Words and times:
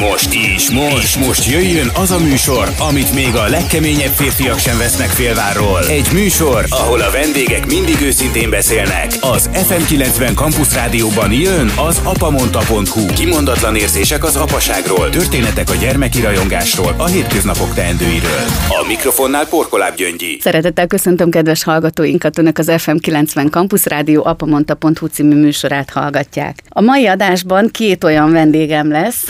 most, 0.00 0.34
és 0.34 0.70
most, 0.70 1.02
és 1.02 1.16
most 1.26 1.50
jöjjön 1.50 1.90
az 1.94 2.10
a 2.10 2.18
műsor, 2.18 2.68
amit 2.88 3.14
még 3.14 3.34
a 3.34 3.48
legkeményebb 3.48 4.10
férfiak 4.10 4.58
sem 4.58 4.78
vesznek 4.78 5.08
félvárról. 5.08 5.84
Egy 5.88 6.08
műsor, 6.12 6.64
ahol 6.70 7.00
a 7.00 7.10
vendégek 7.10 7.66
mindig 7.66 8.00
őszintén 8.02 8.50
beszélnek. 8.50 9.12
Az 9.20 9.50
FM90 9.52 10.34
Campus 10.34 10.74
Rádióban 10.74 11.32
jön 11.32 11.70
az 11.88 12.00
apamonta.hu. 12.04 13.06
Kimondatlan 13.14 13.76
érzések 13.76 14.24
az 14.24 14.36
apaságról, 14.36 15.10
történetek 15.10 15.70
a 15.70 15.74
gyermeki 15.74 16.20
rajongásról, 16.20 16.94
a 16.96 17.06
hétköznapok 17.06 17.74
teendőiről. 17.74 18.44
A 18.68 18.84
mikrofonnál 18.86 19.46
Porkoláb 19.46 19.94
Gyöngyi. 19.94 20.38
Szeretettel 20.40 20.86
köszöntöm 20.86 21.30
kedves 21.30 21.64
hallgatóinkat, 21.64 22.38
Önök 22.38 22.58
az 22.58 22.70
FM90 22.70 23.50
Campus 23.50 23.84
Rádió 23.84 24.24
apamonta.hu 24.24 25.06
című 25.06 25.34
műsorát 25.34 25.90
hallgatják. 25.90 26.62
A 26.68 26.80
mai 26.80 27.06
adásban 27.06 27.68
két 27.70 28.04
olyan 28.04 28.32
vendégem 28.32 28.90
lesz, 28.90 29.24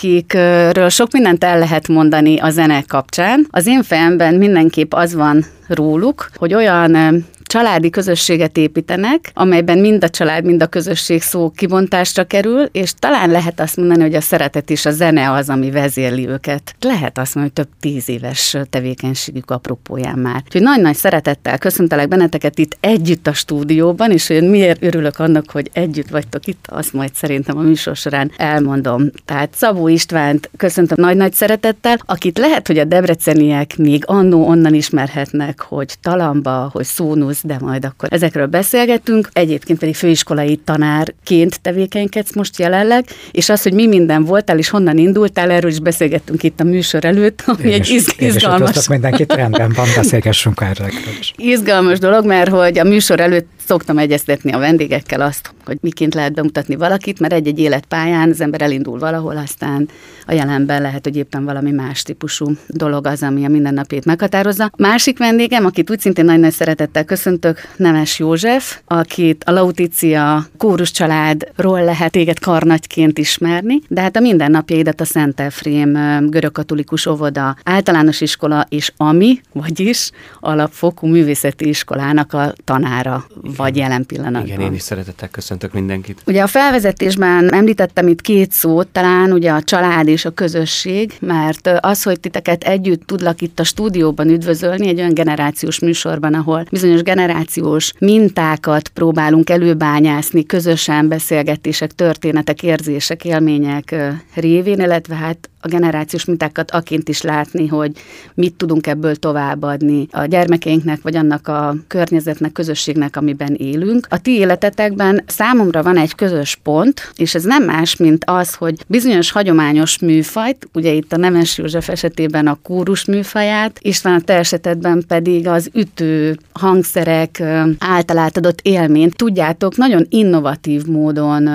akikről 0.00 0.88
sok 0.88 1.12
mindent 1.12 1.44
el 1.44 1.58
lehet 1.58 1.88
mondani 1.88 2.38
a 2.38 2.50
zene 2.50 2.82
kapcsán. 2.82 3.46
Az 3.50 3.66
én 3.66 3.82
fejemben 3.82 4.34
mindenképp 4.34 4.92
az 4.92 5.14
van 5.14 5.44
róluk, 5.66 6.30
hogy 6.34 6.54
olyan 6.54 7.24
családi 7.50 7.90
közösséget 7.90 8.56
építenek, 8.56 9.30
amelyben 9.34 9.78
mind 9.78 10.04
a 10.04 10.08
család, 10.08 10.44
mind 10.44 10.62
a 10.62 10.66
közösség 10.66 11.22
szó 11.22 11.50
kibontásra 11.50 12.24
kerül, 12.24 12.68
és 12.72 12.92
talán 12.98 13.30
lehet 13.30 13.60
azt 13.60 13.76
mondani, 13.76 14.02
hogy 14.02 14.14
a 14.14 14.20
szeretet 14.20 14.70
és 14.70 14.86
a 14.86 14.90
zene 14.90 15.30
az, 15.30 15.48
ami 15.48 15.70
vezérli 15.70 16.28
őket. 16.28 16.74
Lehet 16.80 17.18
azt 17.18 17.34
mondani, 17.34 17.54
hogy 17.56 17.66
több 17.66 17.74
tíz 17.80 18.08
éves 18.08 18.56
tevékenységük 18.70 19.50
apropóján 19.50 20.18
már. 20.18 20.42
Úgyhogy 20.44 20.62
nagy-nagy 20.62 20.94
szeretettel 20.94 21.58
köszöntelek 21.58 22.08
benneteket 22.08 22.58
itt 22.58 22.76
együtt 22.80 23.26
a 23.26 23.32
stúdióban, 23.32 24.10
és 24.10 24.26
hogy 24.26 24.48
miért 24.48 24.82
örülök 24.82 25.18
annak, 25.18 25.50
hogy 25.50 25.70
együtt 25.72 26.08
vagytok 26.08 26.46
itt, 26.46 26.64
azt 26.68 26.92
majd 26.92 27.14
szerintem 27.14 27.58
a 27.58 27.62
műsor 27.62 27.96
során 27.96 28.30
elmondom. 28.36 29.10
Tehát 29.24 29.54
Szabó 29.54 29.88
Istvánt 29.88 30.50
köszöntöm 30.56 30.96
nagy-nagy 31.00 31.32
szeretettel, 31.32 31.98
akit 32.06 32.38
lehet, 32.38 32.66
hogy 32.66 32.78
a 32.78 32.84
debreceniek 32.84 33.76
még 33.76 34.02
annó 34.06 34.48
onnan 34.48 34.74
ismerhetnek, 34.74 35.60
hogy 35.60 35.94
Talamba, 36.00 36.68
hogy 36.72 36.84
Szónusz, 36.84 37.38
de 37.42 37.56
majd 37.60 37.84
akkor 37.84 38.08
ezekről 38.12 38.46
beszélgetünk. 38.46 39.28
Egyébként 39.32 39.78
pedig 39.78 39.94
főiskolai 39.94 40.56
tanárként 40.56 41.60
tevékenykedsz 41.60 42.34
most 42.34 42.58
jelenleg, 42.58 43.04
és 43.30 43.48
az, 43.48 43.62
hogy 43.62 43.72
mi 43.72 43.86
minden 43.86 44.24
voltál, 44.24 44.58
és 44.58 44.68
honnan 44.68 44.98
indultál, 44.98 45.50
erről 45.50 45.70
is 45.70 45.80
beszélgettünk 45.80 46.42
itt 46.42 46.60
a 46.60 46.64
műsor 46.64 47.04
előtt, 47.04 47.42
ami 47.46 47.62
én 47.62 47.72
egy 47.72 47.80
is, 47.80 47.90
iz- 47.90 48.14
izgalmas. 48.18 48.76
Én 48.76 48.82
mindenkit 48.88 49.32
rendben 49.32 49.72
van, 49.74 49.86
beszélgessünk 49.96 50.60
erről. 50.60 50.90
Izgalmas 51.36 51.98
dolog, 51.98 52.26
mert 52.26 52.50
hogy 52.50 52.78
a 52.78 52.84
műsor 52.84 53.20
előtt 53.20 53.48
szoktam 53.70 53.98
egyeztetni 53.98 54.52
a 54.52 54.58
vendégekkel 54.58 55.20
azt, 55.20 55.54
hogy 55.64 55.78
miként 55.80 56.14
lehet 56.14 56.32
bemutatni 56.32 56.76
valakit, 56.76 57.20
mert 57.20 57.32
egy-egy 57.32 57.58
életpályán 57.58 58.30
az 58.30 58.40
ember 58.40 58.62
elindul 58.62 58.98
valahol, 58.98 59.36
aztán 59.36 59.88
a 60.26 60.32
jelenben 60.32 60.82
lehet, 60.82 61.04
hogy 61.04 61.16
éppen 61.16 61.44
valami 61.44 61.70
más 61.70 62.02
típusú 62.02 62.52
dolog 62.66 63.06
az, 63.06 63.22
ami 63.22 63.44
a 63.44 63.48
mindennapét 63.48 64.04
meghatározza. 64.04 64.70
Másik 64.76 65.18
vendégem, 65.18 65.64
akit 65.64 65.90
úgy 65.90 66.00
szintén 66.00 66.24
nagy-nagy 66.24 66.52
szeretettel 66.52 67.04
köszöntök, 67.04 67.58
Nemes 67.76 68.18
József, 68.18 68.78
akit 68.86 69.44
a 69.44 69.50
Lauticia 69.50 70.46
kórus 70.56 70.90
családról 70.90 71.84
lehet 71.84 72.12
téged 72.12 72.38
karnagyként 72.38 73.18
ismerni, 73.18 73.80
de 73.88 74.00
hát 74.00 74.16
a 74.16 74.20
mindennapjaidat 74.20 75.00
a 75.00 75.04
Szent 75.04 75.40
Efrém 75.40 75.92
görögkatolikus 76.30 77.06
óvoda 77.06 77.56
általános 77.64 78.20
iskola 78.20 78.66
és 78.68 78.92
ami, 78.96 79.40
vagyis 79.52 80.10
alapfokú 80.40 81.06
művészeti 81.06 81.68
iskolának 81.68 82.32
a 82.32 82.52
tanára 82.64 83.24
vagy 83.60 83.76
jelen 83.76 84.06
pillanatban. 84.06 84.46
Igen, 84.46 84.60
én 84.60 84.72
is 84.72 84.82
szeretettel 84.82 85.28
köszöntök 85.28 85.72
mindenkit. 85.72 86.22
Ugye 86.26 86.42
a 86.42 86.46
felvezetésben 86.46 87.54
említettem 87.54 88.08
itt 88.08 88.20
két 88.20 88.52
szót, 88.52 88.88
talán 88.88 89.32
ugye 89.32 89.50
a 89.50 89.62
család 89.62 90.08
és 90.08 90.24
a 90.24 90.30
közösség, 90.30 91.12
mert 91.20 91.70
az, 91.80 92.02
hogy 92.02 92.20
titeket 92.20 92.64
együtt 92.64 93.06
tudlak 93.06 93.40
itt 93.40 93.60
a 93.60 93.64
stúdióban 93.64 94.28
üdvözölni, 94.28 94.88
egy 94.88 94.98
olyan 94.98 95.14
generációs 95.14 95.78
műsorban, 95.78 96.34
ahol 96.34 96.64
bizonyos 96.70 97.02
generációs 97.02 97.92
mintákat 97.98 98.88
próbálunk 98.88 99.50
előbányászni, 99.50 100.46
közösen 100.46 101.08
beszélgetések, 101.08 101.92
történetek, 101.92 102.62
érzések, 102.62 103.24
élmények 103.24 103.94
révén, 104.34 104.80
illetve 104.80 105.14
hát 105.14 105.50
a 105.60 105.68
generációs 105.68 106.24
mintákat 106.24 106.70
aként 106.70 107.08
is 107.08 107.22
látni, 107.22 107.66
hogy 107.66 107.92
mit 108.34 108.54
tudunk 108.54 108.86
ebből 108.86 109.16
továbbadni 109.16 110.06
a 110.10 110.24
gyermekeinknek, 110.24 111.02
vagy 111.02 111.16
annak 111.16 111.48
a 111.48 111.74
környezetnek, 111.86 112.52
közösségnek, 112.52 113.16
amiben 113.40 113.66
élünk. 113.66 114.06
A 114.10 114.20
ti 114.20 114.30
életetekben 114.30 115.22
számomra 115.26 115.82
van 115.82 115.96
egy 115.96 116.14
közös 116.14 116.58
pont, 116.62 117.12
és 117.16 117.34
ez 117.34 117.44
nem 117.44 117.64
más, 117.64 117.96
mint 117.96 118.24
az, 118.26 118.54
hogy 118.54 118.74
bizonyos 118.86 119.30
hagyományos 119.30 119.98
műfajt, 119.98 120.68
ugye 120.74 120.92
itt 120.92 121.12
a 121.12 121.16
Nemes 121.16 121.58
József 121.58 121.88
esetében 121.88 122.46
a 122.46 122.58
kórus 122.62 123.04
műfaját, 123.04 123.78
István 123.82 124.14
a 124.14 124.20
te 124.20 124.34
esetedben 124.34 125.04
pedig 125.08 125.46
az 125.46 125.70
ütő 125.74 126.38
hangszerek 126.52 127.42
által 127.78 128.18
átadott 128.18 128.60
élményt 128.62 129.16
tudjátok 129.16 129.76
nagyon 129.76 130.06
innovatív 130.08 130.84
módon 130.84 131.48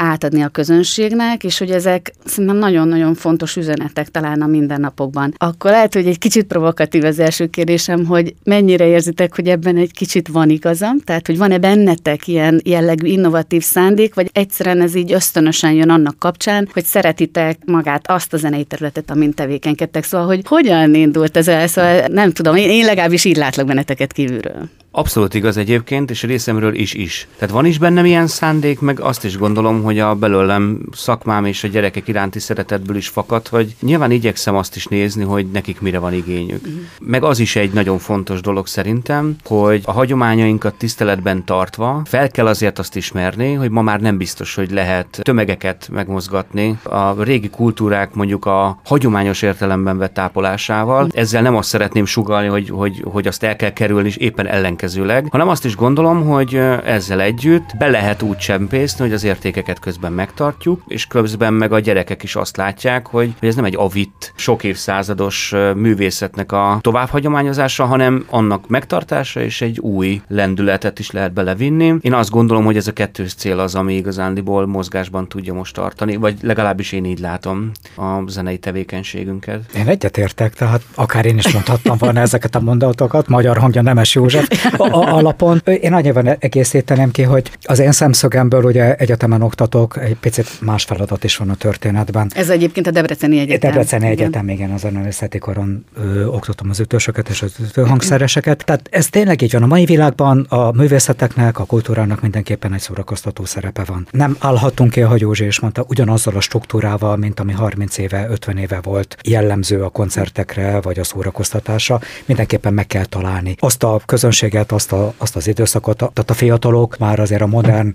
átadni 0.00 0.42
a 0.42 0.48
közönségnek, 0.48 1.44
és 1.44 1.58
hogy 1.58 1.70
ezek 1.70 2.12
szerintem 2.24 2.56
nagyon-nagyon 2.56 3.14
fontos 3.14 3.56
üzenetek 3.56 4.08
talán 4.08 4.42
a 4.42 4.46
mindennapokban. 4.46 5.34
Akkor 5.36 5.70
lehet, 5.70 5.94
hogy 5.94 6.06
egy 6.06 6.18
kicsit 6.18 6.46
provokatív 6.46 7.04
az 7.04 7.18
első 7.18 7.46
kérdésem, 7.46 8.06
hogy 8.06 8.34
mennyire 8.44 8.86
érzitek, 8.86 9.34
hogy 9.34 9.48
ebben 9.48 9.76
egy 9.76 9.92
kicsit 9.92 10.28
van 10.28 10.50
igazam, 10.50 10.98
tehát 10.98 11.26
hogy 11.26 11.38
van-e 11.38 11.58
bennetek 11.58 12.28
ilyen 12.28 12.60
jellegű 12.64 13.06
innovatív 13.06 13.62
szándék, 13.62 14.14
vagy 14.14 14.30
egyszerűen 14.32 14.80
ez 14.80 14.94
így 14.94 15.12
ösztönösen 15.12 15.72
jön 15.72 15.90
annak 15.90 16.18
kapcsán, 16.18 16.68
hogy 16.72 16.84
szeretitek 16.84 17.58
magát 17.64 18.10
azt 18.10 18.32
a 18.32 18.36
zenei 18.36 18.64
területet, 18.64 19.10
amint 19.10 19.34
tevékenykedtek. 19.34 20.04
Szóval, 20.04 20.26
hogy 20.26 20.40
hogyan 20.44 20.94
indult 20.94 21.36
ez 21.36 21.48
el? 21.48 21.66
Szóval 21.66 22.06
nem 22.06 22.32
tudom, 22.32 22.56
én, 22.56 22.70
én 22.70 22.84
legalábbis 22.84 23.24
így 23.24 23.36
látlak 23.36 23.66
benneteket 23.66 24.12
kívülről. 24.12 24.68
Abszolút 24.92 25.34
igaz 25.34 25.56
egyébként, 25.56 26.10
és 26.10 26.22
részemről 26.22 26.74
is 26.74 26.94
is. 26.94 27.26
Tehát 27.38 27.54
van 27.54 27.64
is 27.64 27.78
bennem 27.78 28.04
ilyen 28.04 28.26
szándék, 28.26 28.80
meg 28.80 29.00
azt 29.00 29.24
is 29.24 29.38
gondolom, 29.38 29.82
hogy 29.82 29.89
a 29.98 30.14
belőlem 30.14 30.80
szakmám 30.92 31.44
és 31.44 31.64
a 31.64 31.68
gyerekek 31.68 32.08
iránti 32.08 32.38
szeretetből 32.38 32.96
is 32.96 33.08
fakad, 33.08 33.48
hogy 33.48 33.74
nyilván 33.80 34.10
igyekszem 34.10 34.56
azt 34.56 34.76
is 34.76 34.86
nézni, 34.86 35.24
hogy 35.24 35.46
nekik 35.50 35.80
mire 35.80 35.98
van 35.98 36.12
igényük. 36.12 36.66
Uh-huh. 36.66 36.80
Meg 37.00 37.22
az 37.22 37.38
is 37.38 37.56
egy 37.56 37.72
nagyon 37.72 37.98
fontos 37.98 38.40
dolog 38.40 38.66
szerintem, 38.66 39.36
hogy 39.44 39.82
a 39.84 39.92
hagyományainkat 39.92 40.74
tiszteletben 40.74 41.44
tartva 41.44 42.02
fel 42.04 42.30
kell 42.30 42.46
azért 42.46 42.78
azt 42.78 42.96
ismerni, 42.96 43.52
hogy 43.54 43.70
ma 43.70 43.82
már 43.82 44.00
nem 44.00 44.16
biztos, 44.16 44.54
hogy 44.54 44.70
lehet 44.70 45.20
tömegeket 45.22 45.88
megmozgatni 45.92 46.78
a 46.82 47.22
régi 47.22 47.50
kultúrák 47.50 48.14
mondjuk 48.14 48.46
a 48.46 48.80
hagyományos 48.84 49.42
értelemben 49.42 49.98
vett 49.98 50.14
tápolásával. 50.14 51.08
Ezzel 51.12 51.42
nem 51.42 51.56
azt 51.56 51.68
szeretném 51.68 52.04
sugalni, 52.04 52.48
hogy, 52.48 52.68
hogy, 52.68 53.04
hogy 53.04 53.26
azt 53.26 53.42
el 53.42 53.56
kell 53.56 53.72
kerülni, 53.72 54.08
és 54.08 54.16
éppen 54.16 54.46
ellen 54.46 54.70
ellenkezőleg, 54.70 55.26
hanem 55.30 55.48
azt 55.48 55.64
is 55.64 55.76
gondolom, 55.76 56.24
hogy 56.24 56.54
ezzel 56.84 57.20
együtt 57.20 57.76
be 57.78 57.88
lehet 57.88 58.22
úgy 58.22 58.36
csempészni, 58.36 59.04
hogy 59.04 59.12
az 59.12 59.24
értékeket 59.24 59.78
közben 59.80 60.12
megtartjuk, 60.12 60.82
és 60.86 61.06
közben 61.06 61.54
meg 61.54 61.72
a 61.72 61.78
gyerekek 61.78 62.22
is 62.22 62.36
azt 62.36 62.56
látják, 62.56 63.06
hogy, 63.06 63.34
hogy 63.38 63.48
ez 63.48 63.54
nem 63.54 63.64
egy 63.64 63.76
avit, 63.76 64.32
sok 64.36 64.64
évszázados 64.64 65.54
művészetnek 65.76 66.52
a 66.52 66.78
továbbhagyományozása, 66.80 67.84
hanem 67.84 68.26
annak 68.30 68.68
megtartása 68.68 69.40
és 69.40 69.60
egy 69.60 69.78
új 69.78 70.20
lendületet 70.28 70.98
is 70.98 71.10
lehet 71.10 71.32
belevinni. 71.32 71.94
Én 72.00 72.12
azt 72.12 72.30
gondolom, 72.30 72.64
hogy 72.64 72.76
ez 72.76 72.86
a 72.86 72.92
kettős 72.92 73.34
cél 73.34 73.58
az, 73.58 73.74
ami 73.74 73.94
igazándiból 73.94 74.66
mozgásban 74.66 75.28
tudja 75.28 75.52
most 75.52 75.74
tartani, 75.74 76.16
vagy 76.16 76.36
legalábbis 76.42 76.92
én 76.92 77.04
így 77.04 77.18
látom 77.18 77.70
a 77.96 78.28
zenei 78.28 78.58
tevékenységünket. 78.58 79.60
Én 79.74 79.88
egyetértek, 79.88 80.54
tehát 80.54 80.82
akár 80.94 81.26
én 81.26 81.38
is 81.38 81.52
mondhattam 81.52 81.96
volna 81.98 82.20
ezeket 82.20 82.54
a 82.54 82.60
mondatokat, 82.60 83.28
magyar 83.28 83.58
hangja 83.58 83.82
Nemes 83.82 84.14
József, 84.14 84.74
a, 84.76 85.14
alapon. 85.14 85.62
Én 85.80 85.92
annyiban 85.92 86.26
egészíteném 86.38 87.10
ki, 87.10 87.22
hogy 87.22 87.50
az 87.62 87.78
én 87.78 87.92
szemszögemből 87.92 88.62
ugye 88.62 88.94
egyetemen 88.94 89.42
oktatok, 89.74 90.08
egy 90.08 90.16
picit 90.16 90.60
más 90.60 90.84
feladat 90.84 91.24
is 91.24 91.36
van 91.36 91.50
a 91.50 91.54
történetben. 91.54 92.30
Ez 92.34 92.48
egyébként 92.48 92.86
a 92.86 92.90
Debreceni 92.90 93.38
Egyetem. 93.38 93.70
Debreceni 93.70 94.04
igen. 94.04 94.18
Egyetem, 94.18 94.48
igen, 94.48 94.70
az 94.70 94.84
a 94.84 95.38
karon 95.38 95.84
ö, 95.96 96.24
oktatom 96.24 96.70
az 96.70 96.80
ütősöket 96.80 97.28
és 97.28 97.42
az 97.42 97.54
ütőhangszereseket. 97.60 98.64
Tehát 98.64 98.88
ez 98.90 99.08
tényleg 99.08 99.42
így 99.42 99.52
van. 99.52 99.62
A 99.62 99.66
mai 99.66 99.84
világban 99.84 100.46
a 100.48 100.72
művészeteknek, 100.72 101.58
a 101.58 101.64
kultúrának 101.64 102.20
mindenképpen 102.20 102.72
egy 102.72 102.80
szórakoztató 102.80 103.44
szerepe 103.44 103.84
van. 103.84 104.08
Nem 104.10 104.36
állhatunk 104.38 104.90
ki, 104.90 105.02
ahogy 105.02 105.20
Józsi 105.20 105.44
is 105.44 105.60
mondta, 105.60 105.84
ugyanazzal 105.88 106.36
a 106.36 106.40
struktúrával, 106.40 107.16
mint 107.16 107.40
ami 107.40 107.52
30 107.52 107.98
éve, 107.98 108.26
50 108.28 108.56
éve 108.56 108.80
volt 108.82 109.16
jellemző 109.22 109.82
a 109.82 109.88
koncertekre, 109.88 110.80
vagy 110.80 110.98
a 110.98 111.04
szórakoztatásra. 111.04 112.00
Mindenképpen 112.24 112.74
meg 112.74 112.86
kell 112.86 113.04
találni 113.04 113.54
azt 113.58 113.82
a 113.82 114.00
közönséget, 114.06 114.72
azt, 114.72 114.92
a, 114.92 115.14
azt 115.16 115.36
az 115.36 115.46
időszakot, 115.46 115.96
tehát 115.96 116.30
a 116.30 116.34
fiatalok 116.34 116.98
már 116.98 117.20
azért 117.20 117.42
a 117.42 117.46
modern 117.46 117.94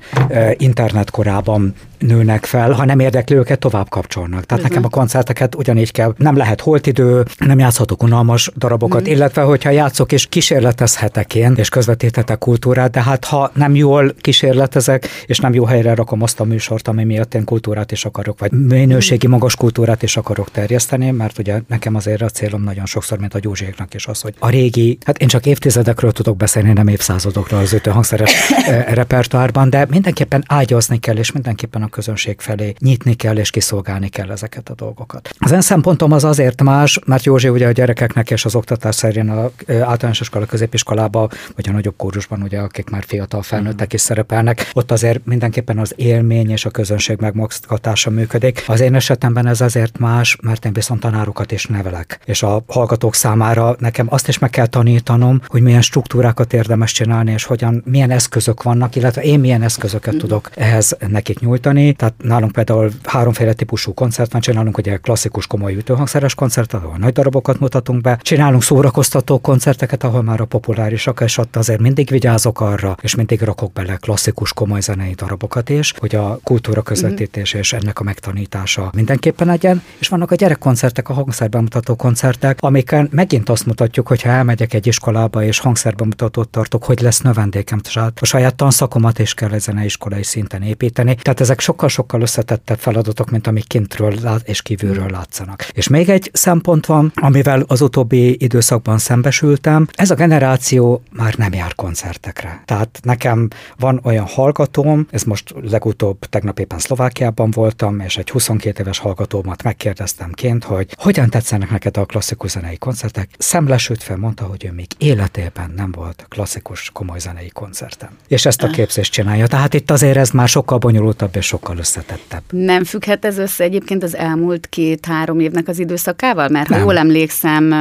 internet 0.57 1.11
korában 1.11 1.64
um, 1.65 1.75
nőnek 2.05 2.45
fel, 2.45 2.71
ha 2.71 2.85
nem 2.85 2.99
érdekli 2.99 3.35
őket, 3.35 3.59
tovább 3.59 3.89
kapcsolnak. 3.89 4.45
Tehát 4.45 4.63
uh-huh. 4.63 4.69
nekem 4.69 4.85
a 4.85 4.89
koncerteket 4.89 5.55
ugyanígy 5.55 5.91
kell, 5.91 6.13
nem 6.17 6.37
lehet 6.37 6.61
holtidő, 6.61 7.25
nem 7.37 7.59
játszhatok 7.59 8.03
unalmas 8.03 8.51
darabokat, 8.55 9.01
uh-huh. 9.01 9.15
illetve 9.15 9.41
hogyha 9.41 9.69
játszok 9.69 10.11
és 10.11 10.25
kísérletezhetek 10.25 11.35
én, 11.35 11.53
és 11.55 11.69
közvetíthetek 11.69 12.37
kultúrát, 12.37 12.91
de 12.91 13.01
hát 13.01 13.25
ha 13.25 13.51
nem 13.53 13.75
jól 13.75 14.13
kísérletezek, 14.21 15.07
és 15.25 15.39
nem 15.39 15.53
jó 15.53 15.65
helyre 15.65 15.95
rakom 15.95 16.21
azt 16.21 16.39
a 16.39 16.43
műsort, 16.43 16.87
ami 16.87 17.03
miatt 17.03 17.33
én 17.33 17.43
kultúrát 17.43 17.91
is 17.91 18.05
akarok, 18.05 18.39
vagy 18.39 18.51
minőségi 18.51 19.27
magas 19.27 19.55
kultúrát 19.55 20.03
is 20.03 20.17
akarok 20.17 20.51
terjeszteni, 20.51 21.11
mert 21.11 21.37
ugye 21.37 21.61
nekem 21.67 21.95
azért 21.95 22.21
a 22.21 22.29
célom 22.29 22.63
nagyon 22.63 22.85
sokszor, 22.85 23.19
mint 23.19 23.33
a 23.33 23.39
Gyózséknak 23.39 23.93
is 23.93 24.07
az, 24.07 24.21
hogy 24.21 24.33
a 24.39 24.49
régi, 24.49 24.97
hát 25.05 25.17
én 25.17 25.27
csak 25.27 25.45
évtizedekről 25.45 26.11
tudok 26.11 26.37
beszélni, 26.37 26.73
nem 26.73 26.87
évszázadokról 26.87 27.59
az 27.59 27.81
hangszeres 27.83 28.49
repertoárban, 28.99 29.69
de 29.69 29.85
mindenképpen 29.89 30.43
ágyazni 30.47 30.99
kell, 30.99 31.17
és 31.17 31.31
mindenképpen 31.31 31.81
a 31.81 31.87
közönség 31.95 32.39
felé 32.39 32.73
nyitni 32.79 33.13
kell, 33.13 33.37
és 33.37 33.49
kiszolgálni 33.49 34.09
kell 34.09 34.31
ezeket 34.31 34.69
a 34.69 34.73
dolgokat. 34.73 35.29
Az 35.39 35.51
én 35.51 35.61
szempontom 35.61 36.11
az 36.11 36.23
azért 36.23 36.63
más, 36.63 36.99
mert 37.05 37.23
Józsi 37.23 37.49
ugye 37.49 37.67
a 37.67 37.71
gyerekeknek 37.71 38.31
és 38.31 38.45
az 38.45 38.55
oktatás 38.55 38.95
szerint 38.95 39.29
a 39.29 39.51
általános 39.67 40.19
iskola, 40.19 40.45
középiskolába, 40.45 41.29
vagy 41.55 41.69
a 41.69 41.71
nagyobb 41.71 41.93
kórusban, 41.97 42.41
ugye, 42.41 42.59
akik 42.59 42.89
már 42.89 43.03
fiatal 43.07 43.41
felnőttek 43.41 43.93
is 43.93 44.01
szerepelnek, 44.01 44.69
ott 44.73 44.91
azért 44.91 45.25
mindenképpen 45.25 45.77
az 45.77 45.93
élmény 45.95 46.49
és 46.49 46.65
a 46.65 46.69
közönség 46.69 47.17
megmozgatása 47.19 48.09
működik. 48.09 48.63
Az 48.67 48.79
én 48.79 48.95
esetemben 48.95 49.47
ez 49.47 49.61
azért 49.61 49.97
más, 49.97 50.37
mert 50.41 50.65
én 50.65 50.73
viszont 50.73 50.99
tanárokat 50.99 51.51
is 51.51 51.65
nevelek. 51.65 52.19
És 52.25 52.43
a 52.43 52.63
hallgatók 52.67 53.15
számára 53.15 53.75
nekem 53.79 54.07
azt 54.09 54.27
is 54.27 54.39
meg 54.39 54.49
kell 54.49 54.67
tanítanom, 54.67 55.41
hogy 55.47 55.61
milyen 55.61 55.81
struktúrákat 55.81 56.53
érdemes 56.53 56.91
csinálni, 56.91 57.31
és 57.31 57.43
hogyan, 57.43 57.83
milyen 57.85 58.11
eszközök 58.11 58.63
vannak, 58.63 58.95
illetve 58.95 59.21
én 59.21 59.39
milyen 59.39 59.61
eszközöket 59.61 60.17
tudok 60.17 60.49
ehhez 60.55 60.97
nekik 61.07 61.39
nyújtani. 61.39 61.74
Tehát 61.97 62.13
nálunk 62.17 62.51
például 62.51 62.91
háromféle 63.03 63.53
típusú 63.53 63.93
koncert 63.93 64.31
van, 64.31 64.41
csinálunk 64.41 64.77
ugye 64.77 64.97
klasszikus 64.97 65.47
komoly 65.47 65.75
ütőhangszeres 65.75 66.35
koncertet, 66.35 66.83
ahol 66.83 66.97
nagy 66.97 67.13
darabokat 67.13 67.59
mutatunk 67.59 68.01
be, 68.01 68.19
csinálunk 68.21 68.63
szórakoztató 68.63 69.39
koncerteket, 69.39 70.03
ahol 70.03 70.23
már 70.23 70.41
a 70.41 70.45
populárisak, 70.45 71.21
és 71.21 71.37
ott 71.37 71.55
azért 71.55 71.79
mindig 71.79 72.09
vigyázok 72.09 72.61
arra, 72.61 72.97
és 73.01 73.15
mindig 73.15 73.41
rakok 73.41 73.73
bele 73.73 73.95
klasszikus 73.95 74.53
komoly 74.53 74.81
zenei 74.81 75.13
darabokat 75.13 75.69
is, 75.69 75.93
hogy 75.97 76.15
a 76.15 76.39
kultúra 76.43 76.81
közvetítés 76.81 77.53
és 77.53 77.73
ennek 77.73 77.99
a 77.99 78.03
megtanítása 78.03 78.89
mindenképpen 78.95 79.47
legyen, 79.47 79.83
és 79.97 80.07
vannak 80.07 80.31
a 80.31 80.35
gyerekkoncertek, 80.35 81.09
a 81.09 81.13
hangszerbemutató 81.13 81.95
koncertek, 81.95 82.57
amiken 82.61 83.09
megint 83.11 83.49
azt 83.49 83.65
mutatjuk, 83.65 84.07
hogy 84.07 84.21
ha 84.21 84.29
elmegyek 84.29 84.73
egy 84.73 84.87
iskolába 84.87 85.43
és 85.43 85.59
hangszerbemutatót 85.59 86.49
tartok, 86.49 86.83
hogy 86.83 87.01
lesz 87.01 87.21
növendékem, 87.21 87.79
tehát 87.79 88.19
a 88.21 88.25
saját 88.25 88.55
tanszakomat 88.55 89.19
is 89.19 89.33
kell 89.33 89.51
ezen 89.51 89.83
iskolai 89.83 90.23
szinten 90.23 90.61
építeni. 90.61 91.15
Tehát 91.15 91.39
ezek 91.39 91.59
sokkal-sokkal 91.65 92.21
összetettebb 92.21 92.79
feladatok, 92.79 93.29
mint 93.29 93.47
amik 93.47 93.67
kintről 93.67 94.13
és 94.43 94.61
kívülről 94.61 95.09
látszanak. 95.09 95.67
És 95.73 95.87
még 95.87 96.09
egy 96.09 96.29
szempont 96.33 96.85
van, 96.85 97.11
amivel 97.15 97.63
az 97.67 97.81
utóbbi 97.81 98.43
időszakban 98.43 98.97
szembesültem. 98.97 99.87
Ez 99.93 100.11
a 100.11 100.15
generáció 100.15 101.01
már 101.11 101.35
nem 101.35 101.53
jár 101.53 101.75
koncertekre. 101.75 102.61
Tehát 102.65 102.99
nekem 103.03 103.47
van 103.77 103.99
olyan 104.03 104.25
hallgatóm, 104.25 105.07
ez 105.11 105.23
most 105.23 105.53
legutóbb 105.61 106.19
tegnap 106.19 106.59
éppen 106.59 106.79
Szlovákiában 106.79 107.51
voltam, 107.51 107.99
és 107.99 108.17
egy 108.17 108.29
22 108.29 108.81
éves 108.81 108.99
hallgatómat 108.99 109.63
megkérdeztem 109.63 110.31
ként, 110.31 110.63
hogy 110.63 110.95
hogyan 110.97 111.29
tetszenek 111.29 111.69
neked 111.69 111.97
a 111.97 112.05
klasszikus 112.05 112.51
zenei 112.51 112.77
koncertek. 112.77 113.29
Szemlesült 113.37 114.03
fel, 114.03 114.17
mondta, 114.17 114.45
hogy 114.45 114.65
ő 114.65 114.71
még 114.71 114.87
életében 114.97 115.73
nem 115.75 115.91
volt 115.91 116.25
klasszikus 116.29 116.89
komoly 116.93 117.19
zenei 117.19 117.49
koncerten. 117.49 118.09
És 118.27 118.45
ezt 118.45 118.63
a 118.63 118.67
képzést 118.67 119.11
csinálja. 119.11 119.47
Tehát 119.47 119.73
itt 119.73 119.91
azért 119.91 120.17
ez 120.17 120.29
már 120.29 120.47
sokkal 120.47 120.77
bonyolultabb 120.77 121.35
és 121.35 121.54
sokkal 121.55 121.77
összetettebb. 121.77 122.43
Nem 122.49 122.83
függhet 122.83 123.25
ez 123.25 123.37
össze 123.37 123.63
egyébként 123.63 124.03
az 124.03 124.15
elmúlt 124.15 124.67
két-három 124.67 125.39
évnek 125.39 125.67
az 125.67 125.79
időszakával? 125.79 126.49
Mert 126.49 126.67
ha 126.67 126.75
nem. 126.75 126.83
jól 126.83 126.97
emlékszem, 126.97 127.73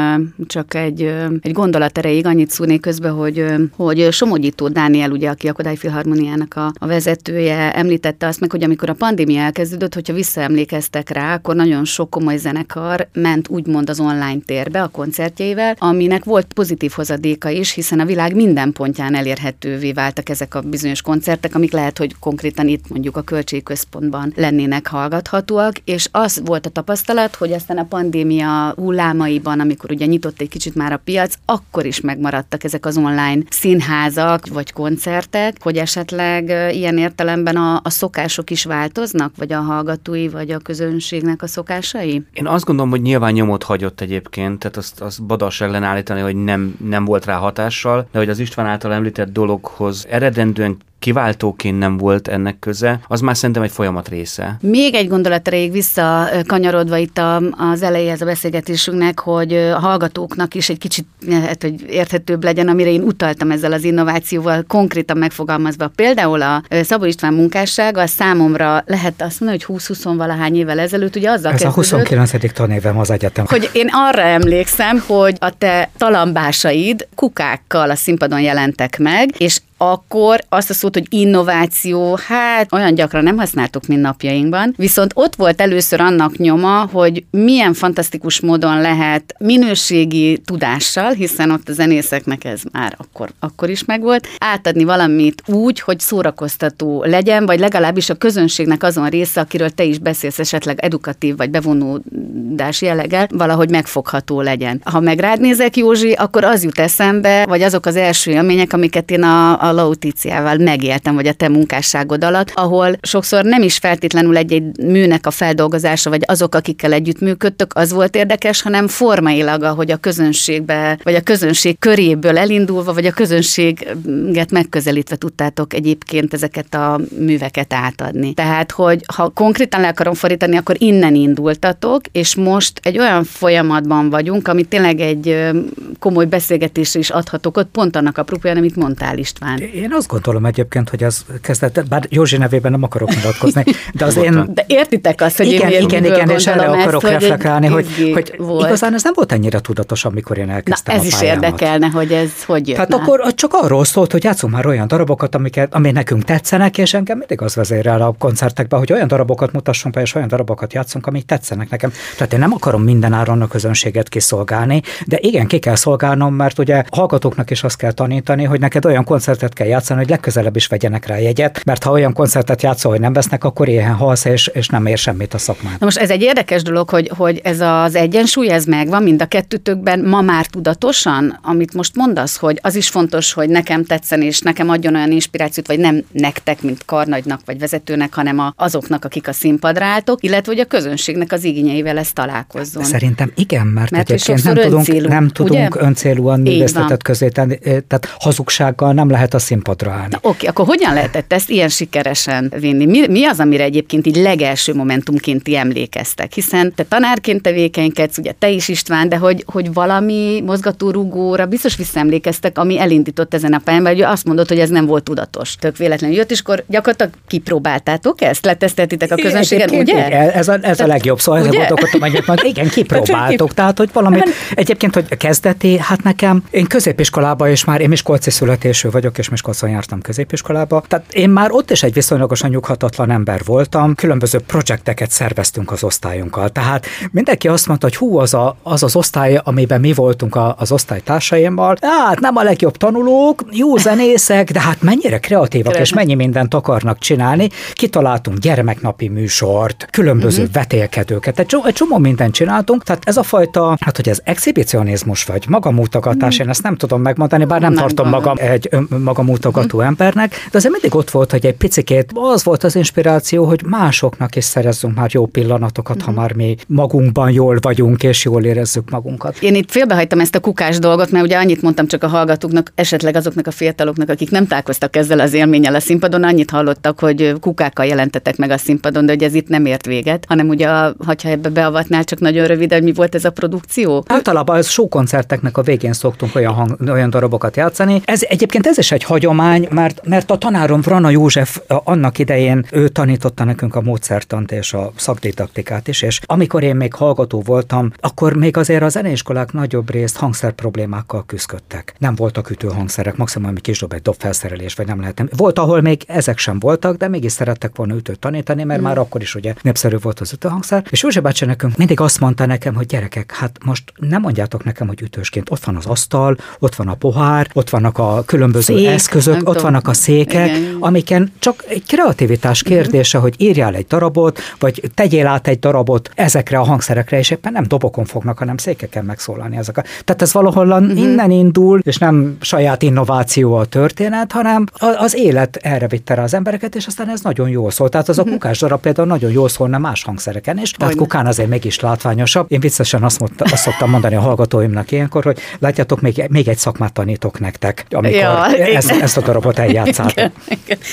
csak 0.47 0.75
egy, 0.75 1.03
egy 1.41 1.53
gondolat 1.53 1.99
erejéig 1.99 2.27
annyit 2.27 2.51
szúrnék 2.51 2.81
közben, 2.81 3.13
hogy, 3.13 3.45
hogy 3.77 4.13
Somogyító 4.13 4.69
Dániel, 4.69 5.11
ugye, 5.11 5.29
aki 5.29 5.49
a 5.49 5.53
Kodály 5.53 5.77
Filharmoniának 5.77 6.57
a, 6.57 6.73
a 6.79 6.87
vezetője, 6.87 7.75
említette 7.75 8.27
azt 8.27 8.41
meg, 8.41 8.51
hogy 8.51 8.65
amikor 8.65 8.89
a 8.89 8.95
pandémia 8.95 9.41
elkezdődött, 9.41 9.95
hogyha 9.95 10.13
visszaemlékeztek 10.13 11.11
rá, 11.11 11.35
akkor 11.35 11.55
nagyon 11.55 11.85
sok 11.85 12.11
komoly 12.11 12.37
zenekar 12.37 13.09
ment 13.13 13.49
úgymond 13.49 13.91
az 13.91 14.01
online 14.01 14.39
térbe 14.47 14.83
a 14.83 14.89
koncertjeivel, 14.89 15.75
aminek 15.79 16.25
volt 16.25 16.53
pozitív 16.53 16.91
hozadéka 16.91 17.49
is, 17.49 17.73
hiszen 17.73 18.01
a 18.01 18.05
világ 18.05 18.35
minden 18.35 18.73
pontján 18.73 19.15
elérhetővé 19.15 19.93
váltak 19.93 20.29
ezek 20.29 20.55
a 20.55 20.61
bizonyos 20.61 21.03
koncertek, 21.03 21.55
amik 21.55 21.73
lehet, 21.73 21.99
hogy 21.99 22.15
konkrétan 22.21 22.69
itt 22.69 22.89
mondjuk 22.89 23.17
a 23.17 23.23
költségközpontban 23.65 24.33
lennének 24.37 24.87
hallgathatóak, 24.87 25.79
és 25.85 26.09
az 26.13 26.43
volt 26.45 26.67
a 26.67 26.71
tapasztalat, 26.71 27.35
hogy 27.35 27.53
aztán 27.53 27.79
a 27.79 27.85
pandémia 27.85 28.73
hullámaiban, 28.77 29.61
amikor 29.61 29.91
ugye 29.91 30.07
nyitott 30.07 30.41
egy 30.41 30.49
kicsit 30.49 30.75
már 30.75 30.93
a 30.93 31.01
piac, 31.05 31.35
akkor 31.45 31.87
is 31.87 32.01
megmaradtak 32.01 32.65
ezek 32.65 32.87
az 32.87 32.97
online 32.97 33.43
színházak 33.51 34.47
vagy 34.47 34.73
koncertek, 34.73 35.57
hogy 35.61 35.77
esetleg 35.77 36.49
ilyen 36.75 36.99
értelemben 36.99 37.57
a, 37.57 37.81
a 37.83 37.91
szokások 37.91 38.51
is 38.51 38.65
változnak, 38.65 39.33
vagy 39.37 39.53
a 39.53 39.61
hallgatói, 39.61 40.29
vagy 40.29 40.51
a 40.51 40.59
közönségnek 40.59 41.43
a 41.43 41.47
szokásai? 41.47 42.23
Én 42.33 42.47
azt 42.47 42.65
gondolom, 42.65 42.91
hogy 42.91 43.03
nyilván 43.03 43.33
nyomot 43.33 43.63
hagyott 43.63 44.01
egyébként, 44.01 44.59
tehát 44.59 44.77
azt, 44.77 45.01
azt 45.01 45.23
badas 45.23 45.61
ellen 45.61 45.83
állítani, 45.83 46.21
hogy 46.21 46.37
nem, 46.37 46.77
nem 46.85 47.05
volt 47.05 47.25
rá 47.25 47.37
hatással, 47.37 48.09
de 48.13 48.19
hogy 48.19 48.29
az 48.29 48.39
István 48.39 48.67
által 48.67 48.93
említett 48.93 49.33
dologhoz 49.33 50.07
eredendően 50.11 50.77
kiváltóként 51.05 51.79
nem 51.79 51.97
volt 51.97 52.29
ennek 52.29 52.59
köze, 52.59 53.01
az 53.09 53.21
már 53.21 53.37
szerintem 53.37 53.63
egy 53.63 53.71
folyamat 53.71 54.09
része. 54.09 54.57
Még 54.61 54.95
egy 54.95 55.09
gondolat 55.09 55.47
erejéig 55.47 55.73
visszakanyarodva 55.73 56.97
itt 56.97 57.21
az 57.51 57.83
elejéhez 57.83 58.21
a 58.21 58.25
beszélgetésünknek, 58.25 59.21
hogy 59.21 59.55
a 59.55 59.79
hallgatóknak 59.79 60.55
is 60.55 60.69
egy 60.69 60.79
kicsit 60.79 61.07
hát, 61.31 61.63
hogy 61.63 61.85
érthetőbb 61.89 62.45
legyen, 62.45 62.69
amire 62.69 62.91
én 62.91 63.03
utaltam 63.03 63.51
ezzel 63.51 63.73
az 63.73 63.85
innovációval, 63.85 64.65
konkrétan 64.69 65.17
megfogalmazva. 65.17 65.91
Például 65.97 66.43
a 66.43 66.63
Szabó 66.83 67.05
István 67.05 67.35
munkássága 67.35 68.01
a 68.01 68.07
számomra 68.07 68.83
lehet 68.87 69.23
azt 69.23 69.41
mondani, 69.41 69.63
hogy 69.67 69.77
20-20 69.81 70.15
valahány 70.17 70.57
évvel 70.57 70.79
ezelőtt, 70.79 71.17
ugye 71.17 71.31
azzal 71.31 71.53
Ez 71.53 71.61
kezdődött, 71.61 71.93
a 71.93 72.07
29. 72.07 72.53
tanévem 72.53 72.99
az 72.99 73.11
egyetem. 73.11 73.45
Hogy 73.49 73.71
én 73.73 73.89
arra 73.93 74.23
emlékszem, 74.23 75.05
hogy 75.07 75.37
a 75.39 75.51
te 75.59 75.91
talambásaid 75.97 77.07
kukákkal 77.15 77.91
a 77.91 77.95
színpadon 77.95 78.41
jelentek 78.41 78.99
meg, 78.99 79.31
és 79.39 79.61
akkor 79.93 80.41
azt 80.49 80.71
a 80.71 80.75
szót, 80.75 80.95
hogy 80.95 81.07
innováció, 81.09 82.19
hát 82.27 82.73
olyan 82.73 82.95
gyakran 82.95 83.23
nem 83.23 83.37
használtuk, 83.37 83.87
mint 83.87 84.01
napjainkban, 84.01 84.75
viszont 84.77 85.13
ott 85.15 85.35
volt 85.35 85.61
először 85.61 86.01
annak 86.01 86.37
nyoma, 86.37 86.89
hogy 86.93 87.25
milyen 87.31 87.75
fantasztikus 87.75 88.41
módon 88.41 88.81
lehet 88.81 89.35
minőségi 89.39 90.39
tudással, 90.45 91.13
hiszen 91.13 91.51
ott 91.51 91.69
a 91.69 91.73
zenészeknek 91.73 92.45
ez 92.45 92.61
már 92.73 92.95
akkor, 92.97 93.31
akkor 93.39 93.71
is 93.71 93.85
megvolt, 93.85 94.29
átadni 94.39 94.85
valamit 94.85 95.43
úgy, 95.47 95.81
hogy 95.81 96.01
szórakoztató 96.01 97.05
legyen, 97.05 97.47
vagy 97.47 97.59
legalábbis 97.59 98.11
a 98.11 98.15
közönségnek 98.15 98.83
azon 98.83 99.09
része, 99.09 99.41
akiről 99.41 99.71
te 99.71 99.85
is 99.85 99.99
beszélsz, 99.99 100.39
esetleg 100.39 100.79
edukatív 100.81 101.37
vagy 101.37 101.51
bevonódás 101.51 102.83
jelleggel, 102.83 103.29
valahogy 103.31 103.71
megfogható 103.71 104.41
legyen. 104.41 104.81
Ha 104.85 105.01
meg 105.01 105.19
rád 105.19 105.41
nézek, 105.41 105.77
Józsi, 105.77 106.13
akkor 106.13 106.45
az 106.45 106.63
jut 106.65 106.79
eszembe, 106.79 107.45
vagy 107.47 107.63
azok 107.63 107.87
az 107.87 107.97
első 107.97 108.31
élmények, 108.31 108.73
amiket 108.73 109.11
én 109.11 109.23
a, 109.23 109.63
a 109.63 109.73
Lauticiával 109.75 110.57
megéltem, 110.57 111.15
vagy 111.15 111.27
a 111.27 111.33
te 111.33 111.49
munkásságod 111.49 112.25
alatt, 112.25 112.53
ahol 112.55 112.97
sokszor 113.03 113.45
nem 113.45 113.63
is 113.63 113.77
feltétlenül 113.77 114.37
egy-egy 114.37 114.77
műnek 114.77 115.27
a 115.27 115.31
feldolgozása, 115.31 116.11
vagy 116.11 116.23
azok, 116.27 116.55
akikkel 116.55 116.93
együtt 116.93 117.21
működtök, 117.21 117.73
az 117.75 117.93
volt 117.93 118.17
érdekes, 118.17 118.63
hanem 118.63 118.89
formailag, 118.89 119.63
ahogy 119.63 119.91
a 119.91 119.97
közönségbe, 119.97 120.99
vagy 121.03 121.15
a 121.15 121.21
közönség 121.21 121.79
köréből 121.79 122.39
elindulva, 122.39 122.93
vagy 122.93 123.07
a 123.07 123.11
közönséget 123.11 124.51
megközelítve 124.51 125.17
tudtátok 125.17 125.75
egyébként 125.75 126.33
ezeket 126.33 126.75
a 126.75 127.01
műveket 127.19 127.73
átadni. 127.73 128.35
Tehát, 128.35 128.73
hogy 128.73 129.03
ha 129.15 129.29
konkrétan 129.29 129.81
le 129.81 129.89
akarom 129.89 130.15
fordítani, 130.15 130.57
akkor 130.57 130.77
innen 130.79 131.15
indultatok, 131.15 132.01
és 132.13 132.35
most 132.35 132.81
egy 132.83 132.99
olyan 132.99 133.25
folyamatban 133.25 134.11
vagyunk, 134.11 134.49
ami 134.49 134.65
tényleg 134.65 135.01
egy 135.01 135.51
komoly 135.99 136.27
beszélgetésre 136.27 136.99
is 136.99 137.11
adhatok 137.11 137.57
ott, 137.57 137.71
pont 137.71 137.97
annak 137.97 138.19
a 138.19 138.25
amit 138.43 138.77
mondtál 138.77 139.19
István 139.19 139.54
talán. 139.59 139.75
Én 139.75 139.93
azt 139.93 140.09
gondolom 140.09 140.47
egyébként, 140.47 140.89
hogy 140.89 141.05
az 141.05 141.25
kezdett, 141.41 141.89
bár 141.89 142.07
Józsi 142.09 142.37
nevében 142.37 142.71
nem 142.71 142.83
akarok 142.83 143.15
nyilatkozni, 143.15 143.65
de 143.93 144.05
az 144.05 144.17
én... 144.17 144.51
De 144.55 144.65
értitek 144.67 145.21
azt, 145.21 145.37
hogy 145.37 145.47
igen, 145.47 145.71
én 145.71 145.83
igen, 145.83 146.05
igen, 146.05 146.29
és 146.29 146.47
erre 146.47 146.67
akarok 146.67 147.03
ezt, 147.03 147.13
reflektálni, 147.13 147.67
hogy, 147.67 148.11
hogy, 148.13 148.35
hogy 148.39 148.65
igazán 148.65 148.95
ez 148.95 149.03
nem 149.03 149.13
volt 149.15 149.33
ennyire 149.33 149.61
tudatos, 149.61 150.05
amikor 150.05 150.39
én 150.39 150.51
elkezdtem 150.51 150.97
Na, 150.97 151.01
ez 151.01 151.07
is 151.07 151.23
érdekelne, 151.23 151.87
hogy 151.87 152.13
ez 152.13 152.45
hogy 152.45 152.69
jött. 152.69 152.77
Tehát 152.77 152.95
akkor 152.95 153.35
csak 153.35 153.53
arról 153.55 153.85
szólt, 153.85 154.13
hogy 154.13 154.25
játszunk 154.25 154.53
már 154.53 154.67
olyan 154.67 154.89
darabokat, 154.89 155.35
amiket, 155.35 155.75
ami 155.75 155.91
nekünk 155.91 156.25
tetszenek, 156.25 156.79
és 156.79 156.95
engem 156.95 157.19
mindig 157.19 157.43
az 157.43 157.55
vezérel 157.55 158.03
a 158.03 158.15
koncertekben, 158.19 158.79
hogy 158.79 158.93
olyan 158.93 159.09
darabokat 159.09 159.53
mutassunk 159.53 159.95
be, 159.95 160.01
és 160.01 160.15
olyan 160.15 160.29
darabokat 160.29 160.73
játszunk, 160.73 161.07
amik 161.07 161.27
tetszenek 161.27 161.71
nekem. 161.71 161.93
Tehát 162.17 162.33
én 162.33 162.39
nem 162.39 162.53
akarom 162.53 162.83
minden 162.83 163.13
áron 163.13 163.43
a 163.43 163.49
közönséget 163.49 164.09
kiszolgálni, 164.09 164.83
de 165.07 165.19
igen, 165.21 165.47
ki 165.47 165.59
kell 165.59 165.75
szolgálnom, 165.75 166.35
mert 166.35 166.59
ugye 166.59 166.83
hallgatóknak 166.91 167.51
is 167.51 167.63
azt 167.63 167.77
kell 167.77 167.93
tanítani, 167.93 168.45
hogy 168.45 168.61
neked 168.61 168.85
olyan 168.85 169.05
koncert 169.05 169.43
koncertet 169.45 169.55
kell 169.55 169.67
játszani, 169.67 170.01
hogy 170.01 170.09
legközelebb 170.09 170.57
is 170.57 170.67
vegyenek 170.67 171.07
rá 171.07 171.19
jegyet, 171.19 171.65
mert 171.65 171.85
ha 171.85 171.91
olyan 171.91 172.13
koncertet 172.13 172.63
játszol, 172.63 172.91
hogy 172.91 173.01
nem 173.01 173.13
vesznek, 173.13 173.45
akkor 173.45 173.69
éhen 173.69 173.95
halsz, 173.95 174.25
és, 174.25 174.47
és 174.47 174.69
nem 174.69 174.87
ér 174.87 174.99
semmit 174.99 175.35
a 175.35 175.39
szakmát. 175.39 175.79
Na 175.79 175.85
most 175.85 175.99
ez 175.99 176.11
egy 176.11 176.23
érdekes 176.23 176.63
dolog, 176.63 176.91
hogy, 176.91 177.11
hogy 177.17 177.41
ez 177.45 177.61
az 177.61 177.95
egyensúly, 177.95 178.49
ez 178.51 178.65
megvan 178.65 179.03
mind 179.03 179.23
a 179.23 179.27
kettőtökben 179.27 180.01
ma 180.01 180.21
már 180.21 180.47
tudatosan, 180.47 181.39
amit 181.43 181.75
most 181.75 181.97
mondasz, 181.97 182.37
hogy 182.37 182.59
az 182.63 182.75
is 182.75 182.89
fontos, 182.89 183.33
hogy 183.33 183.49
nekem 183.49 183.85
tetszen, 183.85 184.23
és 184.23 184.41
nekem 184.41 184.69
adjon 184.69 184.95
olyan 184.95 185.11
inspirációt, 185.11 185.67
vagy 185.67 185.79
nem 185.79 186.05
nektek, 186.13 186.63
mint 186.63 186.85
karnagynak 186.85 187.41
vagy 187.45 187.59
vezetőnek, 187.59 188.15
hanem 188.15 188.53
azoknak, 188.57 189.05
akik 189.05 189.29
a 189.29 189.33
színpadra 189.33 189.85
álltok, 189.85 190.23
illetve 190.23 190.53
hogy 190.53 190.61
a 190.61 190.65
közönségnek 190.65 191.33
az 191.33 191.45
igényeivel 191.45 191.99
ezt 191.99 192.15
találkozzon. 192.15 192.85
Szerintem 192.85 193.33
igen, 193.35 193.67
mert, 193.67 193.91
mert 193.91 194.11
egyébként 194.11 194.45
nem 194.45 194.55
tudunk, 194.55 194.75
öncélú, 194.75 195.09
nem 195.09 195.29
tudunk 195.29 195.75
ugye? 195.75 195.87
öncélúan 195.87 196.41
művészetet 196.41 197.03
közé 197.03 197.29
tenni, 197.29 197.59
tehát 197.59 198.09
hazugsággal 198.19 198.93
nem 198.93 199.11
lehet 199.11 199.34
a 199.35 199.39
színpadra 199.39 199.91
állni. 199.91 200.09
Na, 200.11 200.19
oké, 200.23 200.47
akkor 200.47 200.67
hogyan 200.67 200.95
lehetett 200.95 201.33
ezt 201.33 201.51
ilyen 201.51 201.69
sikeresen 201.69 202.53
vinni? 202.61 202.87
Mi, 202.87 203.07
mi 203.07 203.25
az, 203.25 203.41
amire 203.41 203.65
egyébként 203.65 204.07
így 204.07 204.17
legelső 204.17 204.75
momentumként 204.75 205.43
ti 205.43 205.57
emlékeztek? 205.57 206.33
Hiszen 206.33 206.75
te 206.75 206.85
tanárként 206.85 207.43
tevékenykedsz, 207.43 208.19
ugye 208.19 208.33
te 208.39 208.49
is 208.49 208.69
István, 208.69 209.09
de 209.09 209.17
hogy, 209.17 209.45
hogy 209.47 209.73
valami 209.73 210.43
mozgatórugóra 210.47 211.47
biztos 211.47 211.77
visszaemlékeztek, 211.77 212.59
ami 212.59 212.79
elindított 212.81 213.35
ezen 213.35 213.53
a 213.53 213.59
pályán, 213.65 213.83
vagy 213.83 214.01
azt 214.01 214.25
mondod, 214.25 214.49
hogy 214.49 214.59
ez 214.59 214.69
nem 214.69 214.87
volt 214.87 215.05
tudatos. 215.05 215.57
Tök 215.57 215.77
véletlenül 215.77 216.17
jött, 216.17 216.31
és 216.31 216.41
akkor 216.41 216.65
gyakorlatilag 216.67 217.13
kipróbáltátok 217.27 218.23
ezt? 218.23 218.45
Leteszteltitek 218.45 219.11
a 219.11 219.15
közönségen, 219.15 219.69
ugye? 219.71 220.07
Igen, 220.07 220.31
ez 220.31 220.49
a, 220.49 220.59
ez 220.63 220.81
a 220.81 220.87
legjobb 220.87 221.21
szó, 221.21 221.33
ezzel 221.35 221.51
gondolkodtam 221.51 222.03
egyébként, 222.03 222.43
igen, 222.53 222.69
kipróbáltuk. 222.69 223.55
Tehát, 223.55 223.79
hogy 223.79 223.91
valami, 223.93 224.19
hát- 224.19 224.29
egyébként, 224.55 224.95
hogy 224.95 225.17
kezdeti, 225.17 225.79
hát 225.79 226.03
nekem, 226.03 226.43
én 226.51 226.67
középiskolába 226.67 227.49
és 227.49 227.65
már, 227.65 227.81
én 227.81 227.89
Miskolci 227.89 228.31
születésű 228.31 228.89
vagyok, 228.91 229.19
és 229.19 229.24
Miskolcon 229.29 229.71
jártam 229.71 230.01
középiskolába, 230.01 230.83
tehát 230.89 231.13
én 231.13 231.31
már 231.31 231.51
ott 231.51 231.71
is 231.71 231.83
egy 231.83 231.93
viszonylagosan 231.93 232.51
nyughatatlan 232.51 233.11
ember 233.11 233.41
voltam, 233.45 233.95
különböző 233.95 234.39
projekteket 234.39 235.11
szerveztünk 235.11 235.73
az 235.73 235.85
osztályunkkal. 235.85 236.49
Tehát 236.49 236.87
mindenki 237.11 237.49
azt 237.49 237.67
mondta, 237.67 237.87
hogy 237.87 237.97
hú, 237.97 238.19
az 238.19 238.35
a, 238.35 238.57
az, 238.63 238.83
az 238.83 238.97
osztály, 238.97 239.41
amiben 239.45 239.81
mi 239.81 239.93
voltunk 239.93 240.35
a, 240.35 240.55
az 240.59 240.73
osztálytársaimmal, 240.73 241.77
hát 241.81 242.21
nem 242.21 242.37
a 242.37 242.43
legjobb 242.43 242.77
tanulók, 242.77 243.45
jó 243.51 243.77
zenészek, 243.77 244.51
de 244.51 244.61
hát 244.61 244.83
mennyire 244.83 245.19
kreatívak, 245.19 245.79
és 245.79 245.93
mennyi 245.93 246.15
mindent 246.15 246.55
akarnak 246.55 246.99
csinálni. 246.99 247.49
Kitaláltunk 247.73 248.39
gyermeknapi 248.39 249.09
műsort, 249.09 249.87
különböző 249.91 250.41
uh-huh. 250.41 250.55
vetélkedőket, 250.55 251.39
egy, 251.39 251.47
csomó, 251.47 251.65
egy 251.65 251.73
csomó 251.73 251.99
mindent 251.99 252.35
csináltunk, 252.35 252.83
tehát 252.83 253.03
ez 253.05 253.17
a 253.17 253.23
fajta, 253.23 253.77
hát 253.81 253.97
hogy 253.97 254.09
ez 254.09 254.21
exhibicionizmus 254.25 255.25
vagy 255.25 255.45
magamutogatás, 255.49 256.33
uh-huh. 256.33 256.45
én 256.45 256.49
ezt 256.49 256.63
nem 256.63 256.77
tudom 256.77 257.03
megmondani, 257.03 257.45
bár 257.45 257.61
nem, 257.61 257.73
nem 257.73 257.83
tartom 257.83 258.11
van. 258.11 258.21
magam 258.21 258.37
egy 258.39 258.69
magamutogató 259.15 259.77
uh-huh. 259.77 259.91
embernek, 259.91 260.31
de 260.31 260.59
azért 260.59 260.73
mindig 260.73 260.95
ott 260.95 261.11
volt, 261.11 261.31
hogy 261.31 261.47
egy 261.47 261.55
picikét 261.55 262.11
az 262.15 262.45
volt 262.45 262.65
az 262.65 262.77
inspiráció, 262.77 263.45
hogy 263.45 263.63
másoknak 263.67 264.37
is 264.37 264.45
szerezzünk 264.45 264.95
már 264.97 265.11
jó 265.13 265.27
pillanatokat, 265.27 266.03
ha 266.03 266.11
már 266.11 266.33
mi 266.33 266.57
magunkban 266.67 267.31
jól 267.31 267.59
vagyunk, 267.61 268.03
és 268.03 268.25
jól 268.25 268.45
érezzük 268.45 268.91
magunkat. 268.91 269.37
Én 269.41 269.55
itt 269.55 269.71
félbehagytam 269.71 270.21
ezt 270.21 270.35
a 270.35 270.41
kukás 270.41 270.79
dolgot, 270.79 271.11
mert 271.11 271.25
ugye 271.25 271.37
annyit 271.37 271.63
mondtam 271.63 271.87
csak 271.87 272.03
a 272.03 272.09
hallgatóknak, 272.09 272.73
esetleg 272.75 273.17
azoknak 273.17 273.47
a 273.47 273.51
fiataloknak, 273.51 274.09
akik 274.09 274.31
nem 274.31 274.47
találkoztak 274.47 274.97
ezzel 274.97 275.21
az 275.21 275.33
élménnyel 275.33 275.75
a 275.75 275.81
színpadon, 275.81 276.23
annyit 276.23 276.51
hallottak, 276.51 277.01
hogy 277.01 277.35
kukákkal 277.41 277.87
jelentetek 277.87 278.37
meg 278.37 278.51
a 278.51 278.59
színpadon, 278.59 279.07
de 279.07 279.13
hogy 279.13 279.23
ez 279.23 279.35
itt 279.35 279.49
nem 279.49 279.67
ért 279.67 279.87
véget, 279.87 280.25
hanem 280.29 280.49
ugye, 280.49 280.69
ha 280.69 281.15
ebbe 281.23 281.49
beavatnál 281.49 282.05
csak 282.05 282.19
nagyon 282.19 282.47
rövid, 282.47 282.73
hogy 282.73 282.83
mi 282.83 282.93
volt 282.93 283.15
ez 283.15 283.25
a 283.25 283.31
produkció? 283.31 284.05
Általában 284.07 284.57
az 284.57 284.79
koncerteknek 284.89 285.57
a 285.57 285.63
végén 285.63 285.93
szoktunk 285.93 286.35
olyan, 286.35 286.53
hang, 286.53 286.77
olyan 286.89 287.11
darabokat 287.11 287.57
játszani. 287.57 288.03
Ez 288.05 288.23
egyébként 288.23 288.67
ez 288.67 288.79
is 288.79 288.93
egy 288.93 289.04
hagyomány, 289.05 289.69
mert, 289.71 290.07
mert 290.07 290.31
a 290.31 290.39
tanárom 290.39 290.81
Vrana 290.81 291.11
József 291.11 291.61
annak 291.67 292.19
idején 292.19 292.67
ő 292.71 292.89
tanította 292.89 293.45
nekünk 293.45 293.75
a 293.75 293.81
módszertant 293.81 294.53
és 294.53 294.73
a 294.73 294.93
szakdidaktikát 294.97 295.89
is, 295.89 296.03
és 296.03 296.21
amikor 296.25 296.63
én 296.63 296.77
még 296.77 296.95
hallgató 296.95 297.43
voltam, 297.43 297.93
akkor 298.01 298.37
még 298.37 298.57
azért 298.57 298.83
a 298.83 298.89
zeneiskolák 298.89 299.53
nagyobb 299.53 299.91
részt 299.91 300.17
hangszer 300.17 300.53
problémákkal 300.53 301.25
küzdöttek. 301.27 301.95
Nem 301.99 302.15
voltak 302.15 302.51
ütőhangszerek, 302.51 303.17
maximum 303.17 303.53
egy 303.57 303.61
kis 303.61 303.79
dob, 303.79 303.93
egy 303.93 304.03
dobfelszerelés, 304.03 304.75
vagy 304.75 304.87
nem 304.87 305.01
lehetne. 305.01 305.25
Volt, 305.37 305.59
ahol 305.59 305.81
még 305.81 306.05
ezek 306.07 306.39
sem 306.39 306.59
voltak, 306.59 306.97
de 306.97 307.09
mégis 307.09 307.33
szerettek 307.33 307.77
volna 307.77 307.95
ütőt 307.95 308.19
tanítani, 308.19 308.65
mert 308.65 308.81
mm. 308.81 308.85
már 308.85 308.99
akkor 308.99 309.21
is 309.21 309.35
ugye 309.35 309.55
népszerű 309.63 309.97
volt 310.03 310.21
az 310.21 310.33
ütőhangszer. 310.33 310.85
És 310.91 311.03
József 311.03 311.23
bácsi 311.23 311.45
nekünk 311.45 311.77
mindig 311.77 312.01
azt 312.01 312.21
mondta 312.21 312.47
nekem, 312.47 312.75
hogy 312.75 312.87
gyerekek, 312.87 313.33
hát 313.33 313.59
most 313.65 313.93
nem 313.97 314.21
mondjátok 314.21 314.65
nekem, 314.65 314.87
hogy 314.87 315.03
ütősként. 315.03 315.51
Ott 315.51 315.65
van 315.65 315.77
az 315.77 315.87
asztal, 315.87 316.37
ott 316.59 316.75
van 316.75 316.89
a 316.89 316.95
pohár, 316.95 317.49
ott 317.53 317.71
vannak 317.71 317.99
a 317.99 318.23
különböző 318.27 318.75
Szék, 318.75 318.85
eszközök, 318.95 319.35
ott 319.35 319.45
tudom. 319.45 319.63
vannak 319.63 319.89
a 319.89 319.93
székek, 319.93 320.57
Igen. 320.57 320.77
amiken 320.81 321.33
csak 321.39 321.65
egy 321.69 321.83
kreativitás 321.87 322.63
mhm. 322.63 322.73
kérdése, 322.73 323.19
uh-huh. 323.19 323.33
hogy 323.33 323.47
írjál 323.47 323.75
egy 323.75 323.87
darabot, 323.87 324.41
vagy 324.59 324.91
tegyél 324.95 325.27
át 325.27 325.49
egy 325.49 325.59
darabot 325.59 326.11
ezekre 326.15 326.59
a 326.59 326.63
hangszerekre, 326.63 327.19
és 327.19 327.31
éppen 327.31 327.53
nem 327.53 327.65
dobokon 327.69 328.05
fognak, 328.05 328.39
hanem 328.39 328.57
székeken 328.57 329.05
megszólalni 329.05 329.57
ezek. 329.57 329.77
A... 329.79 329.83
Tehát 330.05 330.23
ez 330.23 330.33
valahol 330.33 330.67
uh-huh. 330.67 330.99
innen 330.99 331.31
indul, 331.31 331.81
és 331.83 331.99
nem 331.99 332.37
saját 332.41 332.83
innováció 332.83 333.55
a 333.55 333.65
történet, 333.65 334.33
hanem 334.33 334.67
az 334.99 335.17
élet 335.17 335.57
erre 335.57 335.87
vitte 335.87 336.15
rá 336.15 336.23
az 336.23 336.35
embereket, 336.35 336.75
és 336.75 336.87
aztán 336.87 337.11
ez 337.11 337.21
nagyon 337.21 337.49
jól 337.49 337.71
szól. 337.71 337.89
Tehát 337.89 338.09
az 338.09 338.19
a 338.19 338.23
kukás 338.23 338.59
darab 338.59 338.81
például 338.81 339.09
nagyon 339.09 339.31
jól 339.31 339.49
szólna 339.49 339.79
más 339.79 340.05
hangszereken 340.05 340.59
is. 340.59 340.71
Tehát 340.71 340.95
kukán 340.95 341.27
azért 341.27 341.49
mégis 341.49 341.81
látványosabb. 341.81 342.47
Én 342.49 342.61
viccesen 342.61 343.03
azt, 343.03 343.19
mondta, 343.21 343.45
azt 343.45 343.63
szoktam 343.63 343.91
mondani 343.91 344.15
a 344.15 344.21
hallgatóimnak 344.21 344.91
ilyenkor, 344.91 345.25
hogy 345.25 345.39
látjátok, 345.59 346.01
még, 346.01 346.25
még 346.29 346.49
egy 346.49 346.59
szakmát 346.59 346.93
tanítok 346.93 347.41
nektek, 347.41 347.87
amikor 347.91 348.19
ja, 348.19 348.47
ezt, 348.91 349.03
ezt 349.03 349.17
a 349.17 349.21
darabot 349.21 349.59
eljátszátok. 349.59 350.33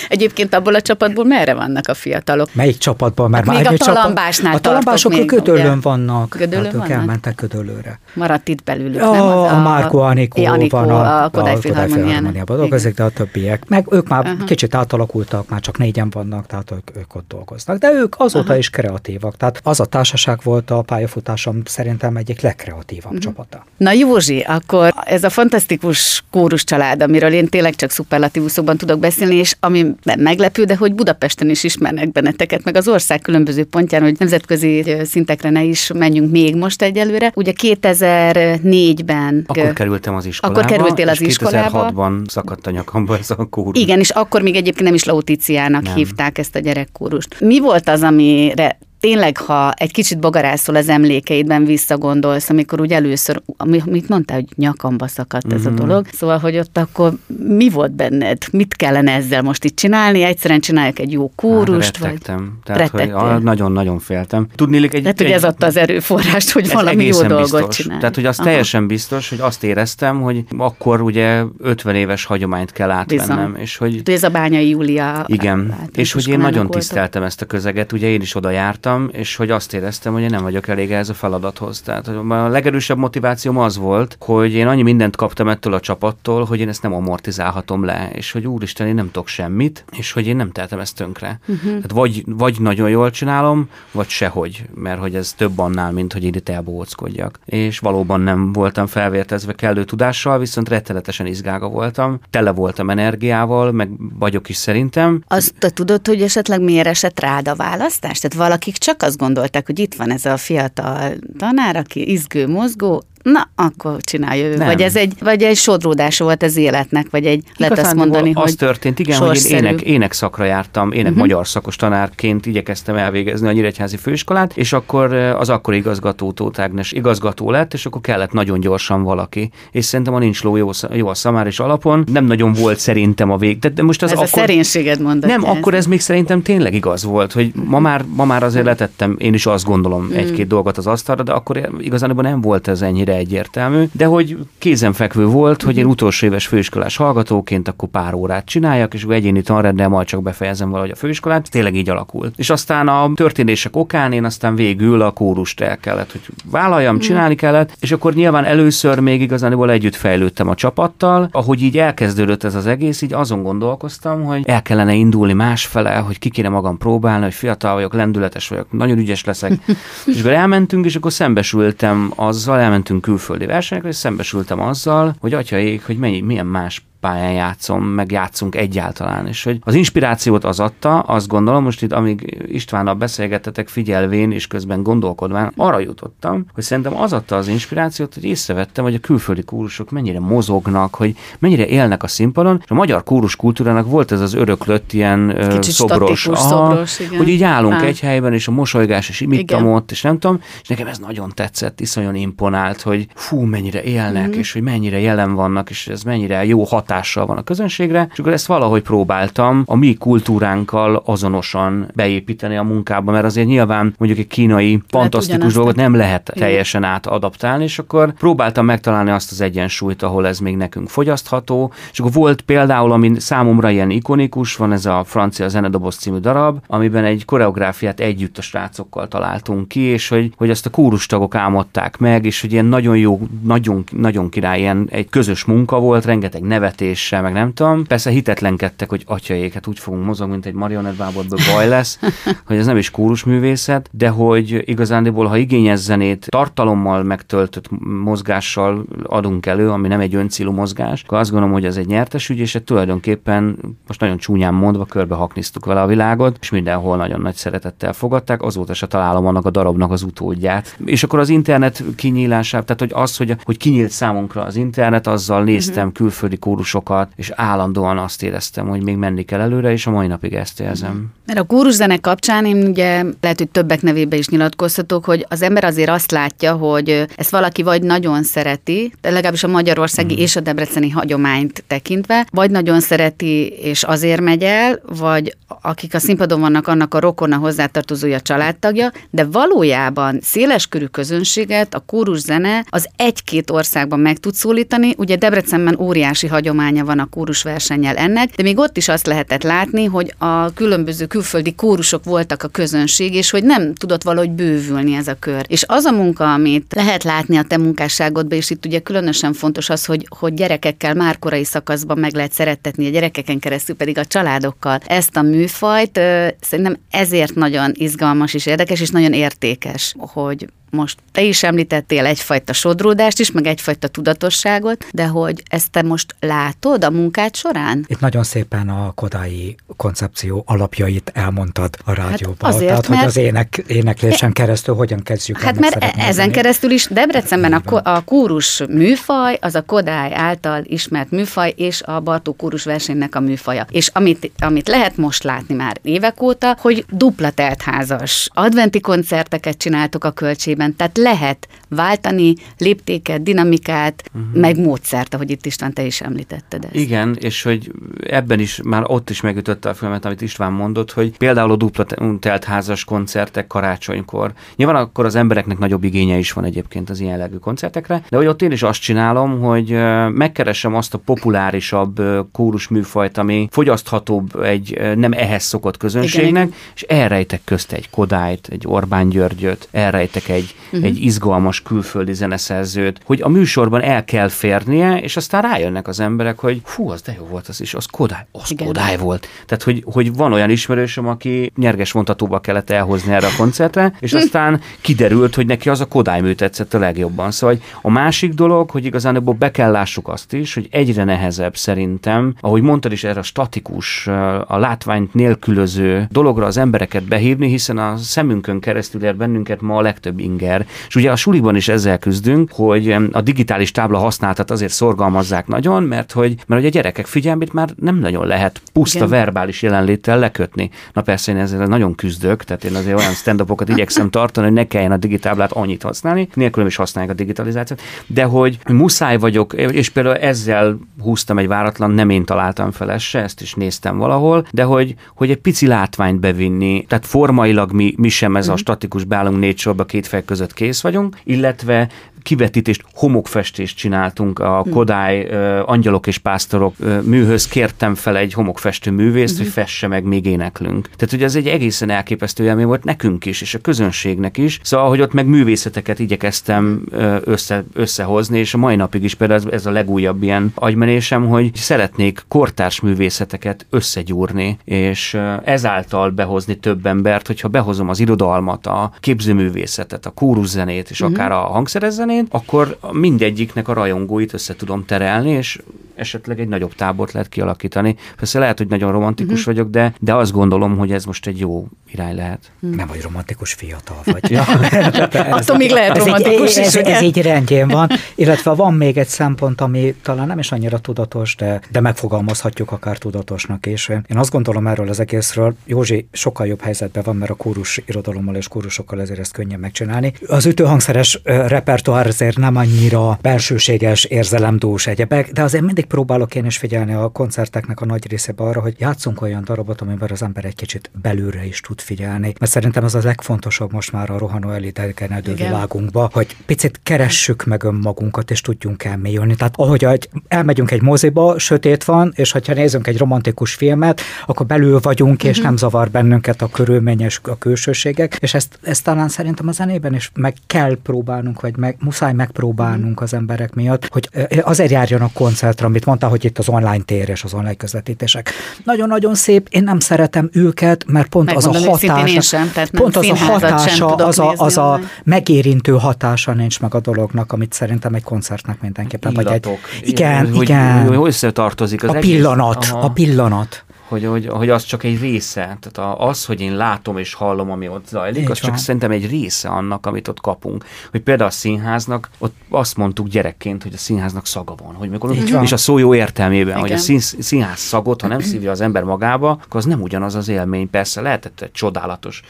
Egyébként 0.10 0.56
abból 0.56 0.76
a 0.76 0.82
csapatból 0.82 1.26
merre 1.26 1.54
vannak 1.54 1.88
a 1.88 1.94
fiatalok? 1.94 2.54
Melyik 2.54 2.78
csapatból? 2.78 3.28
Mert 3.28 3.48
hát 3.48 3.58
még 3.58 3.82
a 3.82 3.84
talambásnál 3.86 4.56
A 4.56 4.60
talambások 4.60 5.14
a 5.14 5.26
Gödöllőn 5.26 5.80
vannak. 5.80 6.36
Gödöllőn 6.38 6.64
hát 6.64 6.74
vannak? 6.74 6.90
ők 6.90 6.96
elmentek 6.96 7.36
Gödöllőre. 7.36 8.00
Maradt 8.14 8.48
itt 8.48 8.64
belül. 8.64 9.02
A, 9.02 9.12
nem? 9.12 9.22
Az 9.22 9.28
a, 9.28 9.52
a 9.52 9.62
Márko 9.62 9.98
Anikó, 9.98 10.46
Anikó 10.46 10.78
van 10.78 10.90
a, 10.90 11.24
a 11.24 11.30
Kodály 11.30 11.58
Filharmoniában 11.60 12.42
dolgozik, 12.46 12.96
de 12.96 13.04
a 13.04 13.10
többiek. 13.10 13.68
Meg 13.68 13.86
ők 13.90 14.08
már 14.08 14.26
uh-huh. 14.26 14.46
kicsit 14.46 14.76
átalakultak, 14.76 15.50
már 15.50 15.60
csak 15.60 15.78
négyen 15.78 16.10
vannak, 16.10 16.46
tehát 16.46 16.72
ők, 16.72 16.98
ők 16.98 17.16
ott 17.16 17.26
dolgoznak. 17.28 17.78
De 17.78 17.92
ők 17.92 18.16
azóta 18.18 18.44
uh-huh. 18.44 18.58
is 18.58 18.70
kreatívak. 18.70 19.38
Tehát 19.38 19.60
az 19.64 19.80
a 19.80 19.86
társaság 19.86 20.40
volt 20.44 20.72
a 20.72 20.82
pályafutásom 20.82 21.62
szerintem 21.66 22.16
egyik 22.16 22.42
legkreatívabb 22.42 23.12
uh-huh. 23.12 23.20
csapata. 23.20 23.66
Na 23.78 23.92
Józsi, 23.92 24.40
akkor 24.40 24.94
ez 25.04 25.24
a 25.24 25.30
fantasztikus 25.30 26.24
kórus 26.32 26.64
család, 26.64 27.02
amiről 27.02 27.32
én 27.32 27.48
tényleg 27.48 27.76
csak 27.82 27.92
szuperlatívuszokban 27.92 28.78
tudok 28.78 29.00
beszélni, 29.00 29.36
és 29.36 29.56
ami 29.60 29.86
meglepő, 30.18 30.64
de 30.64 30.76
hogy 30.76 30.94
Budapesten 30.94 31.50
is 31.50 31.64
ismernek 31.64 32.12
benneteket, 32.12 32.64
meg 32.64 32.76
az 32.76 32.88
ország 32.88 33.22
különböző 33.22 33.64
pontján, 33.64 34.02
hogy 34.02 34.16
nemzetközi 34.20 34.96
szintekre 35.04 35.50
ne 35.50 35.64
is 35.64 35.92
menjünk 35.94 36.32
még 36.32 36.56
most 36.56 36.82
egyelőre. 36.82 37.32
Ugye 37.36 37.54
2004-ben... 37.62 39.44
Akkor 39.48 39.74
kerültem 39.74 40.16
az 40.16 40.26
iskolába. 40.26 40.60
Akkor 40.60 40.72
kerültél 40.72 41.10
az 41.10 41.22
iskolába. 41.22 41.92
2006-ban 41.94 42.28
szakadt 42.28 42.68
a 42.68 42.72
nyakamba 42.72 43.18
ez 43.18 43.30
a 43.30 43.46
kórus. 43.46 43.82
Igen, 43.82 44.00
és 44.00 44.10
akkor 44.10 44.42
még 44.42 44.56
egyébként 44.56 44.86
nem 44.86 44.94
is 44.94 45.04
Lauticiának 45.04 45.84
nem. 45.84 45.96
hívták 45.96 46.38
ezt 46.38 46.56
a 46.56 46.60
gyerekkórust. 46.60 47.40
Mi 47.40 47.60
volt 47.60 47.90
az, 47.90 48.02
amire 48.02 48.78
tényleg, 49.02 49.38
ha 49.38 49.72
egy 49.72 49.92
kicsit 49.92 50.20
bogarászol 50.20 50.76
az 50.76 50.90
emlékeidben 50.90 51.66
visszagondolsz, 51.66 52.50
amikor 52.50 52.82
úgy 52.82 52.92
először, 52.92 53.42
amit 53.58 54.10
mondtál, 54.10 54.38
hogy 54.38 54.50
nyakamba 54.56 55.08
szakadt 55.08 55.54
ez 55.54 55.66
a 55.66 55.70
mhm. 55.70 55.80
dolog, 55.80 56.08
szóval, 56.12 56.38
hogy 56.38 56.58
ott 56.58 56.78
akkor 56.78 57.14
mi 57.48 57.70
volt 57.70 57.92
benned? 57.92 58.38
Mit 58.52 58.76
kellene 58.76 59.12
ezzel 59.12 59.42
most 59.42 59.64
itt 59.64 59.76
csinálni? 59.76 60.22
Egyszerűen 60.22 60.60
csinálják 60.60 61.00
egy 61.00 61.12
jó 61.12 61.32
kórust? 61.36 61.98
Hát, 61.98 62.04
rettegtem. 62.04 62.60
Tehát, 62.64 62.90
hogy 62.90 63.44
nagyon-nagyon 63.44 64.00
féltem. 64.00 64.48
Tudnélik 64.56 64.94
egy... 64.94 65.02
Tehát, 65.02 65.22
hogy 65.22 65.32
ez 65.32 65.44
adta 65.44 65.66
az 65.66 65.78
erőforrást, 65.78 66.52
hogy 66.52 66.72
valami 66.72 67.06
jó 67.06 67.22
dolgot 67.22 67.74
csinál. 67.74 68.00
Tehát, 68.00 68.16
hogy 68.16 68.26
az 68.26 68.40
Aha. 68.40 68.48
teljesen 68.50 68.88
biztos, 68.88 69.30
hogy 69.30 69.40
azt 69.40 69.64
éreztem, 69.64 70.22
hogy 70.22 70.44
akkor 70.58 71.02
ugye 71.02 71.44
50 71.60 71.96
éves 71.96 72.26
hagyományt 72.26 72.72
kell 72.72 72.90
átvennem. 72.92 73.52
Bizony. 73.52 73.62
És 73.62 73.78
hogy... 73.78 74.02
Ez 74.06 74.24
a 74.24 74.30
Bányai 74.30 74.70
Júlia. 74.70 75.24
Igen. 75.28 75.76
És 75.94 76.12
hogy 76.12 76.28
én 76.28 76.40
nagyon 76.40 76.70
tiszteltem 76.70 77.24
ezt 77.24 77.42
a 77.42 77.46
közeget, 77.46 77.92
ugye 77.92 78.08
én 78.08 78.22
is 78.22 78.36
oda 78.36 78.50
jártam, 78.50 78.91
voltam, 78.92 79.20
és 79.22 79.36
hogy 79.36 79.50
azt 79.52 79.74
éreztem, 79.74 80.14
hogy 80.14 80.22
én 80.22 80.30
nem 80.30 80.44
vagyok 80.44 80.68
elég 80.68 80.92
ez 80.92 81.10
a 81.10 81.14
feladathoz. 81.14 81.82
Tehát 81.82 82.08
a 82.08 82.48
legerősebb 82.48 82.98
motivációm 82.98 83.58
az 83.58 83.78
volt, 83.78 84.18
hogy 84.20 84.54
én 84.54 84.68
annyi 84.68 84.82
mindent 84.82 85.16
kaptam 85.16 85.48
ettől 85.48 85.74
a 85.74 85.80
csapattól, 85.80 86.46
hogy 86.46 86.60
én 86.60 86.68
ezt 86.68 86.82
nem 86.82 86.94
amortizálhatom 86.94 87.84
le, 87.84 88.10
és 88.14 88.32
hogy 88.32 88.48
úristen, 88.48 88.88
én 88.88 88.96
nem 88.96 89.12
tudok 89.12 89.28
semmit, 89.28 89.86
és 89.98 90.12
hogy 90.12 90.28
én 90.28 90.36
nem 90.36 90.52
tehetem 90.52 90.80
ezt 90.80 90.96
tönkre. 90.96 91.40
Uh-huh. 91.48 91.64
Tehát 91.64 91.92
vagy, 91.92 92.24
vagy 92.26 92.60
nagyon 92.60 92.90
jól 92.90 93.10
csinálom, 93.10 93.70
vagy 93.92 94.10
sehogy, 94.10 94.64
mert 94.74 95.00
hogy 95.00 95.16
ez 95.16 95.34
több 95.34 95.60
annál, 95.60 95.92
mint 95.92 96.14
hogy 96.14 96.24
itt 96.24 96.50
elbóckodjak. 96.50 97.40
És 97.46 97.80
valóban 97.80 98.22
nem 98.22 98.54
voltam 98.54 98.88
felvértezve 98.88 99.54
kellő 99.54 99.84
tudással, 99.84 100.40
viszont 100.40 100.70
rettenetesen 100.70 101.26
izgága 101.26 101.68
voltam, 101.68 102.20
tele 102.30 102.52
voltam 102.52 102.90
energiával, 102.90 103.72
meg 103.72 103.90
vagyok 104.20 104.50
is 104.50 104.56
szerintem. 104.56 105.24
Azt 105.28 105.54
te 105.60 105.70
tudod, 105.70 106.08
hogy 106.08 106.22
esetleg 106.22 106.62
miért 106.62 106.88
esett 106.88 107.20
rád 107.20 107.48
a 107.48 107.56
választás? 107.56 108.20
Tehát 108.20 108.48
valakik 108.48 108.78
csak 108.82 109.02
azt 109.02 109.18
gondolták, 109.18 109.66
hogy 109.66 109.80
itt 109.80 109.94
van 109.94 110.12
ez 110.12 110.26
a 110.26 110.38
fiatal 110.38 111.14
tanár, 111.38 111.76
aki 111.76 112.12
izgő, 112.12 112.48
mozgó, 112.48 113.04
na, 113.24 113.50
akkor 113.56 113.98
csinálja 114.02 114.46
ő. 114.46 114.58
Vagy 114.58 114.82
ez 114.82 114.96
egy, 114.96 115.14
vagy 115.20 115.44
egy 115.44 115.56
sodródás 115.56 116.20
volt 116.20 116.44
az 116.44 116.58
életnek, 116.58 117.08
vagy 117.10 117.26
egy, 117.26 117.44
lehet 117.58 117.80
azt 117.80 117.96
mondani, 117.96 118.32
az 118.34 118.42
hogy 118.44 118.56
történt, 118.56 119.00
igen, 119.00 119.18
sorszerű. 119.18 119.54
hogy 119.54 119.64
én 119.64 119.70
ének, 119.70 119.82
ének 119.82 120.14
szakra 120.14 120.44
jártam, 120.46 120.92
ének 120.92 121.06
uh-huh. 121.06 121.20
magyar 121.20 121.48
szakos 121.48 121.76
tanárként 121.76 122.46
igyekeztem 122.46 122.96
elvégezni 122.96 123.48
a 123.48 123.52
Nyíregyházi 123.52 123.98
főiskolát, 123.98 124.58
és 124.58 124.74
akkor 124.74 125.14
az 125.14 125.50
akkori 125.50 125.78
igazgató 125.78 126.32
Tóth 126.32 126.62
Ágnes 126.62 126.92
igazgató 126.92 127.52
lett, 127.52 127.74
és 127.74 127.86
akkor 127.86 128.02
kellett 128.02 128.32
nagyon 128.32 128.60
gyorsan 128.60 129.04
valaki. 129.04 129.52
És 129.72 129.86
szerintem 129.86 130.14
a 130.14 130.20
nincs 130.20 130.44
ló 130.44 130.56
jó, 130.56 130.70
jó 130.94 131.08
a 131.08 131.14
szamár 131.14 131.48
is 131.48 131.60
alapon, 131.60 132.04
nem 132.12 132.26
nagyon 132.26 132.54
volt 132.54 132.80
szerintem 132.80 133.32
a 133.32 133.38
vég. 133.38 133.60
De, 133.60 133.70
de 133.70 133.84
most 133.84 134.04
az 134.04 134.12
ez 134.12 134.18
akkor, 134.18 134.30
a 134.30 134.36
szerénységed 134.36 135.02
mondod. 135.02 135.30
Nem, 135.30 135.44
ez. 135.44 135.50
akkor 135.50 135.74
ez 135.74 135.86
még 135.86 136.00
szerintem 136.00 136.42
tényleg 136.42 136.74
igaz 136.74 137.04
volt, 137.04 137.32
hogy 137.32 137.52
ma 137.54 137.80
már, 137.80 138.06
ma 138.16 138.26
már 138.26 138.44
azért 138.44 138.66
letettem, 138.66 139.16
én 139.20 139.34
is 139.34 139.46
azt 139.46 139.66
gondolom, 139.66 140.06
mm. 140.06 140.16
egy-két 140.16 140.48
dolgot 140.48 140.78
az 140.78 140.88
asztalra, 140.88 141.24
de 141.24 141.32
akkor 141.32 141.70
igazán 141.80 142.16
nem 142.16 142.42
volt 142.42 142.68
ez 142.68 142.82
ennyire 142.82 143.11
egyértelmű, 143.16 143.84
de 143.92 144.06
hogy 144.06 144.38
kézenfekvő 144.58 145.26
volt, 145.26 145.62
hogy 145.62 145.78
én 145.78 145.86
utolsó 145.86 146.26
éves 146.26 146.48
főiskolás 146.48 146.96
hallgatóként 146.96 147.68
akkor 147.68 147.90
pár 147.90 148.14
órát 148.14 148.46
csináljak, 148.46 148.94
és 148.94 149.06
egyéni 149.10 149.42
tanrendel 149.42 149.90
majd 149.90 150.08
csak 150.08 150.22
befejezem 150.22 150.70
valahogy 150.70 150.92
a 150.92 150.96
főiskolát, 150.96 151.50
tényleg 151.52 151.76
így 151.76 151.90
alakult. 151.90 152.34
És 152.38 152.50
aztán 152.50 152.88
a 152.88 153.12
történések 153.16 153.76
okán 153.76 154.12
én 154.12 154.26
aztán 154.26 154.56
végül 154.56 155.02
a 155.02 155.12
kórust 155.12 155.62
el 155.62 155.78
kellett, 155.78 156.12
hogy 156.12 156.22
vállaljam, 156.46 157.00
csinálni 157.00 157.36
kellett, 157.36 157.76
és 157.80 157.92
akkor 157.92 158.14
nyilván 158.14 158.46
először 158.46 159.00
még 159.00 159.22
igazából 159.22 159.72
együtt 159.72 159.96
fejlődtem 159.96 160.50
a 160.50 160.56
csapattal, 160.56 161.30
ahogy 161.32 161.62
így 161.62 161.78
elkezdődött 161.78 162.44
ez 162.44 162.56
az 162.56 162.68
egész, 162.68 163.02
így 163.02 163.14
azon 163.14 163.44
gondolkoztam, 163.44 164.24
hogy 164.24 164.44
el 164.46 164.62
kellene 164.62 164.94
indulni 164.94 165.34
másfele, 165.34 165.96
hogy 165.96 166.20
ki 166.20 166.30
kéne 166.30 166.50
magam 166.50 166.78
próbálni, 166.78 167.24
hogy 167.24 167.34
fiatal 167.34 167.74
vagyok, 167.74 167.94
lendületes 167.94 168.48
vagyok, 168.48 168.72
nagyon 168.72 168.98
ügyes 168.98 169.26
leszek. 169.26 169.52
és 170.06 170.20
akkor 170.20 170.32
elmentünk, 170.32 170.86
és 170.86 170.96
akkor 170.96 171.12
szembesültem 171.12 172.14
azzal, 172.16 172.60
elmentünk 172.60 173.01
külföldi 173.02 173.46
versenyekre, 173.46 173.90
és 173.90 173.96
szembesültem 173.96 174.60
azzal, 174.60 175.16
hogy 175.20 175.34
atyaik, 175.34 175.86
hogy 175.86 175.98
mennyi, 175.98 176.22
milyen 176.22 176.46
más 176.46 176.84
pályán 177.02 177.32
játszom, 177.32 177.84
meg 177.84 178.12
játszunk 178.12 178.56
egyáltalán. 178.56 179.28
És 179.28 179.44
hogy 179.44 179.60
az 179.64 179.74
inspirációt 179.74 180.44
az 180.44 180.60
adta, 180.60 181.00
azt 181.00 181.28
gondolom, 181.28 181.64
most 181.64 181.82
itt 181.82 181.92
amíg 181.92 182.44
Istvánnal 182.48 182.94
beszélgettetek 182.94 183.68
figyelvén 183.68 184.32
és 184.32 184.48
közben 184.48 184.84
gondolkodván, 184.84 185.54
arra 185.56 185.80
jutottam, 185.80 186.46
hogy 186.54 186.64
szerintem 186.64 186.96
az 186.98 187.14
adta 187.14 187.36
az 187.36 187.48
inspirációt, 187.48 188.14
hogy 188.14 188.24
észrevettem, 188.24 188.84
hogy 188.84 188.94
a 188.94 189.00
külföldi 189.00 189.44
kórusok 189.44 189.92
mennyire 189.92 190.20
mozognak, 190.20 190.96
hogy 190.96 191.16
mennyire 191.40 191.68
élnek 191.68 192.04
a 192.04 192.08
színpadon, 192.08 192.60
és 192.64 192.70
a 192.72 192.74
magyar 192.74 193.04
kórus 193.04 193.36
kultúrának 193.36 193.90
volt 193.90 194.12
ez 194.12 194.22
az 194.22 194.34
öröklött 194.34 194.94
ilyen 194.94 195.48
Kicsit 195.50 195.74
szobros, 195.74 196.28
aha, 196.28 196.36
szobros 196.36 197.00
igen. 197.00 197.18
hogy 197.18 197.28
így 197.28 197.44
állunk 197.44 197.74
Á. 197.74 197.84
egy 197.84 198.00
helyben, 198.00 198.34
és 198.34 198.48
a 198.48 198.52
mosolygás, 198.52 199.10
és 199.10 199.22
imittam 199.22 199.74
ott, 199.74 199.92
és 199.92 200.02
nem 200.02 200.20
tudom, 200.20 200.42
és 200.62 200.68
nekem 200.68 200.88
ez 200.88 200.98
nagyon 200.98 201.32
tetszett, 201.36 201.80
iszonyan 201.80 202.16
imponált, 202.16 202.82
hogy 202.82 203.08
fú, 203.16 203.42
mennyire 203.42 203.84
élnek, 203.84 204.28
mm. 204.28 204.40
és 204.40 204.54
hogy 204.54 204.62
mennyire 204.62 205.00
jelen 205.00 205.34
vannak, 205.34 205.70
és 205.70 205.88
ez 205.88 206.04
mennyire 206.04 206.46
jó 206.46 206.64
hat 206.64 206.91
hatással 206.92 207.26
van 207.26 207.38
a 207.38 207.42
közönségre, 207.42 208.08
és 208.12 208.20
akkor 208.20 208.32
ezt 208.32 208.46
valahogy 208.46 208.82
próbáltam 208.82 209.64
a 209.66 209.76
mi 209.76 209.94
kultúránkkal 209.94 211.02
azonosan 211.06 211.88
beépíteni 211.94 212.58
a 212.58 212.64
munkába, 212.64 213.12
mert 213.12 213.26
azért 213.26 213.48
nyilván 213.48 213.94
mondjuk 213.98 214.20
egy 214.22 214.28
kínai 214.28 214.82
fantasztikus 214.88 215.54
dolgot 215.54 215.76
nem 215.76 215.96
lehet 215.96 216.32
teljesen 216.36 216.84
átadaptálni, 216.84 217.64
és 217.64 217.80
akkor 217.80 218.14
próbáltam 218.14 218.66
megtalálni 218.66 219.10
azt 219.10 219.32
az 219.32 219.42
egyensúlyt, 219.42 220.02
ahol 220.02 220.28
ez 220.28 220.40
még 220.40 220.56
nekünk 220.56 220.90
fogyasztható, 220.90 221.72
és 221.92 222.00
akkor 222.00 222.12
volt 222.12 222.42
például, 222.42 222.92
ami 222.92 223.20
számomra 223.20 223.70
ilyen 223.70 223.90
ikonikus, 223.90 224.56
van 224.56 224.72
ez 224.72 224.86
a 224.86 225.04
francia 225.06 225.48
zenedoboz 225.48 225.96
című 225.96 226.18
darab, 226.18 226.60
amiben 226.68 227.04
egy 227.04 227.26
koreográfiát 227.26 228.00
együtt 228.00 228.38
a 228.38 228.42
srácokkal 228.42 229.08
találtunk 229.08 229.68
ki, 229.68 229.80
és 229.80 230.08
hogy, 230.08 230.32
hogy 230.38 230.50
azt 230.50 230.66
a 230.66 230.70
kórustagok 230.70 231.36
álmodták 231.36 231.98
meg, 231.98 232.26
és 232.26 232.42
hogy 232.42 232.52
ilyen 232.52 232.66
nagyon 232.66 232.98
jó, 232.98 233.20
nagyon, 233.44 233.84
nagyon 233.92 234.30
király, 234.30 234.60
ilyen 234.60 234.88
egy 234.92 235.10
közös 235.10 235.44
munka 235.44 235.80
volt, 235.80 236.06
rengeteg 236.06 236.42
nevet 236.42 236.81
vezetéssel, 236.82 237.22
meg 237.22 237.34
nem 237.34 237.54
tudom. 237.54 237.86
Persze 237.86 238.10
hitetlenkedtek, 238.10 238.90
hogy 238.90 239.04
atyaék, 239.06 239.54
hát 239.54 239.68
úgy 239.68 239.80
fogunk 239.80 240.06
mozogni, 240.06 240.32
mint 240.32 240.46
egy 240.46 240.54
marionettbábotból 240.54 241.40
baj 241.54 241.68
lesz, 241.68 242.00
hogy 242.48 242.58
ez 242.58 242.66
nem 242.66 242.78
is 242.78 242.90
kórusművészet, 242.90 243.90
de 243.92 244.10
hogy 244.10 244.70
igazándiból, 244.70 245.26
ha 245.26 245.38
igényes 245.38 245.80
zenét 245.80 246.26
tartalommal 246.30 247.04
megtöltött 247.04 247.70
mozgással 248.04 248.86
adunk 249.04 249.46
elő, 249.46 249.70
ami 249.70 249.88
nem 249.88 250.00
egy 250.00 250.16
öncélú 250.16 250.52
mozgás, 250.52 251.04
akkor 251.04 251.18
azt 251.18 251.30
gondolom, 251.30 251.54
hogy 251.54 251.66
ez 251.66 251.78
egy 251.78 251.88
nyertes 251.88 252.30
ügy, 252.30 252.40
és 252.40 252.58
tulajdonképpen 252.66 253.58
most 253.88 254.00
nagyon 254.00 254.18
csúnyán 254.18 254.54
mondva 254.54 254.86
körbe 254.86 255.16
hakniztuk 255.16 255.66
vele 255.66 255.82
a 255.82 255.88
világot, 255.88 256.38
és 256.42 256.50
mindenhol 256.50 256.98
nagyon 256.98 257.22
nagy 257.22 257.36
szeretettel 257.36 257.94
fogadták, 257.94 258.42
azóta 258.42 258.74
se 258.74 258.88
találom 258.88 259.26
annak 259.26 259.46
a 259.46 259.50
darabnak 259.50 259.92
az 259.92 260.04
utódját. 260.04 260.78
És 260.86 261.04
akkor 261.04 261.20
az 261.20 261.30
internet 261.30 261.84
kinyílását, 261.96 262.66
tehát 262.66 262.80
hogy 262.80 262.92
az, 262.94 263.18
hogy, 263.18 263.36
hogy 263.44 263.58
kinyílt 263.58 263.92
számunkra 263.92 264.44
az 264.44 264.56
internet, 264.56 265.08
azzal 265.08 265.44
néztem 265.44 265.88
uh-huh. 265.88 265.94
külföldi 265.94 266.38
kórus 266.38 266.71
sokat, 266.72 267.12
és 267.16 267.32
állandóan 267.36 267.98
azt 267.98 268.24
éreztem, 268.24 268.68
hogy 268.68 268.82
még 268.82 268.96
menni 268.96 269.24
kell 269.24 269.40
előre, 269.40 269.72
és 269.72 269.88
a 269.88 269.92
mai 269.92 270.08
napig 270.08 270.34
ezt 270.34 270.60
érzem. 270.60 271.12
Mert 271.26 271.40
a 271.40 271.44
kóruszene 271.44 271.98
kapcsán 271.98 272.46
én 272.46 272.68
ugye 272.68 273.04
lehet, 273.22 273.38
hogy 273.38 273.50
többek 273.50 273.82
nevébe 273.82 274.16
is 274.18 274.28
nyilatkoztatok, 274.28 275.06
hogy 275.06 275.26
az 275.30 275.42
ember 275.42 275.64
azért 275.64 275.90
azt 275.90 276.12
látja, 276.12 276.54
hogy 276.54 277.06
ezt 277.16 277.30
valaki 277.30 277.64
vagy 277.64 277.84
nagyon 277.84 278.24
szereti, 278.24 278.94
de 279.02 279.10
legalábbis 279.10 279.44
a 279.44 279.48
magyarországi 279.48 280.14
mm. 280.14 280.18
és 280.18 280.36
a 280.36 280.40
debreceni 280.40 280.90
hagyományt 280.90 281.64
tekintve, 281.68 282.28
vagy 282.32 282.52
nagyon 282.52 282.80
szereti, 282.80 283.48
és 283.48 283.84
azért 283.84 284.22
megy 284.22 284.44
el, 284.44 284.82
vagy 284.88 285.36
akik 285.62 285.94
a 285.94 286.00
színpadon 286.00 286.40
vannak, 286.40 286.68
annak 286.68 286.94
a 286.94 287.00
rokona 287.00 287.38
hozzátartozója, 287.38 288.22
családtagja, 288.22 288.92
de 289.10 289.26
valójában 289.26 290.20
széleskörű 290.22 290.86
közönséget 290.86 291.74
a 291.74 291.84
kóruszene 291.86 292.66
az 292.70 292.90
egy-két 292.96 293.50
országban 293.50 294.00
meg 294.00 294.18
tud 294.18 294.34
szólítani. 294.34 294.94
Ugye 294.98 295.16
Debrecenben 295.16 295.80
óriási 295.80 296.28
hagyomány 296.28 296.61
hagyománya 296.62 296.86
van 296.86 297.00
a 297.00 297.10
kórus 297.10 297.44
versennyel 297.44 297.96
ennek, 297.96 298.36
de 298.36 298.44
még 298.44 298.58
ott 298.58 298.78
is 298.78 298.88
azt 298.88 299.08
lehetett 299.08 299.44
látni, 299.44 299.86
hogy 299.86 300.14
a 300.18 300.54
különböző 300.54 301.06
külföldi 301.06 301.56
kórusok 301.56 302.04
voltak 302.04 302.44
a 302.44 302.48
közönség, 302.48 303.14
és 303.14 303.30
hogy 303.30 303.44
nem 303.44 303.74
tudott 303.74 304.04
valahogy 304.04 304.32
bővülni 304.32 304.94
ez 304.94 305.08
a 305.08 305.16
kör. 305.20 305.46
És 305.48 305.64
az 305.68 305.86
a 305.86 305.92
munka, 305.92 306.34
amit 306.34 306.74
lehet 306.76 307.04
látni 307.04 307.38
a 307.38 307.44
te 307.44 307.58
munkásságodban, 307.58 308.38
és 308.38 308.50
itt 308.50 308.66
ugye 308.66 308.80
különösen 308.80 309.34
fontos 309.34 309.70
az, 309.70 309.86
hogy, 309.86 310.08
hogy 310.20 310.34
gyerekekkel 310.34 310.94
már 310.94 311.20
korai 311.20 311.44
szakaszban 311.44 311.98
meg 311.98 312.14
lehet 312.14 312.32
szerettetni, 312.32 312.88
a 312.88 312.90
gyerekeken 312.90 313.40
keresztül 313.40 313.76
pedig 313.76 313.98
a 313.98 314.06
családokkal 314.06 314.80
ezt 314.86 315.16
a 315.16 315.22
műfajt, 315.22 316.00
szerintem 316.42 316.78
ezért 316.90 317.36
nagyon 317.36 317.72
izgalmas 317.74 318.34
és 318.34 318.46
érdekes, 318.46 318.82
és 318.82 318.90
nagyon 318.90 319.14
értékes, 319.14 319.96
hogy 319.98 320.48
most 320.72 320.98
te 321.12 321.22
is 321.22 321.44
említettél 321.44 322.06
egyfajta 322.06 322.54
sodródást 322.54 323.20
is, 323.20 323.32
meg 323.32 323.46
egyfajta 323.46 323.88
tudatosságot, 323.88 324.86
de 324.92 325.06
hogy 325.06 325.44
ezt 325.50 325.72
te 325.72 325.82
most 325.82 326.16
látod 326.20 326.84
a 326.84 326.90
munkád 326.90 327.36
során? 327.36 327.86
Itt 327.88 328.00
nagyon 328.00 328.24
szépen 328.24 328.70
a 328.70 328.92
kodai 328.96 329.56
koncepció 329.76 330.44
alapjait 330.46 331.12
elmondtad 331.14 331.76
a 331.86 331.94
rádióban. 331.94 332.38
Hát 332.40 332.54
azért, 332.54 332.68
Tehát, 332.68 332.88
mert... 332.88 333.00
hogy 333.00 333.10
az 333.10 333.18
ének, 333.18 333.64
éneklésen 333.68 334.32
keresztül 334.32 334.76
hogyan 334.76 335.04
kezdjük 335.04 335.42
Hát 335.42 335.60
mert 335.60 335.76
e- 335.84 335.94
ezen 335.98 336.16
lenni. 336.16 336.32
keresztül 336.32 336.72
is 336.72 336.88
Debrecenben 336.88 337.54
a, 337.54 337.82
a 337.84 338.04
kórus 338.04 338.64
műfaj, 338.70 339.38
az 339.42 339.56
a 339.56 339.62
Kodály 339.62 340.14
által 340.14 340.62
ismert 340.64 341.12
műfaj, 341.12 341.54
és 341.56 341.82
a 341.82 342.00
Bartó 342.00 342.34
kórus 342.34 342.64
versenynek 342.64 343.16
a 343.16 343.20
műfaja. 343.20 343.66
És 343.70 343.90
amit, 343.94 344.32
amit 344.40 344.68
lehet 344.68 344.98
most 344.98 345.24
látni 345.24 345.56
már 345.56 345.78
évek 345.82 346.22
óta, 346.22 346.58
hogy 346.60 346.86
dupla 346.90 347.30
teltházas 347.30 348.30
adventi 348.34 348.80
koncerteket 348.80 349.58
csináltok 349.58 350.04
a 350.04 350.12
kölcsében, 350.12 350.61
esetében. 350.62 350.76
Tehát 350.76 350.98
lehet 350.98 351.48
váltani 351.70 352.34
léptéket, 352.58 353.24
dinamikát, 353.24 354.04
uh-huh. 354.14 354.42
meg 354.42 354.60
módszert, 354.60 355.14
ahogy 355.14 355.32
itt 355.32 355.46
István 355.46 355.74
te 355.74 355.86
is 355.86 356.02
említetted 356.02 356.64
ezt. 356.64 356.76
Igen, 356.76 357.18
és 357.20 357.44
hogy 357.44 357.72
ebben 358.08 358.40
is 358.40 358.60
már 358.64 358.84
ott 358.86 359.10
is 359.10 359.22
megütötte 359.22 359.70
a 359.70 359.74
filmet, 359.74 360.06
amit 360.06 360.22
István 360.22 360.52
mondott, 360.52 360.92
hogy 360.92 361.18
például 361.18 361.52
a 361.52 361.56
dupla 361.56 361.86
telt 362.20 362.44
házas 362.44 362.84
koncertek 362.84 363.48
karácsonykor. 363.48 364.34
Nyilván 364.56 364.76
akkor 364.76 365.06
az 365.06 365.16
embereknek 365.16 365.58
nagyobb 365.58 365.84
igénye 365.84 366.18
is 366.18 366.32
van 366.32 366.44
egyébként 366.44 366.90
az 366.90 367.00
ilyen 367.00 367.12
jellegű 367.12 367.36
koncertekre, 367.36 368.04
de 368.10 368.18
hogy 368.18 368.26
ott 368.26 368.42
én 368.42 368.52
is 368.52 368.64
azt 368.64 368.82
csinálom, 368.82 369.40
hogy 369.40 369.70
megkeresem 370.14 370.76
azt 370.76 370.94
a 370.94 370.98
populárisabb 370.98 372.02
kórus 372.32 372.68
műfajt, 372.68 373.18
ami 373.18 373.48
fogyaszthatóbb 373.52 374.42
egy 374.44 374.96
nem 374.96 375.12
ehhez 375.12 375.44
szokott 375.44 375.78
közönségnek, 375.78 376.46
igen, 376.46 376.54
és 376.76 376.82
elrejtek 376.82 377.42
közt 377.44 377.72
egy 377.72 377.90
Kodályt, 377.90 378.48
egy 378.52 378.64
Orbán 378.68 379.10
Györgyöt, 379.10 379.68
elrejtek 379.72 380.30
egy 380.30 380.51
uh-huh. 380.66 380.84
egy 380.84 381.04
izgalmas 381.04 381.62
külföldi 381.62 382.14
zeneszerzőt, 382.14 383.00
hogy 383.06 383.22
a 383.22 383.30
műsorban 383.30 383.82
el 383.82 384.06
kell 384.06 384.28
férnie, 384.28 385.00
és 385.02 385.18
aztán 385.18 385.42
rájönnek 385.42 385.88
az 385.88 386.00
emberek, 386.00 386.40
hogy 386.40 386.62
fú, 386.64 386.90
az 386.90 387.02
de 387.02 387.16
jó 387.18 387.26
volt 387.26 387.48
az 387.48 387.62
is, 387.62 387.74
az 387.74 387.86
Kodály, 387.86 388.26
az 388.32 388.52
Igen. 388.52 388.68
Kodály 388.68 388.98
volt. 388.98 389.28
Tehát, 389.46 389.64
hogy, 389.64 389.84
hogy 389.86 390.16
van 390.16 390.34
olyan 390.34 390.50
ismerősöm, 390.50 391.08
aki 391.08 391.52
nyerges 391.56 391.92
vontatóba 391.92 392.40
kellett 392.40 392.70
elhozni 392.70 393.14
erre 393.14 393.28
a 393.28 393.36
koncertre, 393.38 393.94
és 394.00 394.14
aztán 394.14 394.62
kiderült, 394.82 395.36
hogy 395.36 395.46
neki 395.46 395.70
az 395.70 395.80
a 395.80 395.86
Kodály 395.86 396.22
mű 396.22 396.34
tetszett 396.34 396.74
a 396.74 396.80
legjobban. 396.80 397.32
Szóval 397.32 397.58
a 397.82 397.90
másik 397.90 398.34
dolog, 398.34 398.70
hogy 398.70 398.86
igazán 398.86 399.16
ebből 399.16 399.34
be 399.34 399.52
kell 399.52 399.72
lássuk 399.72 400.08
azt 400.08 400.34
is, 400.34 400.54
hogy 400.54 400.68
egyre 400.72 401.04
nehezebb 401.04 401.56
szerintem, 401.58 402.36
ahogy 402.40 402.62
mondtad 402.62 402.92
is, 402.92 403.04
erre 403.04 403.20
a 403.20 403.24
statikus, 403.24 404.08
a 404.48 404.58
látványt 404.58 405.14
nélkülöző 405.14 406.08
dologra 406.12 406.46
az 406.46 406.58
embereket 406.58 407.04
behívni, 407.04 407.48
hiszen 407.48 407.78
a 407.78 407.98
szemünkön 407.98 408.60
keresztül 408.60 409.04
ér 409.04 409.16
bennünket 409.16 409.62
ma 409.62 409.78
a 409.78 409.82
legtöbb 409.82 410.20
tenger. 410.42 410.66
És 410.88 410.96
ugye 410.96 411.12
a 411.12 411.16
suliban 411.16 411.56
is 411.56 411.68
ezzel 411.68 411.98
küzdünk, 411.98 412.52
hogy 412.52 412.96
a 413.12 413.22
digitális 413.22 413.72
tábla 413.72 413.98
használatot 413.98 414.52
azért 414.52 414.72
szorgalmazzák 414.72 415.48
nagyon, 415.48 415.84
mert 415.84 416.12
hogy, 416.12 416.36
mert 416.48 416.62
hogy 416.62 416.66
a 416.66 416.74
gyerekek 416.74 417.06
figyelmét 417.06 417.54
már 417.54 417.70
nem 417.76 418.00
nagyon 418.00 418.28
lehet 418.28 418.62
puszta 418.74 418.98
Igen. 418.98 419.10
verbális 419.10 419.62
jelenléttel 419.62 420.20
lekötni. 420.20 420.70
Na 420.94 421.02
persze 421.02 421.32
én 421.32 421.38
ezzel 421.38 421.66
nagyon 421.66 421.96
küzdök, 421.96 422.44
tehát 422.44 422.64
én 422.64 422.76
azért 422.76 422.98
olyan 422.98 423.14
stand 423.14 423.44
igyekszem 423.66 424.10
tartani, 424.10 424.46
hogy 424.46 424.56
ne 424.56 424.68
kelljen 424.68 424.92
a 424.92 424.98
digitáblát 424.98 425.52
annyit 425.52 425.84
használni, 425.84 426.28
nélkül 426.34 426.66
is 426.66 426.76
használják 426.76 427.14
a 427.14 427.18
digitalizációt, 427.18 427.82
de 428.08 428.24
hogy 428.24 428.60
muszáj 428.70 429.18
vagyok, 429.18 429.54
és 429.54 429.90
például 429.90 430.16
ezzel 430.16 430.78
húztam 431.02 431.38
egy 431.38 431.48
váratlan, 431.48 431.92
nem 431.92 432.10
én 432.10 432.26
találtam 432.26 432.72
fel 432.72 432.92
ezt 432.92 433.06
se, 433.06 433.22
ezt 433.22 433.42
is 433.42 433.54
néztem 433.54 433.98
valahol, 433.98 434.46
de 434.52 434.64
hogy, 434.64 434.96
hogy 435.16 435.30
egy 435.30 435.38
pici 435.38 435.68
látványt 435.68 436.20
bevinni, 436.20 436.86
tehát 436.88 437.06
formailag 437.06 437.72
mi, 437.72 437.94
mi 437.98 438.10
sem 438.10 438.36
ez 438.36 438.48
a 438.48 438.52
mhm. 438.52 438.60
statikus 438.60 439.04
beállunk 439.04 439.40
négy 439.40 439.58
sorba 439.58 439.86
két 439.86 440.08
fej 440.08 440.24
között 440.32 440.54
kész 440.54 440.82
vagyunk, 440.82 441.18
illetve 441.24 441.90
kivetítést, 442.24 442.84
homokfestést 442.94 443.78
csináltunk 443.78 444.40
a 444.40 444.62
hm. 444.62 444.70
Kodály 444.70 445.30
Angyalok 445.66 446.08
és 446.08 446.18
Pásztorok 446.18 446.76
műhöz, 447.04 447.48
kértem 447.48 447.96
fel 447.96 448.18
egy 448.18 448.34
homokfestő 448.34 448.92
művészt, 448.92 449.34
uh-huh. 449.34 449.54
hogy 449.54 449.64
fesse 449.64 449.88
meg, 449.88 450.04
még 450.04 450.26
éneklünk. 450.26 450.90
Tehát, 450.96 451.10
hogy 451.10 451.24
ez 451.24 451.36
egy 451.36 451.48
egészen 451.48 451.90
elképesztő 451.90 452.44
élmény 452.44 452.66
volt 452.66 452.84
nekünk 452.84 453.26
is, 453.26 453.42
és 453.42 453.54
a 453.54 453.60
közönségnek 453.60 454.38
is. 454.38 454.60
Szóval, 454.64 454.90
hogy 454.90 455.02
ott 455.02 455.14
meg 455.14 455.26
művészeteket 455.26 456.00
igyekeztem 456.00 456.84
össze, 457.24 457.64
összehozni, 457.74 458.40
és 458.40 458.54
a 458.54 458.58
mai 458.58 458.76
napig 458.76 459.04
is 459.04 459.16
például 459.16 459.40
ez, 459.40 459.54
ez 459.54 459.66
a 459.66 459.72
legújabb 459.72 460.24
ilyen 460.24 460.52
agymenésem, 460.56 461.28
hogy 461.28 461.56
szeretnék 461.56 462.24
kortárs 462.28 462.80
művészeteket 462.80 463.66
összegyúrni, 463.70 464.58
és 464.64 465.18
ezáltal 465.44 466.10
behozni 466.10 466.56
több 466.56 466.86
embert, 466.86 467.28
hogyha 467.28 467.48
behozom 467.48 467.90
az 467.90 468.00
irodalmat, 468.00 468.68
a 468.68 468.92
képzőművészetet, 469.00 470.06
a 470.06 470.10
kóruszenét, 470.10 470.90
és 470.90 471.02
uh-huh. 471.02 471.18
akár 471.18 471.32
a 471.32 471.40
hangszerezzenét, 471.40 472.10
zenét, 472.12 472.28
akkor 472.32 472.78
mindegyiknek 472.92 473.68
a 473.68 473.74
rajongóit 473.74 474.34
össze 474.34 474.56
tudom 474.56 474.86
terelni, 474.86 475.30
és 475.30 475.62
esetleg 476.02 476.40
egy 476.40 476.48
nagyobb 476.48 476.76
tábort 476.76 477.12
lehet 477.12 477.30
kialakítani. 477.30 477.96
Persze 478.16 478.40
lehet, 478.40 478.58
hogy 478.58 478.68
nagyon 478.68 478.92
romantikus 478.92 479.40
uh-huh. 479.40 479.54
vagyok, 479.54 479.70
de, 479.70 479.94
de 480.00 480.16
azt 480.16 480.32
gondolom, 480.32 480.78
hogy 480.78 480.92
ez 480.92 481.06
most 481.06 481.28
egy 481.28 481.40
jó 481.40 481.68
irány 481.92 482.16
lehet. 482.16 482.52
Hmm. 482.60 482.70
Nem 482.70 482.88
vagy 482.88 483.02
romantikus 483.02 483.54
fiatal 483.54 484.02
vagy. 484.04 484.32
ja. 484.32 484.44
Attól 485.38 485.58
még 485.58 485.72
lehet 485.72 485.98
ez 485.98 486.04
romantikus 486.04 486.58
ez, 486.58 486.68
is, 486.68 486.76
ez, 486.76 486.88
ez, 486.88 487.02
így 487.02 487.22
rendjén 487.22 487.68
van, 487.68 487.90
illetve 488.16 488.52
van 488.52 488.74
még 488.74 488.98
egy 488.98 489.08
szempont, 489.08 489.62
ami 489.62 489.96
talán 490.02 490.28
nem 490.28 490.40
is 490.40 490.52
annyira 490.52 490.80
tudatos, 490.80 491.36
de, 491.36 491.62
de 491.72 491.80
megfogalmazhatjuk 491.80 492.72
akár 492.72 492.98
tudatosnak 492.98 493.66
is. 493.66 493.90
Én 493.90 494.18
azt 494.18 494.32
gondolom 494.32 494.68
erről 494.68 494.90
az 494.90 495.00
egészről, 495.00 495.54
Józsi 495.66 496.08
sokkal 496.12 496.48
jobb 496.48 496.62
helyzetben 496.62 497.04
van, 497.04 497.16
mert 497.16 497.32
a 497.32 497.36
kórus 497.36 497.82
irodalommal 497.86 498.36
és 498.36 498.48
kórusokkal 498.48 499.02
ezért 499.02 499.20
ezt 499.20 499.32
könnyen 499.32 499.60
megcsinálni. 499.60 500.14
Az 500.28 500.46
ütőhangszeres 500.46 501.22
repertoár 501.24 502.08
azért 502.08 502.38
nem 502.38 502.56
annyira 502.56 503.20
belsőséges, 503.22 504.04
érzelemdús 504.04 504.88
egyebek, 504.88 505.32
de 505.32 505.42
azért 505.42 505.64
mindig 505.64 505.86
próbálok 505.92 506.36
én 506.36 506.46
is 506.46 506.58
figyelni 506.58 506.94
a 506.94 507.08
koncerteknek 507.08 507.82
a 507.82 507.86
nagy 507.86 508.10
részében 508.10 508.48
arra, 508.48 508.62
hogy 508.62 508.76
játszunk 508.80 509.22
olyan 509.22 509.44
darabot, 509.44 509.82
amiben 509.82 510.10
az 510.12 510.22
ember 510.22 510.46
egy 510.46 510.56
kicsit 510.56 510.92
belülre 511.02 511.46
is 511.46 511.60
tud 511.60 511.82
figyelni. 511.82 512.34
Mert 512.40 512.52
szerintem 512.52 512.84
az 512.84 512.96
a 512.96 513.00
legfontosabb 513.04 513.72
most 513.72 513.92
már 513.92 514.10
a 514.10 514.18
rohanó 514.18 514.50
elidegenedő 514.50 515.34
világunkba, 515.34 516.10
hogy 516.14 516.36
picit 516.46 516.80
keressük 516.84 517.46
meg 517.46 517.64
önmagunkat, 517.64 518.32
és 518.32 518.42
tudjunk 518.42 518.84
elmélyülni. 518.84 519.36
Tehát 519.36 519.54
ahogy 519.58 520.10
elmegyünk 520.28 520.72
egy 520.72 520.82
moziba, 520.82 521.40
sötét 521.40 521.84
van, 521.84 522.14
és 522.16 522.32
ha 522.32 522.40
nézünk 522.46 522.88
egy 522.88 522.98
romantikus 522.98 523.54
filmet, 523.54 524.02
akkor 524.26 524.46
belül 524.46 524.80
vagyunk, 524.80 525.24
és 525.24 525.30
uh-huh. 525.30 525.46
nem 525.46 525.58
zavar 525.58 525.90
bennünket 525.90 526.42
a 526.42 526.48
körülményes 526.48 527.20
a 527.24 527.38
külsőségek, 527.38 528.18
és 528.20 528.34
ezt, 528.34 528.60
ezt 528.62 528.84
talán 528.84 529.10
szerintem 529.10 529.48
a 529.48 529.52
zenében 529.52 529.94
is 529.94 530.12
meg 530.14 530.36
kell 530.48 530.78
próbálnunk, 530.84 531.42
vagy 531.42 531.58
meg, 531.58 531.76
muszáj 531.80 532.14
megpróbálnunk 532.14 532.84
uh-huh. 532.84 533.04
az 533.04 533.14
emberek 533.14 533.54
miatt, 533.54 533.88
hogy 533.88 534.10
azért 534.42 534.72
járjanak 534.72 535.14
koncertre, 535.14 535.66
amit 535.66 535.81
mondta, 535.86 536.08
hogy 536.08 536.26
itt 536.26 536.38
az 536.38 536.50
online 536.50 536.84
tér 536.86 537.10
és 537.10 537.24
az 537.24 537.34
online 537.34 537.54
közvetítések. 537.54 538.32
Nagyon-nagyon 538.64 539.16
szép, 539.16 539.48
én 539.50 539.64
nem 539.64 539.80
szeretem 539.80 540.30
őket, 540.34 540.86
mert 540.88 541.08
pont 541.08 541.26
Megmondom, 541.26 541.72
az 541.72 541.84
a 541.84 541.92
hatása, 541.92 542.22
sem, 542.22 542.52
tehát 542.54 542.70
pont 542.70 542.96
az 542.96 543.10
a 543.10 543.16
hatása, 543.16 543.96
az 543.96 544.20
a, 544.20 544.34
az 544.38 544.58
a 544.58 544.80
megérintő 545.04 545.72
hatása 545.72 546.34
nincs 546.34 546.60
meg 546.60 546.76
a 546.76 546.80
dolognak, 546.80 547.32
amit 547.32 547.54
szerintem 547.54 547.94
egy 547.94 548.04
koncertnek 548.04 548.62
mindenképpen. 548.62 549.12
Illatok. 549.12 549.60
Vagy 549.62 549.82
egy, 549.82 549.88
igen, 549.88 550.26
igen. 550.26 550.34
Hogy, 550.36 550.42
igen. 550.42 550.88
Hogy 550.88 551.08
összetartozik 551.08 551.84
az 551.84 551.90
a 551.90 551.96
egész. 551.96 552.12
pillanat, 552.12 552.66
Aha. 552.72 552.80
a 552.80 552.90
pillanat 552.90 553.64
hogy, 553.92 554.06
hogy, 554.06 554.28
hogy 554.28 554.50
az 554.50 554.64
csak 554.64 554.84
egy 554.84 555.00
része. 555.00 555.58
Tehát 555.60 556.00
az, 556.00 556.26
hogy 556.26 556.42
én 556.42 556.56
látom 556.56 556.98
és 556.98 557.14
hallom, 557.14 557.52
ami 557.52 557.68
ott 557.68 557.88
zajlik, 557.88 558.22
Így 558.22 558.32
az 558.32 558.42
van. 558.42 558.52
csak 558.52 558.60
szerintem 558.60 558.92
egy 558.92 559.10
része 559.10 559.50
annak, 559.50 559.86
amit 559.86 560.08
ott 560.08 560.22
kapunk. 560.22 560.66
Hogy 560.92 561.02
például 561.02 561.30
a 561.30 561.32
színháznak, 561.32 562.10
ott 562.18 562.36
azt 562.50 562.78
mondtuk 562.78 563.08
gyerekként, 563.08 563.64
hogy 563.64 563.74
a 563.74 563.78
színháznak 563.78 564.26
szaga 564.26 564.56
van. 564.64 564.76
Hogy 564.76 564.90
mikor, 564.90 565.16
és 565.42 565.52
a 565.52 565.58
szó 565.58 565.78
jó 565.78 565.96
értelmében, 565.96 566.48
Igen. 566.48 566.60
hogy 566.60 566.72
a 566.72 566.78
szín, 566.78 567.00
színház 567.00 567.60
szagot, 567.60 568.02
ha 568.02 568.08
nem 568.08 568.20
szívja 568.20 568.52
az 568.52 568.62
ember 568.62 568.84
magába, 568.84 569.30
akkor 569.30 569.56
az 569.60 569.66
nem 569.66 569.82
ugyanaz 569.82 570.16
az 570.16 570.28
élmény. 570.28 570.70
Persze 570.70 571.02
lehetett 571.02 571.42
egy 571.42 571.52
csodálatos 571.52 572.22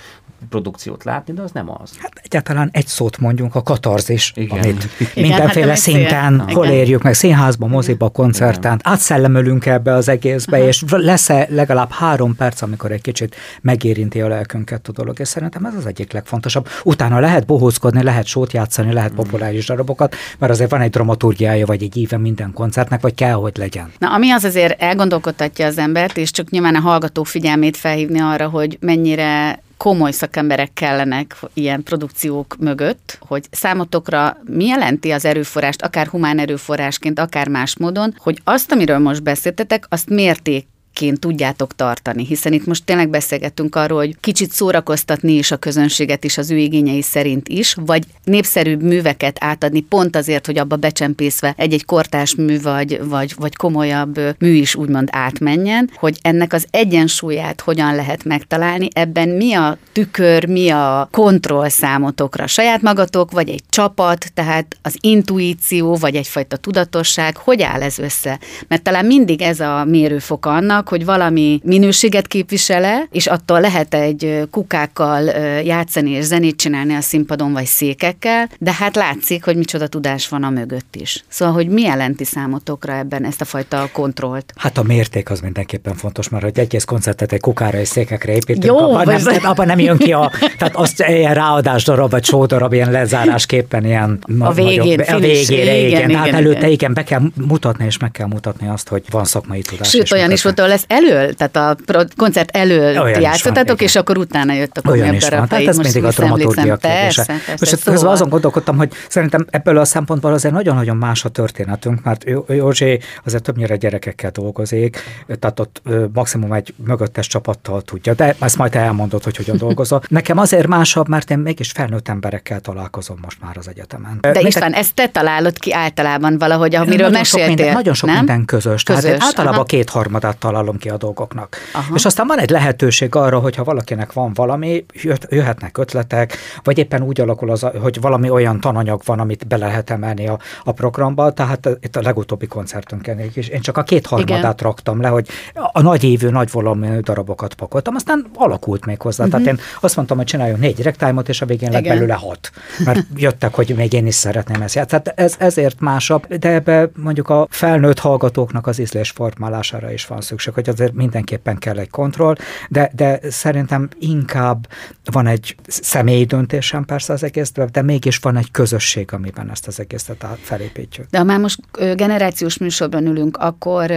produkciót 0.50 1.04
látni, 1.04 1.34
de 1.34 1.42
az 1.42 1.52
nem 1.52 1.70
az. 1.82 1.92
Hát 1.98 2.12
egyáltalán 2.24 2.70
egy 2.72 2.88
szót 2.88 3.18
mondjunk, 3.18 3.56
a 3.56 3.62
katarzis, 3.62 4.32
Igen. 4.36 4.60
amit 4.60 4.88
Igen, 5.00 5.12
mindenféle 5.16 5.68
hát 5.68 5.78
szinten 5.78 6.40
hol 6.40 6.66
érjük 6.66 7.04
meg, 7.04 7.14
színházba, 7.14 7.68
moziba, 7.68 8.10
koncerten, 8.10 8.74
Igen. 8.80 8.94
átszellemölünk 8.94 9.66
ebbe 9.66 9.94
az 9.94 10.08
egészbe, 10.10 10.58
Aha. 10.58 10.68
és 10.68 10.84
lesz 10.88 11.30
-e 11.30 11.48
legalább 11.50 11.92
három 11.92 12.36
perc, 12.36 12.62
amikor 12.62 12.92
egy 12.92 13.02
kicsit 13.02 13.36
megérinti 13.62 14.22
a 14.22 14.28
lelkünket 14.28 14.88
a 14.88 14.92
dolog, 14.92 15.20
és 15.20 15.28
szerintem 15.28 15.66
ez 15.66 15.76
az 15.76 15.86
egyik 15.86 16.14
legfontosabb. 16.14 16.68
Utána 16.84 17.20
lehet 17.20 17.46
bohózkodni, 17.46 18.04
lehet 18.04 18.26
sót 18.26 18.54
játszani, 18.54 18.94
lehet 18.94 19.14
populáris 19.14 19.66
darabokat, 19.66 20.16
mert 20.38 20.52
azért 20.52 20.72
van 20.72 20.82
egy 20.82 20.90
dramaturgiája, 20.90 21.66
vagy 21.66 21.84
egy 21.84 21.98
íve 21.98 22.18
minden 22.18 22.54
koncertnek, 22.54 23.02
vagy 23.02 23.14
kell, 23.14 23.34
hogy 23.34 23.58
legyen. 23.58 23.92
Na, 23.98 24.14
ami 24.14 24.32
az 24.32 24.44
azért 24.44 24.82
elgondolkodtatja 24.82 25.66
az 25.66 25.78
embert, 25.78 26.18
és 26.18 26.32
csak 26.32 26.50
nyilván 26.50 26.76
a 26.76 26.80
hallgató 26.80 27.24
figyelmét 27.24 27.78
felhívni 27.78 28.20
arra, 28.20 28.50
hogy 28.50 28.78
mennyire 28.80 29.60
komoly 29.82 30.12
szakemberek 30.12 30.74
kellenek 30.74 31.36
ilyen 31.54 31.84
produkciók 31.84 32.56
mögött, 32.60 33.17
hogy 33.28 33.46
számotokra 33.52 34.38
mi 34.44 34.65
jelenti 34.65 35.12
az 35.12 35.26
erőforrást, 35.26 35.82
akár 35.82 36.08
humán 36.08 36.39
erőforrásként, 36.39 37.20
akár 37.20 37.48
más 37.48 37.78
módon, 37.78 38.13
hogy 38.17 38.41
azt, 38.44 38.72
amiről 38.72 39.00
most 39.00 39.24
beszéltetek, 39.24 39.86
azt 39.89 40.10
mérték 40.10 40.67
ként 40.94 41.20
tudjátok 41.20 41.76
tartani, 41.76 42.26
hiszen 42.26 42.54
itt 42.54 42.66
most 42.66 42.86
tényleg 42.86 43.10
beszélgettünk 43.10 43.76
arról, 43.76 43.98
hogy 43.98 44.16
kicsit 44.20 44.52
szórakoztatni 44.52 45.34
is 45.34 45.52
a 45.52 45.58
közönséget 45.58 46.24
is 46.24 46.38
az 46.38 46.52
ő 46.52 46.58
igényei 46.58 47.02
szerint 47.02 47.48
is, 47.48 47.76
vagy 47.86 48.04
népszerűbb 48.24 48.84
műveket 48.84 49.38
átadni 49.40 49.80
pont 49.80 50.16
azért, 50.16 50.46
hogy 50.46 50.58
abba 50.58 50.76
becsempészve 50.76 51.54
egy-egy 51.58 51.86
kortás 51.86 52.36
mű 52.36 52.62
vagy, 52.62 53.00
vagy, 53.04 53.34
vagy 53.38 53.56
komolyabb 53.56 54.20
mű 54.40 54.54
is 54.54 54.76
úgymond 54.76 55.10
átmenjen, 55.12 55.90
hogy 55.96 56.18
ennek 56.22 56.54
az 56.54 56.66
egyensúlyát 56.70 57.62
hogyan 57.62 57.96
lehet 57.96 58.24
megtalálni, 58.24 58.88
ebben 58.94 59.30
mi 59.30 59.54
a 59.54 59.78
tükör, 59.92 60.48
mi 60.48 60.70
a 60.70 61.08
kontroll 61.12 61.70
számotokra, 61.70 62.48
saját 62.48 62.82
magatok, 62.82 63.32
vagy 63.32 63.50
egy 63.50 63.64
csapat, 63.70 64.32
tehát 64.34 64.78
az 64.82 64.98
intuíció, 65.00 65.96
vagy 65.96 66.16
egyfajta 66.16 66.58
tudatosság, 66.58 67.38
hogy 67.38 67.62
áll 67.62 67.82
ez 67.82 68.00
össze? 68.00 68.40
Mert 68.68 68.82
talán 68.82 69.06
mindig 69.06 69.42
ez 69.42 69.60
a 69.60 69.86
mérőfok 69.86 70.46
annak, 70.46 70.81
annak, 70.82 70.88
hogy 70.88 71.06
valami 71.06 71.62
minőséget 71.63 72.28
képvisele, 72.28 73.08
és 73.12 73.28
attól 73.28 73.60
lehet 73.60 73.94
egy 73.94 74.48
kukákkal 74.52 75.24
játszani 75.63 76.10
és 76.10 76.24
zenét 76.24 76.56
csinálni 76.56 76.94
a 76.94 77.02
színpadon, 77.02 77.54
vagy 77.54 77.65
székekkel, 77.65 78.50
de 78.60 78.74
hát 78.74 78.96
látszik, 78.96 79.44
hogy 79.44 79.56
micsoda 79.56 79.88
tudás 79.88 80.28
van 80.28 80.44
a 80.44 80.50
mögött 80.50 80.96
is. 80.96 81.24
Szóval, 81.28 81.54
hogy 81.54 81.67
mi 81.67 81.82
jelenti 81.82 82.26
számotokra 82.26 82.98
ebben 82.98 83.26
ezt 83.26 83.41
a 83.41 83.46
fajta 83.46 83.89
kontrollt? 83.94 84.54
Hát 84.56 84.78
a 84.78 84.84
mérték 84.84 85.30
az 85.30 85.39
mindenképpen 85.39 85.96
fontos, 85.96 86.30
mert 86.30 86.44
hogy 86.44 86.60
egész 86.60 86.84
koncertet 86.84 87.32
egy 87.32 87.39
kukára 87.39 87.80
és 87.80 87.88
székekre 87.88 88.34
építünk, 88.34 88.63
Jó, 88.63 88.78
abban, 88.78 89.22
nem, 89.22 89.36
abban 89.44 89.65
nem 89.65 89.80
jön 89.80 89.98
ki 89.98 90.12
a, 90.12 90.32
tehát 90.58 90.76
azt 90.76 91.04
ilyen 91.08 91.34
ráadás 91.34 91.84
darab, 91.84 92.12
vagy 92.12 92.30
darab, 92.46 92.74
ilyen 92.74 92.91
lezárásképpen 92.91 93.86
ilyen 93.86 94.20
a 94.39 94.54
végén, 94.54 94.78
nagyobb, 94.78 95.15
a 95.15 95.20
végére, 95.20 95.76
igen, 95.78 95.88
igen, 95.88 96.10
igen, 96.10 96.22
hát 96.22 96.34
előtte 96.34 96.58
igen. 96.58 96.72
igen, 96.72 96.94
be 96.94 97.04
kell 97.04 97.22
mutatni, 97.48 97.86
és 97.86 97.98
meg 97.98 98.12
kell 98.12 98.28
mutatni 98.28 98.67
azt, 98.67 98.88
hogy 98.88 99.04
van 99.10 99.26
szakmai 99.26 99.62
tudás. 99.62 99.89
Sőt, 99.89 100.12
olyan 100.12 100.32
is 100.32 100.44
volt, 100.44 100.60
lesz 100.72 100.86
elől, 100.88 101.34
tehát 101.34 101.56
a 101.56 101.76
koncert 102.18 102.58
elől 102.58 103.08
játszottatok, 103.08 103.82
és 103.82 103.96
akkor 103.96 104.18
utána 104.18 104.54
jött 104.54 104.78
a 104.78 104.82
komolyabb 104.82 105.16
darab. 105.16 105.48
Tehát 105.48 105.68
ez 105.68 105.78
mindig 105.78 106.04
a 106.04 106.10
dramaturgia 106.10 106.78
kérdése. 106.78 107.26
Most 107.48 107.72
közben 107.72 107.96
szóval. 107.96 108.12
azon 108.12 108.30
gondolkodtam, 108.30 108.78
hogy 108.78 108.92
szerintem 109.10 109.46
ebből 109.50 109.78
a 109.78 109.86
szempontból 109.86 110.34
azért 110.34 110.54
nagyon-nagyon 110.54 110.98
más 110.98 111.26
a 111.26 111.30
történetünk, 111.30 112.04
mert 112.04 112.24
Józsi 112.48 113.00
azért 113.26 113.44
többnyire 113.44 113.76
gyerekekkel 113.76 114.32
dolgozik, 114.32 114.98
tehát 115.40 115.60
ott 115.60 115.82
maximum 116.14 116.54
egy 116.54 116.74
mögöttes 116.86 117.28
csapattal 117.28 117.82
tudja, 117.82 118.14
de 118.14 118.36
ezt 118.40 118.58
majd 118.58 118.76
elmondod, 118.76 119.24
hogy 119.24 119.38
hogyan 119.38 119.58
dolgozol. 119.66 120.02
Nekem 120.08 120.38
azért 120.38 120.68
másabb, 120.68 121.08
mert 121.08 121.32
én 121.32 121.38
mégis 121.38 121.72
felnőtt 121.72 122.08
emberekkel 122.08 122.60
találkozom 122.60 123.18
most 123.22 123.38
már 123.42 123.58
az 123.58 123.68
egyetemen. 123.68 124.18
De 124.22 124.32
Mint 124.34 124.48
István, 124.48 124.74
ezt 124.74 124.94
te 124.94 125.08
találod 125.08 125.60
ki 125.60 125.74
általában 125.74 126.38
valahogy, 126.38 126.76
amiről 126.76 126.98
nagyon 126.98 127.12
meséltél, 127.12 127.48
sok 127.48 127.56
minden, 127.56 127.74
Nagyon 127.74 127.94
sok 127.94 128.10
nem? 128.10 128.18
minden 128.18 128.46
közös. 128.46 128.84
közös. 128.84 129.04
Tehát 129.04 129.24
általában 129.24 129.56
aha. 129.56 129.64
kétharmadát 129.64 130.38
talál 130.38 130.61
találom 130.62 130.78
ki 130.78 130.89
a 130.89 130.97
dolgoknak. 130.97 131.58
Aha. 131.74 131.95
És 131.95 132.06
aztán 132.06 132.28
van 132.28 132.39
egy 132.39 132.50
lehetőség 132.50 133.15
arra, 133.15 133.39
hogyha 133.39 133.63
valakinek 133.63 134.13
van 134.13 134.34
valami, 134.34 134.86
jöhetnek 135.30 135.78
ötletek, 135.78 136.38
vagy 136.63 136.78
éppen 136.78 137.02
úgy 137.02 137.21
alakul 137.21 137.52
az, 137.52 137.65
hogy 137.82 138.02
valami 138.02 138.30
olyan 138.30 138.60
tananyag 138.60 139.02
van, 139.06 139.19
amit 139.19 139.47
be 139.47 139.58
lehet 139.58 139.89
emelni 139.89 140.28
a, 140.28 140.39
a 140.63 140.71
programba, 140.71 141.32
tehát 141.32 141.69
itt 141.82 141.95
a 141.95 142.02
legutóbbi 142.02 142.47
koncertünkön 142.47 143.19
is. 143.34 143.47
Én 143.47 143.62
csak 143.62 143.78
a 143.78 143.84
két 143.84 144.06
harmadát 144.06 144.62
raktam 144.62 145.02
le, 145.02 145.08
hogy 145.08 145.28
a 145.71 145.82
nagy 145.82 146.04
évű, 146.04 146.30
nagy 146.30 146.52
volumenű 146.52 147.00
darabokat 147.00 147.54
pakoltam, 147.54 147.95
aztán 147.95 148.26
alakult 148.34 148.86
még 148.86 149.02
hozzá. 149.02 149.26
Uh-huh. 149.26 149.41
Tehát 149.41 149.58
én 149.58 149.63
azt 149.82 149.95
mondtam, 149.95 150.17
hogy 150.17 150.26
csináljunk 150.26 150.60
négy 150.60 150.82
rektájmot, 150.82 151.30
és 151.30 151.41
a 151.41 151.45
végén 151.45 151.71
lett 151.71 151.84
belőle 151.84 152.13
hat. 152.13 152.52
Mert 152.86 153.06
jöttek, 153.26 153.54
hogy 153.54 153.74
még 153.78 153.93
én 153.93 154.08
is 154.08 154.15
szeretném 154.15 154.62
ezt. 154.62 154.74
Tehát 154.74 155.13
ez, 155.15 155.36
ezért 155.39 155.80
másabb, 155.80 156.34
de 156.36 156.50
ebbe 156.50 156.89
mondjuk 156.95 157.30
a 157.30 157.47
felnőtt 157.50 158.00
hallgatóknak 158.00 158.67
az 158.67 158.80
ízlés 158.80 159.10
formálására 159.10 159.91
is 159.91 160.06
van 160.06 160.21
szükség, 160.21 160.51
hogy 160.54 160.70
azért 160.70 160.94
mindenképpen 160.94 161.58
kell 161.58 161.78
egy 161.78 161.90
kontroll, 161.90 162.36
de, 162.70 162.92
de 162.96 163.20
szerintem 163.30 163.90
inkább 164.00 164.68
van 165.12 165.28
egy 165.28 165.56
személyi 165.68 166.26
döntésem 166.26 166.86
persze 166.86 167.14
az 167.14 167.24
egész, 167.24 167.52
de 167.52 167.82
mégis 167.82 168.18
van 168.18 168.38
egy 168.38 168.52
közösség, 168.52 169.14
amiben 169.14 169.52
ezt 169.52 169.68
az 169.68 169.80
egészet 169.80 170.26
felépítjük. 170.42 171.08
De 171.10 171.18
ha 171.18 171.24
már 171.24 171.40
most 171.40 171.60
generációs 171.96 172.58
műsorban 172.58 173.06
ülünk, 173.06 173.38
akkor 173.38 173.92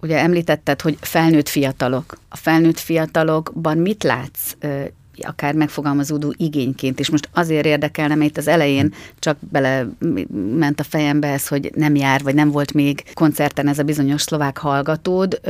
ugye 0.00 0.18
említetted, 0.18 0.80
hogy 0.80 0.98
felnőtt 1.00 1.48
fiatalok. 1.48 2.16
A 2.28 2.36
felnőtt 2.36 2.78
fiatalokban 2.78 3.78
mit 3.78 4.02
látsz 4.02 4.54
akár 5.20 5.54
megfogalmazódó 5.54 6.34
igényként, 6.36 7.00
és 7.00 7.10
most 7.10 7.28
azért 7.32 7.66
érdekelne, 7.66 8.14
mert 8.14 8.30
itt 8.30 8.36
az 8.36 8.48
elején 8.48 8.94
csak 9.18 9.36
bele 9.50 9.86
ment 10.56 10.80
a 10.80 10.82
fejembe 10.82 11.28
ez, 11.28 11.48
hogy 11.48 11.70
nem 11.74 11.94
jár, 11.94 12.22
vagy 12.22 12.34
nem 12.34 12.50
volt 12.50 12.72
még 12.72 13.02
koncerten 13.14 13.68
ez 13.68 13.78
a 13.78 13.82
bizonyos 13.82 14.22
szlovák 14.22 14.58
hallgatód, 14.58 15.40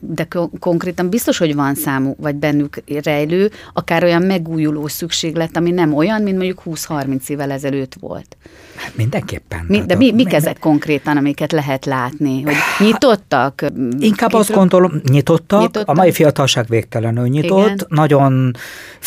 de 0.00 0.28
konkrétan 0.60 1.08
biztos, 1.08 1.38
hogy 1.38 1.54
van 1.54 1.74
számú, 1.74 2.14
vagy 2.18 2.34
bennük 2.34 2.82
rejlő, 3.02 3.50
akár 3.72 4.04
olyan 4.04 4.22
megújuló 4.22 4.86
szükséglet, 4.86 5.56
ami 5.56 5.70
nem 5.70 5.94
olyan, 5.94 6.22
mint 6.22 6.36
mondjuk 6.36 6.62
20-30 6.64 7.28
évvel 7.28 7.50
ezelőtt 7.50 7.94
volt. 8.00 8.36
Hát 8.76 8.96
mindenképpen. 8.96 9.64
Mi, 9.68 9.82
de 9.86 9.96
mi, 9.96 10.12
mik 10.12 10.32
ezek 10.32 10.58
konkrétan, 10.58 11.16
amiket 11.16 11.52
lehet 11.52 11.84
látni? 11.84 12.42
Hogy 12.42 12.54
nyitottak? 12.78 13.64
Inkább 13.98 14.32
azt 14.32 14.52
gondolom, 14.52 15.00
nyitottak, 15.10 15.60
nyitottak, 15.60 15.88
a 15.88 15.94
mai 15.94 16.12
fiatalság 16.12 16.66
végtelenül 16.68 17.26
nyitott, 17.26 17.64
Igen. 17.64 17.86
nagyon 17.88 18.56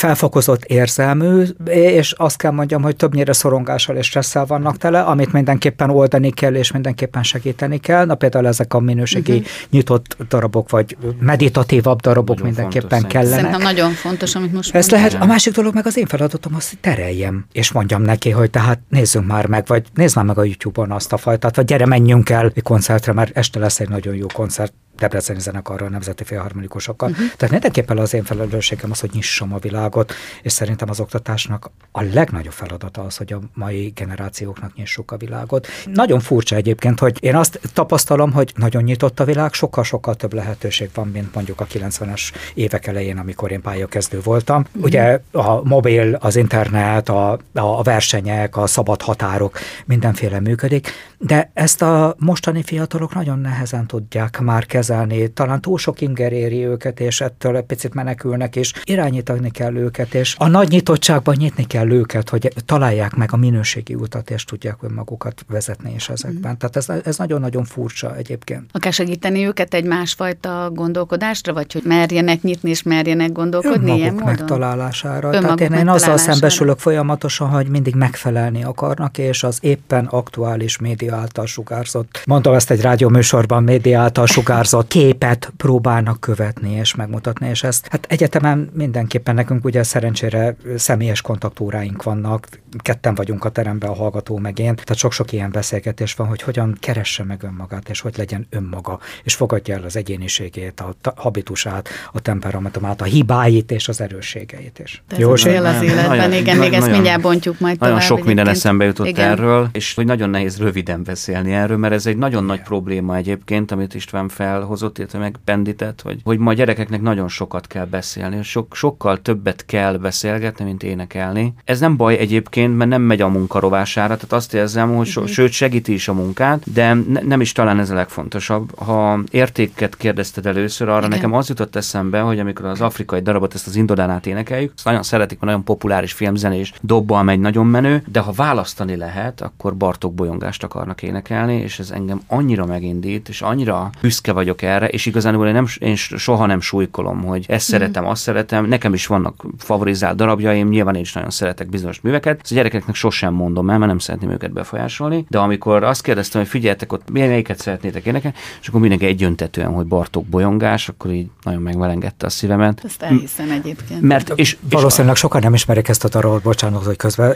felfokozott 0.01 0.63
érzelmű, 0.63 1.43
és 1.65 2.11
azt 2.11 2.37
kell 2.37 2.51
mondjam, 2.51 2.81
hogy 2.81 2.95
többnyire 2.95 3.33
szorongással 3.33 3.95
és 3.95 4.05
stresszel 4.05 4.45
vannak 4.45 4.77
tele, 4.77 5.01
amit 5.01 5.33
mindenképpen 5.33 5.89
oldani 5.89 6.31
kell, 6.31 6.55
és 6.55 6.71
mindenképpen 6.71 7.23
segíteni 7.23 7.77
kell. 7.77 8.05
Na 8.05 8.15
például 8.15 8.47
ezek 8.47 8.73
a 8.73 8.79
minőségi 8.79 9.31
uh-huh. 9.31 9.47
nyitott 9.69 10.17
darabok, 10.29 10.69
vagy 10.69 10.97
meditatívabb 11.19 11.99
darabok 11.99 12.37
nagyon 12.37 12.53
mindenképpen 12.53 13.07
kellene. 13.07 13.35
Szerintem 13.35 13.61
nagyon 13.61 13.91
fontos, 13.91 14.35
amit 14.35 14.53
most 14.53 14.75
Ez 14.75 14.89
lehet, 14.89 15.13
a 15.13 15.25
másik 15.25 15.53
dolog 15.53 15.73
meg 15.73 15.85
az 15.85 15.97
én 15.97 16.05
feladatom 16.05 16.55
az, 16.55 16.69
hogy 16.69 16.79
tereljem, 16.79 17.45
és 17.51 17.71
mondjam 17.71 18.01
neki, 18.01 18.29
hogy 18.29 18.49
tehát 18.49 18.79
nézzünk 18.89 19.27
már 19.27 19.47
meg, 19.47 19.67
vagy 19.67 19.83
nézd 19.93 20.15
már 20.15 20.25
meg 20.25 20.37
a 20.37 20.43
YouTube-on 20.43 20.91
azt 20.91 21.13
a 21.13 21.17
fajtát, 21.17 21.55
vagy 21.55 21.65
gyere, 21.65 21.85
menjünk 21.85 22.29
el 22.29 22.51
egy 22.55 22.63
koncertre, 22.63 23.13
mert 23.13 23.37
este 23.37 23.59
lesz 23.59 23.79
egy 23.79 23.89
nagyon 23.89 24.15
jó 24.15 24.25
koncert, 24.33 24.73
Debreceni 25.01 25.39
zenekarral, 25.39 25.89
nemzeti 25.89 26.23
félharmonikusokkal. 26.23 27.09
Uh-huh. 27.09 27.25
Tehát 27.37 27.49
mindenképpen 27.51 27.97
az 27.97 28.13
én 28.13 28.23
felelősségem 28.23 28.91
az, 28.91 28.99
hogy 28.99 29.09
nyissam 29.13 29.53
a 29.53 29.57
világot, 29.57 30.13
és 30.41 30.51
szerintem 30.51 30.89
az 30.89 30.99
oktatásnak 30.99 31.71
a 31.91 32.01
legnagyobb 32.01 32.53
feladata 32.53 33.01
az, 33.01 33.17
hogy 33.17 33.33
a 33.33 33.39
mai 33.53 33.91
generációknak 33.95 34.75
nyissuk 34.75 35.11
a 35.11 35.17
világot. 35.17 35.67
Nagyon 35.85 36.19
furcsa 36.19 36.55
egyébként, 36.55 36.99
hogy 36.99 37.17
én 37.19 37.35
azt 37.35 37.59
tapasztalom, 37.73 38.31
hogy 38.31 38.51
nagyon 38.55 38.83
nyitott 38.83 39.19
a 39.19 39.25
világ, 39.25 39.53
sokkal-sokkal 39.53 40.15
több 40.15 40.33
lehetőség 40.33 40.89
van, 40.93 41.07
mint 41.07 41.33
mondjuk 41.33 41.59
a 41.59 41.65
90-es 41.65 42.21
évek 42.53 42.87
elején, 42.87 43.17
amikor 43.17 43.51
én 43.51 43.61
pályakezdő 43.61 44.19
voltam. 44.23 44.59
Uh-huh. 44.67 44.83
Ugye 44.83 45.19
a 45.31 45.67
mobil, 45.67 46.17
az 46.19 46.35
internet, 46.35 47.09
a, 47.09 47.39
a 47.53 47.81
versenyek, 47.81 48.57
a 48.57 48.67
szabad 48.67 49.01
határok, 49.01 49.57
mindenféle 49.85 50.39
működik, 50.39 50.89
de 51.17 51.51
ezt 51.53 51.81
a 51.81 52.15
mostani 52.17 52.63
fiatalok 52.63 53.13
nagyon 53.13 53.39
nehezen 53.39 53.87
tudják 53.87 54.39
már 54.39 54.65
kezelni 54.65 54.89
kezelni, 54.91 55.27
talán 55.27 55.61
túl 55.61 55.77
sok 55.77 56.01
inger 56.01 56.33
éri 56.33 56.65
őket, 56.65 56.99
és 56.99 57.21
ettől 57.21 57.55
egy 57.55 57.63
picit 57.63 57.93
menekülnek, 57.93 58.55
és 58.55 58.73
irányítani 58.83 59.51
kell 59.51 59.75
őket, 59.75 60.13
és 60.13 60.35
a 60.37 60.47
nagy 60.47 60.69
nyitottságban 60.69 61.35
nyitni 61.37 61.67
kell 61.67 61.91
őket, 61.91 62.29
hogy 62.29 62.53
találják 62.65 63.15
meg 63.15 63.29
a 63.31 63.37
minőségi 63.37 63.95
utat, 63.95 64.29
és 64.29 64.45
tudják 64.45 64.77
önmagukat 64.81 65.45
vezetni 65.49 65.93
is 65.95 66.09
ezekben. 66.09 66.51
Mm. 66.51 66.55
Tehát 66.55 66.75
ez, 66.75 66.89
ez 67.05 67.17
nagyon-nagyon 67.17 67.63
furcsa 67.63 68.15
egyébként. 68.15 68.69
Akár 68.71 68.93
segíteni 68.93 69.45
őket 69.45 69.73
egy 69.73 69.85
másfajta 69.85 70.71
gondolkodásra, 70.73 71.53
vagy 71.53 71.73
hogy 71.73 71.83
merjenek 71.85 72.41
nyitni, 72.41 72.69
és 72.69 72.83
merjenek 72.83 73.31
gondolkodni 73.31 73.77
Önmaguk 73.77 73.97
ilyen 73.97 74.13
módon? 74.13 74.27
megtalálására. 74.27 75.33
Önmaguk 75.33 75.57
Tehát 75.57 75.73
én, 75.73 75.79
én 75.79 75.87
azzal 75.87 76.17
szembesülök 76.17 76.79
folyamatosan, 76.79 77.49
hogy 77.49 77.67
mindig 77.67 77.95
megfelelni 77.95 78.63
akarnak, 78.63 79.17
és 79.17 79.43
az 79.43 79.57
éppen 79.61 80.05
aktuális 80.05 80.77
média 80.77 81.15
által 81.15 81.45
sugárzott, 81.45 82.21
mondom 82.25 82.53
ezt 82.53 82.71
egy 82.71 82.81
rádióműsorban, 82.81 83.63
média 83.63 83.99
által 83.99 84.25
sugárzott 84.25 84.80
a 84.81 84.87
képet 84.87 85.53
próbálnak 85.57 86.19
követni 86.19 86.71
és 86.71 86.95
megmutatni, 86.95 87.49
és 87.49 87.63
ezt 87.63 87.87
hát 87.91 88.05
egyetemen 88.09 88.69
mindenképpen 88.73 89.35
nekünk 89.35 89.65
ugye 89.65 89.83
szerencsére 89.83 90.55
személyes 90.75 91.21
kontaktúráink 91.21 92.03
vannak, 92.03 92.47
ketten 92.77 93.15
vagyunk 93.15 93.45
a 93.45 93.49
teremben, 93.49 93.89
a 93.89 93.93
hallgató 93.93 94.37
meg 94.37 94.59
én, 94.59 94.75
tehát 94.75 94.95
sok-sok 94.95 95.31
ilyen 95.31 95.51
beszélgetés 95.51 96.13
van, 96.13 96.27
hogy 96.27 96.41
hogyan 96.41 96.77
keresse 96.79 97.23
meg 97.23 97.43
önmagát, 97.43 97.89
és 97.89 97.99
hogy 97.99 98.13
legyen 98.17 98.47
önmaga, 98.49 98.99
és 99.23 99.35
fogadja 99.35 99.75
el 99.75 99.83
az 99.83 99.95
egyéniségét, 99.95 100.79
a 100.79 101.13
habitusát, 101.15 101.89
a 102.11 102.19
temperamentumát, 102.19 103.01
a 103.01 103.05
hibáit 103.05 103.71
és 103.71 103.87
az 103.87 104.01
erősségeit 104.01 104.79
is. 104.79 105.03
De 105.07 105.15
Jó, 105.17 105.33
él 105.33 105.65
az 105.65 105.81
életben, 105.81 106.07
nagyon, 106.07 106.33
igen, 106.33 106.57
még 106.57 106.73
ezt 106.73 106.91
mindjárt 106.91 107.21
bontjuk 107.21 107.59
majd 107.59 107.79
Nagyon 107.79 107.99
tovább, 107.99 108.09
sok 108.09 108.25
minden 108.25 108.47
eszembe 108.47 108.85
jutott 108.85 109.07
igen. 109.07 109.29
erről, 109.29 109.69
és 109.71 109.93
hogy 109.93 110.05
nagyon 110.05 110.29
nehéz 110.29 110.59
röviden 110.59 111.03
beszélni 111.03 111.53
erről, 111.53 111.77
mert 111.77 111.93
ez 111.93 112.05
egy 112.05 112.17
nagyon 112.17 112.43
nagy 112.43 112.61
probléma 112.61 113.15
egyébként, 113.15 113.71
amit 113.71 113.93
István 113.93 114.29
fel 114.29 114.61
hozott, 114.71 114.97
illetve 114.97 115.19
megbendített, 115.19 116.01
hogy, 116.01 116.19
hogy 116.23 116.37
ma 116.37 116.49
a 116.49 116.53
gyerekeknek 116.53 117.01
nagyon 117.01 117.27
sokat 117.27 117.67
kell 117.67 117.85
beszélni, 117.85 118.43
sok, 118.43 118.75
sokkal 118.75 119.21
többet 119.21 119.65
kell 119.65 119.97
beszélgetni, 119.97 120.65
mint 120.65 120.83
énekelni. 120.83 121.53
Ez 121.63 121.79
nem 121.79 121.97
baj 121.97 122.17
egyébként, 122.17 122.77
mert 122.77 122.89
nem 122.89 123.01
megy 123.01 123.21
a 123.21 123.27
munka 123.27 123.59
rovására, 123.59 124.15
tehát 124.15 124.33
azt 124.33 124.53
érzem, 124.53 124.95
hogy 124.95 125.07
so, 125.07 125.21
mhm. 125.21 125.29
sőt 125.29 125.51
segíti 125.51 125.93
is 125.93 126.07
a 126.07 126.13
munkát, 126.13 126.73
de 126.73 126.93
ne, 126.93 127.21
nem 127.21 127.41
is 127.41 127.51
talán 127.51 127.79
ez 127.79 127.89
a 127.89 127.93
legfontosabb. 127.93 128.79
Ha 128.79 129.19
értéket 129.31 129.97
kérdezted 129.97 130.45
először, 130.45 130.89
arra 130.89 130.97
Igen. 130.97 131.09
nekem 131.09 131.33
az 131.33 131.49
jutott 131.49 131.75
eszembe, 131.75 132.19
hogy 132.19 132.39
amikor 132.39 132.65
az 132.65 132.81
afrikai 132.81 133.21
darabot, 133.21 133.53
ezt 133.53 133.67
az 133.67 133.75
Indodánát 133.75 134.25
énekeljük, 134.25 134.71
azt 134.75 134.85
nagyon 134.85 135.03
szeretik, 135.03 135.39
mert 135.39 135.51
nagyon 135.51 135.63
populáris 135.63 136.13
filmzenés, 136.13 136.73
dobbal 136.81 137.23
megy, 137.23 137.39
nagyon 137.39 137.65
menő, 137.65 138.03
de 138.11 138.19
ha 138.19 138.31
választani 138.31 138.95
lehet, 138.95 139.41
akkor 139.41 139.75
Bartok 139.75 140.13
bolyongást 140.13 140.63
akarnak 140.63 141.03
énekelni, 141.03 141.55
és 141.55 141.79
ez 141.79 141.91
engem 141.91 142.21
annyira 142.27 142.65
megindít, 142.65 143.29
és 143.29 143.41
annyira 143.41 143.89
büszke 144.01 144.31
vagyok 144.31 144.50
erre, 144.59 144.87
és 144.87 145.05
igazán 145.05 145.45
én, 145.45 145.53
nem, 145.53 145.65
én 145.79 145.95
soha 145.95 146.45
nem 146.45 146.61
súlykolom, 146.61 147.23
hogy 147.23 147.45
ezt 147.47 147.69
mm. 147.69 147.73
szeretem, 147.73 148.05
azt 148.05 148.21
szeretem. 148.21 148.65
Nekem 148.65 148.93
is 148.93 149.07
vannak 149.07 149.45
favorizált 149.57 150.15
darabjaim, 150.15 150.69
nyilván 150.69 150.95
én 150.95 151.01
is 151.01 151.13
nagyon 151.13 151.29
szeretek 151.29 151.69
bizonyos 151.69 152.01
műveket. 152.01 152.39
Ezt 152.41 152.51
a 152.51 152.55
gyerekeknek 152.55 152.95
sosem 152.95 153.33
mondom 153.33 153.69
el, 153.69 153.77
mert 153.77 153.89
nem 153.89 153.99
szeretném 153.99 154.31
őket 154.31 154.51
befolyásolni. 154.51 155.25
De 155.29 155.37
amikor 155.37 155.83
azt 155.83 156.01
kérdeztem, 156.01 156.41
hogy 156.41 156.49
figyeljetek, 156.49 156.93
ott 156.93 157.11
melyiket 157.11 157.59
szeretnétek 157.59 158.05
énekelni, 158.05 158.37
és 158.61 158.67
akkor 158.67 158.79
mindenki 158.79 159.05
egyöntetően, 159.05 159.73
hogy 159.73 159.85
Bartók 159.85 160.25
bolyongás, 160.25 160.89
akkor 160.89 161.11
így 161.11 161.27
nagyon 161.43 161.61
megvelengette 161.61 162.25
a 162.25 162.29
szívemet. 162.29 162.81
Ezt 162.85 163.01
elhiszem 163.01 163.51
egyébként. 163.51 164.01
Mert, 164.01 164.33
és, 164.35 164.57
Valószínűleg 164.69 165.15
és, 165.15 165.21
sokan 165.21 165.41
nem 165.41 165.53
ismerik 165.53 165.87
ezt 165.87 166.03
a 166.03 166.09
darabot, 166.09 166.41
bocsánat, 166.41 166.85
hogy 166.85 166.95
közben 166.95 167.35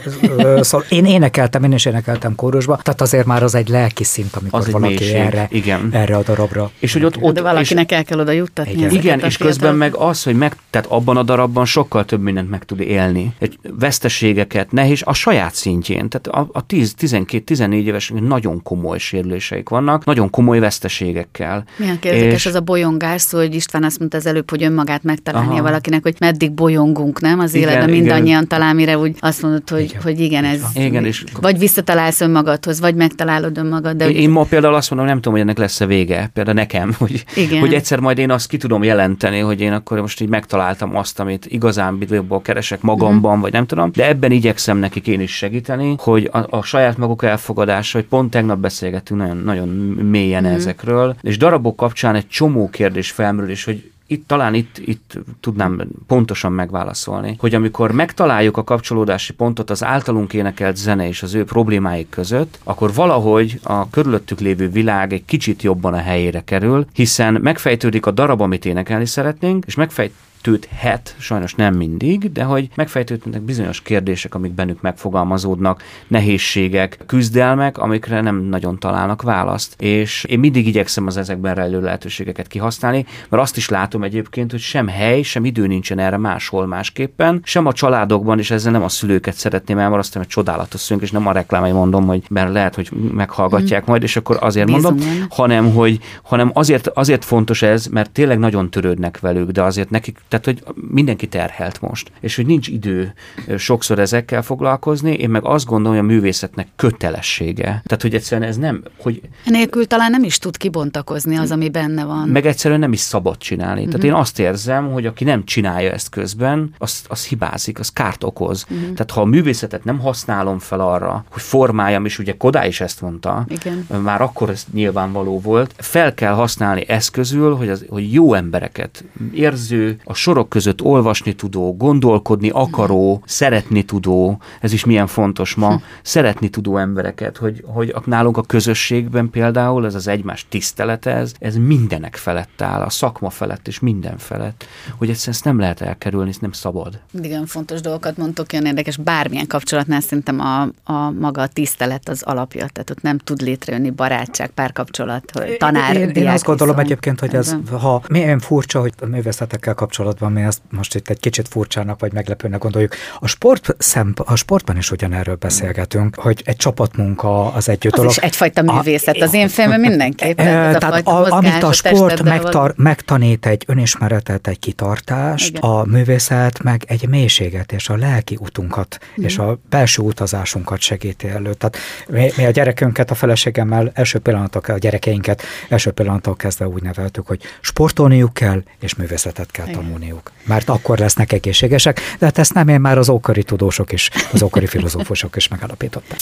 szóval 0.60 0.86
én 0.88 1.04
énekeltem, 1.04 1.64
én 1.64 1.72
is 1.72 1.84
énekeltem 1.84 2.34
kórusba, 2.34 2.76
tehát 2.76 3.00
azért 3.00 3.26
már 3.26 3.42
az 3.42 3.54
egy 3.54 3.68
lelki 3.68 4.04
szint, 4.04 4.36
amikor 4.36 4.58
az 4.58 4.70
valaki 4.70 4.94
mélység, 4.94 5.16
erre, 5.16 5.48
igen. 5.50 5.88
erre 5.92 6.16
a 6.16 6.22
darabra. 6.22 6.70
És 6.78 6.92
hogy 6.92 7.04
ott, 7.06 7.16
ott 7.20 7.40
valakinek 7.40 7.90
és, 7.90 7.96
el 7.96 8.04
kell 8.04 8.20
oda 8.20 8.30
juttatni. 8.30 8.72
Igen, 8.72 8.90
igen 8.90 9.20
és 9.20 9.36
közben 9.36 9.74
meg 9.74 9.94
az, 9.94 10.22
hogy 10.22 10.36
meg, 10.36 10.56
tehát 10.70 10.86
abban 10.86 11.16
a 11.16 11.22
darabban 11.22 11.64
sokkal 11.64 12.04
több 12.04 12.20
mindent 12.20 12.50
meg 12.50 12.64
tud 12.64 12.80
élni. 12.80 13.34
Egy 13.38 13.58
veszteségeket, 13.78 14.72
nehéz, 14.72 15.02
a 15.04 15.12
saját 15.12 15.54
szintjén. 15.54 16.08
Tehát 16.08 16.26
a, 16.26 16.58
a 16.58 16.66
10-12-14 16.66 17.72
éves 17.72 18.12
nagyon 18.20 18.62
komoly 18.62 18.98
sérüléseik 18.98 19.68
vannak, 19.68 20.04
nagyon 20.04 20.30
komoly 20.30 20.58
veszteségekkel. 20.58 21.64
Milyen 21.76 21.98
kérdés 21.98 22.32
és... 22.32 22.46
az 22.46 22.54
a 22.54 22.60
bolyongás, 22.60 23.30
hogy 23.30 23.54
István 23.54 23.84
azt 23.84 23.98
mondta 23.98 24.16
az 24.16 24.26
előbb, 24.26 24.50
hogy 24.50 24.62
önmagát 24.62 25.02
megtalálnia 25.02 25.62
valakinek, 25.62 26.02
hogy 26.02 26.16
meddig 26.18 26.52
bolyongunk, 26.52 27.20
nem? 27.20 27.38
Az 27.38 27.54
igen, 27.54 27.68
életben 27.68 27.90
mindannyian 27.90 28.26
igen. 28.26 28.48
talán, 28.48 28.74
mire 28.74 28.98
úgy 28.98 29.16
azt 29.20 29.42
mondod, 29.42 29.70
hogy 29.70 29.80
igen, 29.80 30.02
hogy 30.02 30.20
igen 30.20 30.44
ez. 30.44 30.60
Igen, 30.74 31.04
és... 31.04 31.24
Vagy 31.40 31.58
visszatalálsz 31.58 32.20
önmagadhoz, 32.20 32.80
vagy 32.80 32.94
megtalálod 32.94 33.58
önmagad. 33.58 33.96
De 33.96 34.10
én 34.10 34.30
ma 34.30 34.42
például 34.42 34.74
azt 34.74 34.90
mondom, 34.90 35.08
nem 35.08 35.16
tudom, 35.16 35.32
hogy 35.32 35.42
ennek 35.42 35.58
lesz-e 35.58 35.86
vége, 35.86 36.30
például 36.32 36.56
nekem, 36.56 36.95
hogy, 36.98 37.24
Igen. 37.34 37.60
hogy 37.60 37.74
egyszer 37.74 38.00
majd 38.00 38.18
én 38.18 38.30
azt 38.30 38.48
ki 38.48 38.56
tudom 38.56 38.82
jelenteni, 38.82 39.38
hogy 39.38 39.60
én 39.60 39.72
akkor 39.72 40.00
most 40.00 40.20
így 40.20 40.28
megtaláltam 40.28 40.96
azt, 40.96 41.20
amit 41.20 41.46
igazán 41.46 41.98
bidőból 41.98 42.42
keresek 42.42 42.80
magamban, 42.80 43.38
mm. 43.38 43.40
vagy 43.40 43.52
nem 43.52 43.66
tudom, 43.66 43.90
de 43.92 44.08
ebben 44.08 44.30
igyekszem 44.30 44.78
nekik 44.78 45.06
én 45.06 45.20
is 45.20 45.36
segíteni, 45.36 45.94
hogy 45.98 46.30
a, 46.32 46.56
a 46.56 46.62
saját 46.62 46.96
maguk 46.96 47.24
elfogadása, 47.24 47.98
hogy 47.98 48.06
pont 48.06 48.30
tegnap 48.30 48.58
beszélgettünk 48.58 49.20
nagyon, 49.20 49.36
nagyon 49.36 49.68
mélyen 50.08 50.42
mm. 50.42 50.46
ezekről, 50.46 51.16
és 51.22 51.38
darabok 51.38 51.76
kapcsán 51.76 52.14
egy 52.14 52.28
csomó 52.28 52.68
kérdés 52.68 53.10
felmerül, 53.10 53.50
és 53.50 53.64
hogy 53.64 53.90
itt 54.06 54.26
talán 54.28 54.54
itt, 54.54 54.78
itt 54.78 55.18
tudnám 55.40 55.82
pontosan 56.06 56.52
megválaszolni, 56.52 57.36
hogy 57.38 57.54
amikor 57.54 57.92
megtaláljuk 57.92 58.56
a 58.56 58.64
kapcsolódási 58.64 59.32
pontot 59.32 59.70
az 59.70 59.84
általunk 59.84 60.32
énekelt 60.32 60.76
zene 60.76 61.08
és 61.08 61.22
az 61.22 61.34
ő 61.34 61.44
problémáik 61.44 62.08
között, 62.08 62.58
akkor 62.64 62.94
valahogy 62.94 63.60
a 63.62 63.90
körülöttük 63.90 64.40
lévő 64.40 64.68
világ 64.68 65.12
egy 65.12 65.24
kicsit 65.24 65.62
jobban 65.62 65.94
a 65.94 66.00
helyére 66.00 66.42
kerül, 66.44 66.86
hiszen 66.92 67.38
megfejtődik 67.42 68.06
a 68.06 68.10
darab, 68.10 68.40
amit 68.40 68.64
énekelni 68.64 69.06
szeretnénk, 69.06 69.64
és 69.66 69.74
megfejt 69.74 70.12
megfejtődhet, 70.46 71.14
sajnos 71.18 71.54
nem 71.54 71.74
mindig, 71.74 72.32
de 72.32 72.42
hogy 72.42 72.68
megfejtődnek 72.74 73.40
bizonyos 73.42 73.82
kérdések, 73.82 74.34
amik 74.34 74.52
bennük 74.52 74.80
megfogalmazódnak, 74.80 75.82
nehézségek, 76.08 76.98
küzdelmek, 77.06 77.78
amikre 77.78 78.20
nem 78.20 78.36
nagyon 78.36 78.78
találnak 78.78 79.22
választ. 79.22 79.74
És 79.82 80.24
én 80.24 80.38
mindig 80.38 80.66
igyekszem 80.66 81.06
az 81.06 81.16
ezekben 81.16 81.54
rejlő 81.54 81.80
lehetőségeket 81.80 82.46
kihasználni, 82.46 83.06
mert 83.28 83.42
azt 83.42 83.56
is 83.56 83.68
látom 83.68 84.02
egyébként, 84.02 84.50
hogy 84.50 84.60
sem 84.60 84.88
hely, 84.88 85.22
sem 85.22 85.44
idő 85.44 85.66
nincsen 85.66 85.98
erre 85.98 86.16
máshol 86.16 86.66
másképpen, 86.66 87.40
sem 87.44 87.66
a 87.66 87.72
családokban, 87.72 88.38
és 88.38 88.50
ezzel 88.50 88.72
nem 88.72 88.82
a 88.82 88.88
szülőket 88.88 89.34
szeretném 89.34 89.78
elmarasztani, 89.78 90.18
mert 90.18 90.30
csodálatos 90.30 90.80
szünk, 90.80 91.02
és 91.02 91.10
nem 91.10 91.26
a 91.26 91.32
reklámai 91.32 91.72
mondom, 91.72 92.06
hogy 92.06 92.22
mert 92.28 92.52
lehet, 92.52 92.74
hogy 92.74 92.90
meghallgatják 93.12 93.82
mm. 93.82 93.90
majd, 93.90 94.02
és 94.02 94.16
akkor 94.16 94.36
azért 94.40 94.66
Bízom, 94.66 94.94
mondom, 94.94 95.08
nem? 95.08 95.26
hanem 95.30 95.72
hogy 95.72 95.98
hanem 96.22 96.50
azért, 96.54 96.88
azért 96.88 97.24
fontos 97.24 97.62
ez, 97.62 97.86
mert 97.86 98.10
tényleg 98.10 98.38
nagyon 98.38 98.70
törődnek 98.70 99.20
velük, 99.20 99.50
de 99.50 99.62
azért 99.62 99.90
nekik, 99.90 100.18
tehát, 100.38 100.60
hogy 100.64 100.74
mindenki 100.90 101.26
terhelt 101.26 101.80
most, 101.80 102.10
és 102.20 102.36
hogy 102.36 102.46
nincs 102.46 102.68
idő 102.68 103.12
sokszor 103.56 103.98
ezekkel 103.98 104.42
foglalkozni, 104.42 105.12
én 105.12 105.30
meg 105.30 105.44
azt 105.44 105.66
gondolom, 105.66 105.98
hogy 105.98 106.06
a 106.08 106.12
művészetnek 106.12 106.68
kötelessége. 106.76 107.62
Tehát, 107.62 108.02
hogy 108.02 108.14
egyszerűen 108.14 108.48
ez 108.48 108.56
nem, 108.56 108.82
hogy... 108.98 109.20
Nélkül 109.44 109.86
talán 109.86 110.10
nem 110.10 110.24
is 110.24 110.38
tud 110.38 110.56
kibontakozni 110.56 111.36
az, 111.36 111.50
ami 111.50 111.68
benne 111.68 112.04
van. 112.04 112.28
Meg 112.28 112.46
egyszerűen 112.46 112.80
nem 112.80 112.92
is 112.92 113.00
szabad 113.00 113.36
csinálni. 113.36 113.80
Uh-huh. 113.80 113.86
Tehát 113.86 114.06
mhm. 114.06 114.14
én 114.14 114.20
azt 114.20 114.38
érzem, 114.38 114.92
hogy 114.92 115.06
aki 115.06 115.24
nem 115.24 115.44
csinálja 115.44 115.90
ezt 115.90 116.08
közben, 116.08 116.74
az, 116.78 117.02
az 117.08 117.26
hibázik, 117.26 117.78
az 117.78 117.88
kárt 117.88 118.24
okoz. 118.24 118.64
Uh-huh. 118.68 118.92
Tehát 118.92 119.10
ha 119.10 119.20
a 119.20 119.24
művészetet 119.24 119.84
nem 119.84 119.98
használom 119.98 120.58
fel 120.58 120.80
arra, 120.80 121.24
hogy 121.30 121.42
formáljam, 121.42 122.04
és 122.04 122.18
ugye 122.18 122.36
Kodá 122.36 122.66
is 122.66 122.80
ezt 122.80 123.00
mondta, 123.00 123.46
Igen. 123.48 123.86
már 124.02 124.20
akkor 124.20 124.50
ez 124.50 124.64
nyilvánvaló 124.72 125.40
volt, 125.40 125.74
fel 125.78 126.14
kell 126.14 126.32
használni 126.32 126.84
eszközül, 126.88 127.54
hogy, 127.54 127.68
az, 127.68 127.84
hogy 127.88 128.12
jó 128.12 128.34
embereket, 128.34 129.04
érző, 129.32 129.98
a 130.04 130.14
sorok 130.26 130.48
között 130.48 130.82
olvasni 130.82 131.32
tudó, 131.32 131.76
gondolkodni 131.76 132.48
akaró, 132.48 133.22
szeretni 133.24 133.82
tudó, 133.82 134.40
ez 134.60 134.72
is 134.72 134.84
milyen 134.84 135.06
fontos 135.06 135.54
ma, 135.54 135.74
hm. 135.74 135.82
szeretni 136.02 136.48
tudó 136.48 136.76
embereket, 136.76 137.36
hogy, 137.36 137.62
hogy 137.66 137.94
nálunk 138.04 138.36
a 138.36 138.42
közösségben 138.42 139.30
például 139.30 139.86
ez 139.86 139.94
az 139.94 140.08
egymás 140.08 140.46
tisztelete, 140.48 141.14
ez, 141.14 141.32
ez 141.38 141.56
mindenek 141.56 142.16
felett 142.16 142.62
áll, 142.62 142.80
a 142.80 142.90
szakma 142.90 143.30
felett 143.30 143.68
és 143.68 143.80
minden 143.80 144.18
felett, 144.18 144.64
hogy 144.98 145.10
ezt, 145.10 145.28
ezt 145.28 145.44
nem 145.44 145.58
lehet 145.58 145.80
elkerülni, 145.80 146.28
ez 146.28 146.36
nem 146.36 146.52
szabad. 146.52 147.00
Igen, 147.22 147.46
fontos 147.46 147.80
dolgokat 147.80 148.16
mondtok, 148.16 148.46
olyan 148.52 148.66
érdekes, 148.66 148.96
bármilyen 148.96 149.46
kapcsolatnál 149.46 150.00
szerintem 150.00 150.40
a, 150.40 150.62
a 150.92 151.10
maga 151.10 151.42
a 151.42 151.46
tisztelet 151.46 152.08
az 152.08 152.22
alapja, 152.22 152.66
tehát 152.66 152.90
ott 152.90 153.02
nem 153.02 153.18
tud 153.18 153.40
létrejönni 153.40 153.90
barátság, 153.90 154.50
párkapcsolat, 154.50 155.32
tanár, 155.58 155.96
Én, 155.96 156.08
én 156.08 156.28
azt 156.28 156.44
gondolom 156.44 156.78
egyébként, 156.78 157.20
hogy 157.20 157.34
ez, 157.34 157.56
ha 157.70 158.02
milyen 158.08 158.38
furcsa, 158.38 158.80
hogy 158.80 158.92
a 159.00 159.06
művészetekkel 159.06 159.74
kapcsolatban 159.74 160.15
kapcsolatban 160.16 160.32
mi 160.32 160.48
ezt 160.48 160.60
most 160.70 160.94
itt 160.94 161.08
egy 161.08 161.20
kicsit 161.20 161.48
furcsának 161.48 162.00
vagy 162.00 162.12
meglepőnek 162.12 162.60
gondoljuk. 162.60 162.94
A, 163.20 163.26
sport 163.26 163.74
szemp, 163.78 164.20
a 164.20 164.36
sportban 164.36 164.76
is 164.76 164.90
ugyanerről 164.90 165.34
beszélgetünk, 165.34 166.14
hogy 166.14 166.42
egy 166.44 166.56
csapatmunka 166.56 167.52
az 167.52 167.68
együtt 167.68 167.92
az 167.92 167.98
dolog. 167.98 168.10
is 168.10 168.16
egyfajta 168.16 168.62
művészet, 168.62 169.22
az 169.22 169.34
én 169.34 169.48
filmem 169.48 169.80
mindenképpen. 169.80 170.46
Ez 170.46 170.76
tehát 170.78 171.06
a, 171.06 171.24
a 171.24 171.30
amit 171.30 171.62
a 171.62 171.72
sport 171.72 172.22
megtar, 172.22 172.72
megtanít 172.76 173.46
egy 173.46 173.64
önismeretet, 173.66 174.46
egy 174.46 174.58
kitartást, 174.58 175.48
Igen. 175.48 175.70
a 175.70 175.84
művészet 175.84 176.62
meg 176.62 176.82
egy 176.86 177.08
mélységet 177.08 177.72
és 177.72 177.88
a 177.88 177.96
lelki 177.96 178.38
utunkat 178.40 178.98
mm. 179.20 179.24
és 179.24 179.38
a 179.38 179.58
belső 179.68 180.02
utazásunkat 180.02 180.80
segíti 180.80 181.28
elő. 181.28 181.54
Tehát 181.54 181.76
mi, 182.08 182.30
mi 182.36 182.44
a 182.44 182.50
gyerekünket, 182.50 183.10
a 183.10 183.14
feleségemmel 183.14 183.90
első 183.94 184.18
pillanatok, 184.18 184.68
a 184.68 184.78
gyerekeinket 184.78 185.42
első 185.68 185.90
pillanatok 185.90 186.38
kezdve 186.38 186.68
úgy 186.68 186.82
neveltük, 186.82 187.26
hogy 187.26 187.40
sportolniuk 187.60 188.32
kell, 188.32 188.62
és 188.80 188.94
művészetet 188.94 189.50
kell 189.50 189.66
tanulni 189.66 189.95
használniuk, 189.96 190.32
mert 190.44 190.68
akkor 190.68 190.98
lesznek 190.98 191.32
egészségesek, 191.32 192.00
de 192.18 192.24
hát 192.26 192.38
ezt 192.38 192.54
nem 192.54 192.68
én 192.68 192.80
már 192.80 192.98
az 192.98 193.08
ókori 193.08 193.42
tudósok 193.42 193.92
is, 193.92 194.10
az 194.32 194.42
ókori 194.42 194.66
filozófusok 194.66 195.36
is 195.36 195.48
megállapították. 195.48 196.18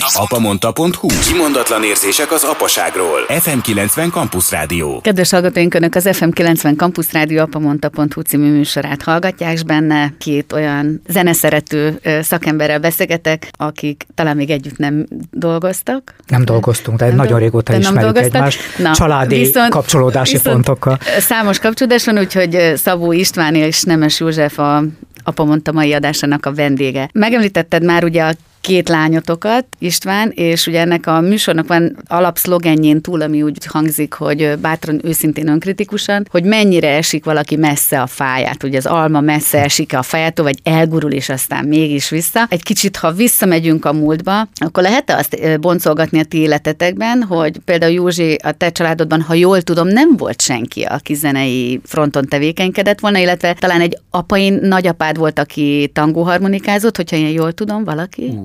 Apamonta.hu 0.00 1.08
Kimondatlan 1.32 1.84
érzések 1.84 2.32
az 2.32 2.44
apaságról. 2.44 3.20
FM90 3.28 4.10
Campus 4.10 4.50
Rádió. 4.50 5.00
Kedves 5.00 5.30
hallgatóink, 5.30 5.74
Önök 5.74 5.94
az 5.94 6.08
FM90 6.10 6.76
Campus 6.76 7.12
Rádió 7.12 7.40
Apamonta.hu 7.40 8.20
című 8.20 8.50
műsorát 8.50 9.02
hallgatják, 9.02 9.52
és 9.52 9.62
benne 9.62 10.12
két 10.18 10.52
olyan 10.52 11.02
zeneszerető 11.08 12.00
szakemberrel 12.22 12.78
beszélgetek, 12.78 13.48
akik 13.58 14.06
talán 14.14 14.36
még 14.36 14.50
együtt 14.50 14.76
nem 14.76 15.06
dolgoztak. 15.30 16.14
Nem 16.26 16.44
dolgoztunk, 16.44 16.98
de 16.98 17.06
nem 17.06 17.16
nagyon 17.16 17.38
régóta 17.38 17.72
de 17.72 17.78
ismerjük 17.78 18.18
egymást. 18.18 18.60
Na, 18.78 18.94
családi 18.94 19.38
viszont, 19.38 19.70
kapcsolódási 19.70 20.32
viszont 20.32 20.54
pontokkal. 20.54 20.98
Számos 21.18 21.58
kapcsolódás 21.58 22.04
van, 22.04 22.18
úgyhogy 22.18 22.72
Szabó 22.76 23.12
István 23.12 23.54
és 23.54 23.82
Nemes 23.82 24.20
József 24.20 24.58
a 24.58 24.84
apa 25.22 25.44
mondta 25.44 25.72
mai 25.72 25.92
adásának 25.92 26.46
a 26.46 26.52
vendége. 26.52 27.08
Megemlítetted 27.12 27.84
már 27.84 28.04
ugye 28.04 28.22
a 28.22 28.32
két 28.60 28.88
lányotokat, 28.88 29.66
István, 29.78 30.32
és 30.34 30.66
ugye 30.66 30.80
ennek 30.80 31.06
a 31.06 31.20
műsornak 31.20 31.66
van 31.66 31.96
alapszlogenjén 32.06 33.00
túl, 33.00 33.20
ami 33.20 33.42
úgy 33.42 33.66
hangzik, 33.66 34.12
hogy 34.12 34.58
bátran, 34.60 35.00
őszintén, 35.04 35.48
önkritikusan, 35.48 36.26
hogy 36.30 36.44
mennyire 36.44 36.88
esik 36.88 37.24
valaki 37.24 37.56
messze 37.56 38.00
a 38.00 38.06
fáját, 38.06 38.62
ugye 38.62 38.78
az 38.78 38.86
alma 38.86 39.20
messze 39.20 39.62
esik 39.62 39.96
a 39.96 40.02
fájától, 40.02 40.44
vagy 40.44 40.58
elgurul, 40.62 41.12
és 41.12 41.28
aztán 41.28 41.64
mégis 41.64 42.08
vissza. 42.08 42.46
Egy 42.48 42.62
kicsit, 42.62 42.96
ha 42.96 43.12
visszamegyünk 43.12 43.84
a 43.84 43.92
múltba, 43.92 44.48
akkor 44.54 44.82
lehet-e 44.82 45.16
azt 45.16 45.60
boncolgatni 45.60 46.18
a 46.18 46.24
ti 46.24 46.38
életetekben, 46.38 47.22
hogy 47.22 47.58
például 47.64 47.92
Józsi, 47.92 48.36
a 48.42 48.52
te 48.52 48.70
családodban, 48.70 49.20
ha 49.20 49.34
jól 49.34 49.62
tudom, 49.62 49.88
nem 49.88 50.16
volt 50.16 50.40
senki, 50.40 50.82
aki 50.82 51.14
zenei 51.14 51.80
fronton 51.84 52.24
tevékenykedett 52.28 53.00
volna, 53.00 53.18
illetve 53.18 53.52
talán 53.52 53.80
egy 53.80 53.98
apain 54.10 54.58
nagyapád 54.62 55.16
volt, 55.16 55.38
aki 55.38 55.90
tangóharmonikázott, 55.92 56.96
hogyha 56.96 57.16
én 57.16 57.28
jól 57.28 57.52
tudom, 57.52 57.84
valaki? 57.84 58.38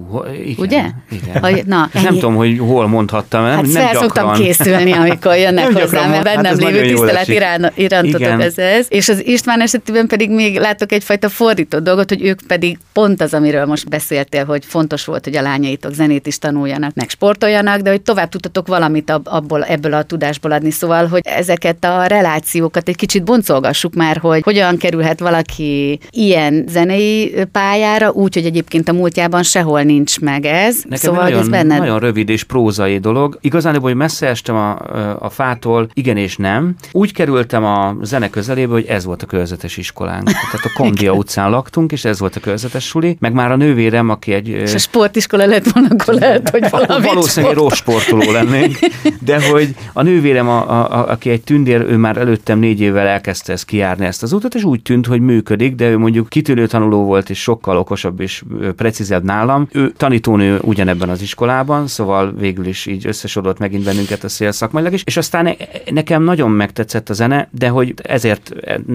Igen, 0.46 0.56
Ugye? 0.58 0.84
Igen. 1.12 1.42
Hogy, 1.42 1.64
na, 1.66 1.90
nem 1.94 2.14
tudom, 2.14 2.36
hogy 2.36 2.58
hol 2.58 2.88
mondhattam. 2.88 3.44
Nem, 3.44 3.52
hát 3.52 3.62
nem 3.62 3.72
fel 3.72 3.96
szoktam 3.96 4.34
készülni, 4.34 4.92
amikor 4.92 5.36
jönnek 5.36 5.64
nem 5.64 5.74
hozzám, 5.74 6.10
mert 6.10 6.24
bennem 6.24 6.46
hát 6.46 6.58
lévő 6.58 6.88
tisztelet 6.88 7.28
irán, 7.28 8.42
ez, 8.42 8.58
ez. 8.58 8.86
És 8.90 9.10
az 9.10 9.26
István 9.26 9.62
esetében 9.62 10.08
pedig 10.08 10.30
még 10.30 10.60
látok 10.60 10.92
egyfajta 10.92 11.30
fordított 11.30 11.84
dolgot, 11.84 12.10
hogy 12.10 12.26
ők 12.26 12.40
pedig 12.48 12.78
pont 12.94 13.22
az, 13.22 13.34
amiről 13.34 13.66
most 13.66 13.90
beszéltél, 13.90 14.46
hogy 14.46 14.66
fontos 14.66 15.06
volt, 15.06 15.24
hogy 15.24 15.36
a 15.36 15.42
lányaitok 15.42 15.94
zenét 15.94 16.28
is 16.28 16.38
tanuljanak, 16.38 16.94
meg 16.94 17.10
sportoljanak, 17.10 17.80
de 17.80 17.90
hogy 17.90 18.02
tovább 18.02 18.30
tudtatok 18.30 18.68
valamit 18.68 19.14
abból, 19.24 19.64
ebből 19.64 19.94
a 19.94 20.04
tudásból 20.04 20.52
adni. 20.52 20.72
Szóval, 20.72 21.08
hogy 21.08 21.22
ezeket 21.24 21.84
a 21.84 22.06
relációkat 22.06 22.88
egy 22.88 22.96
kicsit 22.96 23.24
boncolgassuk 23.24 23.94
már, 23.94 24.18
hogy 24.18 24.42
hogyan 24.44 24.78
kerülhet 24.78 25.20
valaki 25.20 26.00
ilyen 26.10 26.66
zenei 26.70 27.36
pályára, 27.52 28.12
úgy, 28.12 28.34
hogy 28.34 28.46
egyébként 28.46 28.90
a 28.90 28.94
múltjában 28.94 29.44
sehol 29.44 29.82
nincs 29.94 30.20
meg 30.20 30.46
ez. 30.46 30.76
Nekem 30.84 30.98
szóval 30.98 31.24
nagyon, 31.24 31.40
ez 31.40 31.50
benned... 31.50 31.78
nagyon 31.78 32.00
rövid 32.00 32.30
és 32.30 32.44
prózai 32.44 32.98
dolog. 32.98 33.38
Igazán, 33.42 33.80
hogy 33.80 33.96
messze 33.96 34.28
estem 34.28 34.56
a, 34.56 34.78
a 35.20 35.30
fától, 35.30 35.88
igen 35.94 36.18
és 36.18 36.38
nem. 36.38 36.76
Úgy 36.92 37.14
kerültem 37.14 37.64
a 37.64 37.96
zene 38.02 38.30
közelébe, 38.30 38.72
hogy 38.72 38.86
ez 38.86 39.06
volt 39.06 39.24
a 39.24 39.26
körzetes 39.26 39.78
iskolánk. 39.78 40.24
Tehát 40.24 40.66
a 40.66 40.72
Kondia 40.76 41.12
utcán 41.12 41.50
laktunk, 41.50 41.92
és 41.92 42.06
ez 42.06 42.20
volt 42.20 42.36
a 42.36 42.40
körzetes 42.40 42.86
suli, 42.86 43.18
meg 43.20 43.34
már 43.34 43.52
a 43.52 43.56
nővérem, 43.56 44.10
aki 44.10 44.34
egy... 44.34 44.48
És 44.48 44.74
a 44.74 44.78
sportiskola 44.78 45.46
lett 45.46 45.72
volna, 45.72 45.88
akkor 45.92 46.14
lehet, 46.14 46.50
hogy 46.50 46.70
valami 46.70 47.06
Valószínűleg 47.06 47.56
rossz 47.56 47.76
sportoló 47.76 48.32
lennénk, 48.32 48.78
de 49.20 49.50
hogy 49.50 49.76
a 49.94 50.02
nővérem, 50.02 50.48
a, 50.48 50.70
a, 50.70 51.10
aki 51.10 51.30
egy 51.30 51.42
tündér, 51.42 51.82
ő 51.82 51.98
már 51.98 52.18
előttem 52.18 52.60
négy 52.60 52.80
évvel 52.80 53.08
elkezdte 53.08 53.52
ezt 53.52 53.66
kijárni 53.66 54.06
ezt 54.06 54.24
az 54.24 54.34
utat, 54.34 54.56
és 54.56 54.64
úgy 54.64 54.82
tűnt, 54.82 55.06
hogy 55.06 55.22
működik, 55.22 55.76
de 55.76 55.90
ő 55.90 55.98
mondjuk 55.98 56.30
kitűnő 56.30 56.68
tanuló 56.68 57.04
volt, 57.04 57.30
és 57.30 57.42
sokkal 57.42 57.78
okosabb 57.78 58.20
és 58.20 58.44
precízebb 58.76 59.24
nálam. 59.24 59.68
Ő 59.72 59.83
ő 59.84 59.94
tanítónő 59.98 60.60
ugyanebben 60.62 61.10
az 61.10 61.22
iskolában, 61.22 61.88
szóval 61.88 62.34
végül 62.38 62.66
is 62.66 62.86
így 62.86 63.08
összesodott 63.08 63.58
megint 63.58 63.84
bennünket 63.84 64.24
a 64.24 64.30
szél 64.30 64.52
szakmailag 64.52 64.94
is, 64.94 65.04
és 65.06 65.18
aztán 65.18 65.56
nekem 65.92 66.24
nagyon 66.24 66.52
megtetszett 66.52 67.10
a 67.10 67.14
zene, 67.14 67.48
de 67.52 67.70
hogy 67.70 67.94
ezért 68.04 68.52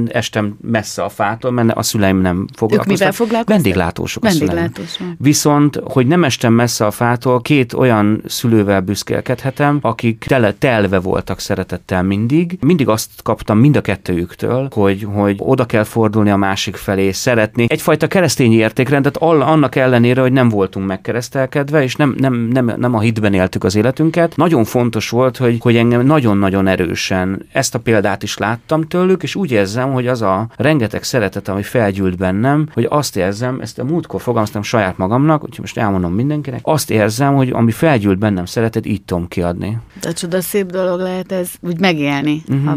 estem 0.09 0.57
messze 0.61 1.03
a 1.03 1.09
fától, 1.09 1.51
mert 1.51 1.71
a 1.71 1.83
szüleim 1.83 2.21
nem 2.21 2.47
foglalkoztak. 2.57 2.93
Ők 2.93 2.99
mivel 2.99 3.13
foglalkoztak? 3.13 3.55
Vendéglátósok 3.55 4.25
a 4.25 4.29
Vendéglátós. 4.29 4.99
Viszont, 5.19 5.81
hogy 5.85 6.07
nem 6.07 6.25
estem 6.25 6.53
messze 6.53 6.87
a 6.87 6.91
fától, 6.91 7.41
két 7.41 7.73
olyan 7.73 8.23
szülővel 8.27 8.81
büszkélkedhetem, 8.81 9.79
akik 9.81 10.25
tele, 10.29 10.53
telve 10.53 10.99
voltak 10.99 11.41
szeretettel 11.41 12.03
mindig. 12.03 12.59
Mindig 12.61 12.89
azt 12.89 13.11
kaptam 13.23 13.59
mind 13.59 13.77
a 13.77 13.81
kettőjüktől, 13.81 14.69
hogy, 14.73 15.07
hogy 15.13 15.37
oda 15.39 15.65
kell 15.65 15.85
fordulni 15.85 16.31
a 16.31 16.37
másik 16.37 16.77
felé, 16.77 17.11
szeretni. 17.11 17.67
Egyfajta 17.69 18.07
keresztény 18.07 18.53
értékrendet 18.53 19.17
annak 19.17 19.77
ellenére, 19.77 20.21
hogy 20.21 20.33
nem 20.33 20.49
voltunk 20.49 20.78
megkeresztelkedve, 20.83 21.83
és 21.83 21.97
nem, 21.97 22.15
nem, 22.19 22.35
nem, 22.35 22.73
nem 22.77 22.95
a 22.95 23.01
hitben 23.01 23.35
éltük 23.35 23.65
az 23.65 23.75
életünket. 23.75 24.37
Nagyon 24.37 24.65
fontos 24.65 25.11
volt, 25.11 25.37
hogy, 25.37 25.57
hogy 25.61 25.77
engem 25.77 26.07
nagyon-nagyon 26.07 26.67
erősen 26.67 27.47
ezt 27.53 27.75
a 27.75 27.79
példát 27.79 28.23
is 28.23 28.39
láttam 28.39 28.83
tőlük, 28.83 29.23
és 29.23 29.35
úgy 29.35 29.51
érzem, 29.51 29.93
hogy 29.93 30.07
az 30.07 30.23
a 30.23 30.49
rengeteg 30.57 31.03
szeretet, 31.03 31.49
ami 31.49 31.63
felgyűlt 31.63 32.17
bennem, 32.17 32.69
hogy 32.73 32.87
azt 32.89 33.17
érzem, 33.17 33.61
ezt 33.61 33.79
a 33.79 33.85
múltkor 33.85 34.21
fogalmaztam 34.21 34.63
saját 34.63 34.97
magamnak, 34.99 35.43
úgyhogy 35.43 35.61
most 35.61 35.79
elmondom 35.79 36.13
mindenkinek, 36.13 36.61
azt 36.63 36.91
érzem, 36.91 37.35
hogy 37.35 37.51
ami 37.51 37.71
felgyűlt 37.71 38.19
bennem 38.19 38.45
szeretet, 38.45 38.87
így 38.87 39.03
tudom 39.03 39.29
kiadni. 39.29 39.79
De 40.01 40.13
csoda 40.13 40.41
szép 40.41 40.71
dolog 40.71 41.01
lehet 41.01 41.33
ez 41.33 41.51
úgy 41.61 41.81
megélni, 41.81 42.43
uh-huh. 42.49 42.65
ha 42.65 42.77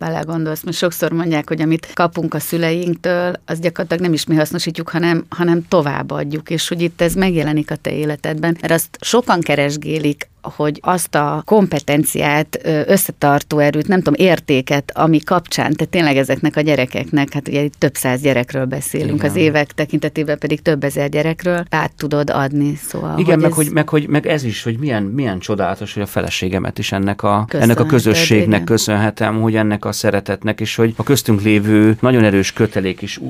belegondolsz, 0.00 0.62
mert 0.62 0.76
sokszor 0.76 1.12
mondják, 1.12 1.48
hogy 1.48 1.60
amit 1.60 1.92
kapunk 1.94 2.34
a 2.34 2.38
szüleinktől, 2.38 3.40
az 3.46 3.60
gyakorlatilag 3.60 4.02
nem 4.02 4.12
is 4.12 4.26
mi 4.26 4.34
hasznosítjuk, 4.34 4.88
hanem, 4.88 5.24
hanem 5.28 5.68
továbbadjuk, 5.68 6.50
és 6.50 6.68
hogy 6.68 6.82
itt 6.82 7.00
ez 7.00 7.14
megjelenik 7.14 7.70
a 7.70 7.76
te 7.76 7.92
életedben, 7.92 8.56
mert 8.60 8.72
azt 8.72 8.98
sokan 9.00 9.40
keresgélik 9.40 10.28
hogy 10.42 10.78
azt 10.82 11.14
a 11.14 11.42
kompetenciát, 11.44 12.60
összetartó 12.86 13.58
erőt, 13.58 13.88
nem 13.88 14.02
tudom, 14.02 14.26
értéket, 14.26 14.92
ami 14.94 15.18
kapcsán, 15.18 15.72
tehát 15.72 15.92
tényleg 15.92 16.16
ezeknek 16.16 16.56
a 16.56 16.60
gyerekeknek, 16.60 17.32
hát 17.32 17.48
ugye 17.48 17.62
itt 17.62 17.74
több 17.78 17.94
száz 17.94 18.20
gyerekről 18.20 18.64
beszélünk, 18.64 19.18
Igen. 19.18 19.30
az 19.30 19.36
évek 19.36 19.72
tekintetében 19.72 20.38
pedig 20.38 20.62
több 20.62 20.84
ezer 20.84 21.08
gyerekről 21.08 21.64
át 21.70 21.92
tudod 21.96 22.30
adni. 22.30 22.74
Szóval, 22.74 23.18
Igen, 23.18 23.32
hogy 23.34 23.42
meg, 23.42 23.50
ez... 23.50 23.56
hogy, 23.56 23.70
meg, 23.72 23.88
hogy, 23.88 24.08
meg 24.08 24.26
ez 24.26 24.44
is, 24.44 24.62
hogy 24.62 24.78
milyen, 24.78 25.02
milyen 25.02 25.38
csodálatos, 25.38 25.94
hogy 25.94 26.02
a 26.02 26.06
feleségemet 26.06 26.78
is 26.78 26.92
ennek 26.92 27.22
a, 27.22 27.46
ennek 27.48 27.80
a 27.80 27.86
közösségnek 27.86 28.46
igen. 28.46 28.64
köszönhetem, 28.64 29.40
hogy 29.40 29.56
ennek 29.56 29.84
a 29.84 29.92
szeretetnek, 29.92 30.60
és 30.60 30.74
hogy 30.74 30.94
a 30.96 31.02
köztünk 31.02 31.42
lévő 31.42 31.96
nagyon 32.00 32.24
erős 32.24 32.52
kötelék 32.52 33.02
is 33.02 33.20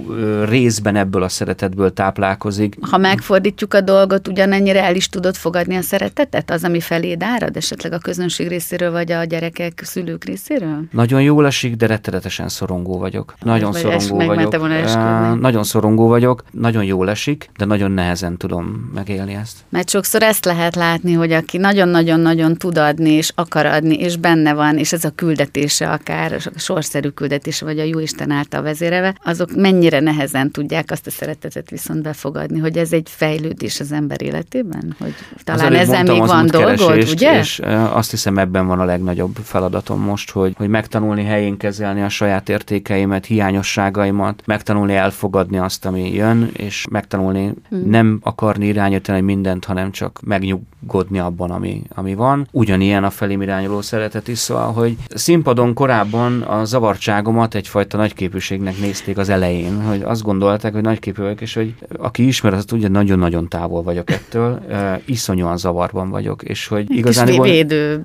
részben 0.49 0.97
ebből 0.97 1.23
a 1.23 1.29
szeretetből 1.29 1.93
táplálkozik. 1.93 2.77
Ha 2.81 2.97
megfordítjuk 2.97 3.75
a 3.75 3.81
dolgot, 3.81 4.29
ugyanennyire 4.29 4.83
el 4.83 4.95
is 4.95 5.09
tudod 5.09 5.35
fogadni 5.35 5.77
a 5.77 5.83
szeretetet, 5.83 6.51
az, 6.51 6.65
ami 6.65 6.81
fel 6.81 7.00
feléd 7.01 7.23
árad 7.23 7.57
esetleg 7.57 7.93
a 7.93 7.99
közönség 7.99 8.49
részéről, 8.49 8.91
vagy 8.91 9.13
a 9.13 9.25
gyerekek, 9.25 9.81
szülők 9.85 10.25
részéről? 10.25 10.85
Nagyon 10.91 11.23
jól 11.23 11.47
esik, 11.47 11.77
de 11.77 11.87
rettenetesen 11.87 12.49
szorongó 12.49 12.99
vagyok. 12.99 13.35
Nagyon 13.43 13.71
vagy 13.71 14.01
szorongó 14.01 14.27
vagyok. 14.27 14.53
Uh, 14.53 15.41
nagyon 15.41 15.65
szorongó 15.65 16.09
vagyok, 16.09 16.45
nagyon 16.51 16.85
jól 16.85 17.11
esik, 17.11 17.51
de 17.57 17.65
nagyon 17.65 17.91
nehezen 17.91 18.37
tudom 18.37 18.91
megélni 18.95 19.35
ezt. 19.35 19.59
Mert 19.69 19.89
sokszor 19.91 20.23
ezt 20.23 20.45
lehet 20.45 20.75
látni, 20.75 21.13
hogy 21.13 21.33
aki 21.33 21.59
nagyon-nagyon-nagyon 21.59 22.57
tud 22.57 22.79
adni, 22.79 23.11
és 23.11 23.33
akar 23.35 23.67
adni, 23.67 23.95
és 23.95 24.17
benne 24.17 24.55
van, 24.55 24.79
és 24.79 24.93
ez 24.93 25.05
a 25.05 25.11
küldetése 25.15 25.91
akár, 25.91 26.33
a 26.33 26.59
sorszerű 26.59 27.09
küldetése, 27.09 27.65
vagy 27.65 27.79
a 27.79 27.85
jó 27.85 27.99
Isten 27.99 28.31
által 28.31 28.63
vezéreve, 28.63 29.15
azok 29.25 29.55
mennyire 29.57 30.01
nehezen 30.01 30.51
tudják 30.51 30.91
azt 30.91 31.07
a 31.07 31.11
szeretetet 31.11 31.71
viszont 31.71 32.03
befogadni, 32.03 32.59
hogy 32.59 32.77
ez 32.77 32.93
egy 32.93 33.09
fejlődés 33.11 33.81
az 33.81 33.93
ember 33.93 34.23
életében, 34.23 34.97
hogy 34.99 35.15
talán 35.45 35.75
ezen 35.75 36.07
még 36.07 36.27
van 36.27 36.47
dolgod 36.47 36.90
volt, 36.95 37.11
ugye? 37.11 37.39
És 37.39 37.61
azt 37.93 38.11
hiszem 38.11 38.39
ebben 38.39 38.67
van 38.67 38.81
a 38.81 38.85
legnagyobb 38.85 39.37
feladatom 39.43 40.01
most, 40.01 40.31
hogy, 40.31 40.55
hogy 40.57 40.69
megtanulni 40.69 41.25
helyén 41.25 41.57
kezelni 41.57 42.03
a 42.03 42.09
saját 42.09 42.49
értékeimet, 42.49 43.27
hiányosságaimat, 43.27 44.43
megtanulni 44.47 44.95
elfogadni 44.95 45.59
azt, 45.59 45.87
ami 45.87 46.15
jön, 46.15 46.51
és 46.53 46.87
megtanulni 46.91 47.53
hmm. 47.69 47.91
nem 47.91 48.19
akarni 48.23 48.67
irányítani 48.67 49.21
mindent, 49.21 49.65
hanem 49.65 49.91
csak 49.91 50.21
megnyugodni 50.25 51.19
abban, 51.19 51.51
ami, 51.51 51.83
ami 51.95 52.15
van. 52.15 52.49
Ugyanilyen 52.53 53.05
a 53.05 53.11
felém 53.11 53.43
irányuló 53.43 53.81
szeretet 53.81 54.29
is, 54.29 54.39
szóval, 54.39 54.73
hogy 54.73 54.97
színpadon 55.15 55.75
korábban 55.75 56.43
a 56.43 56.65
zavartságomat 56.65 57.55
egyfajta 57.55 57.97
nagyképűségnek 57.97 58.79
nézték 58.79 59.19
az 59.19 59.29
elején, 59.29 59.83
hogy 59.83 60.03
azt 60.03 60.23
gondolták, 60.23 60.73
hogy 60.73 60.83
nagyképű 60.83 61.23
vagyok, 61.23 61.41
és 61.41 61.55
hogy 61.55 61.75
aki 61.99 62.27
ismer, 62.27 62.55
az 62.55 62.65
tudja, 62.65 62.89
nagyon-nagyon 62.89 63.49
távol 63.49 63.83
vagyok 63.83 64.11
ettől, 64.11 64.61
iszonyúan 65.05 65.57
zavarban 65.57 66.11
vagyok, 66.11 66.43
és 66.43 66.67
hogy 66.67 66.80
hogy 66.87 66.97
igazán... 66.97 67.27
Kis 67.27 67.39
védő 67.39 68.03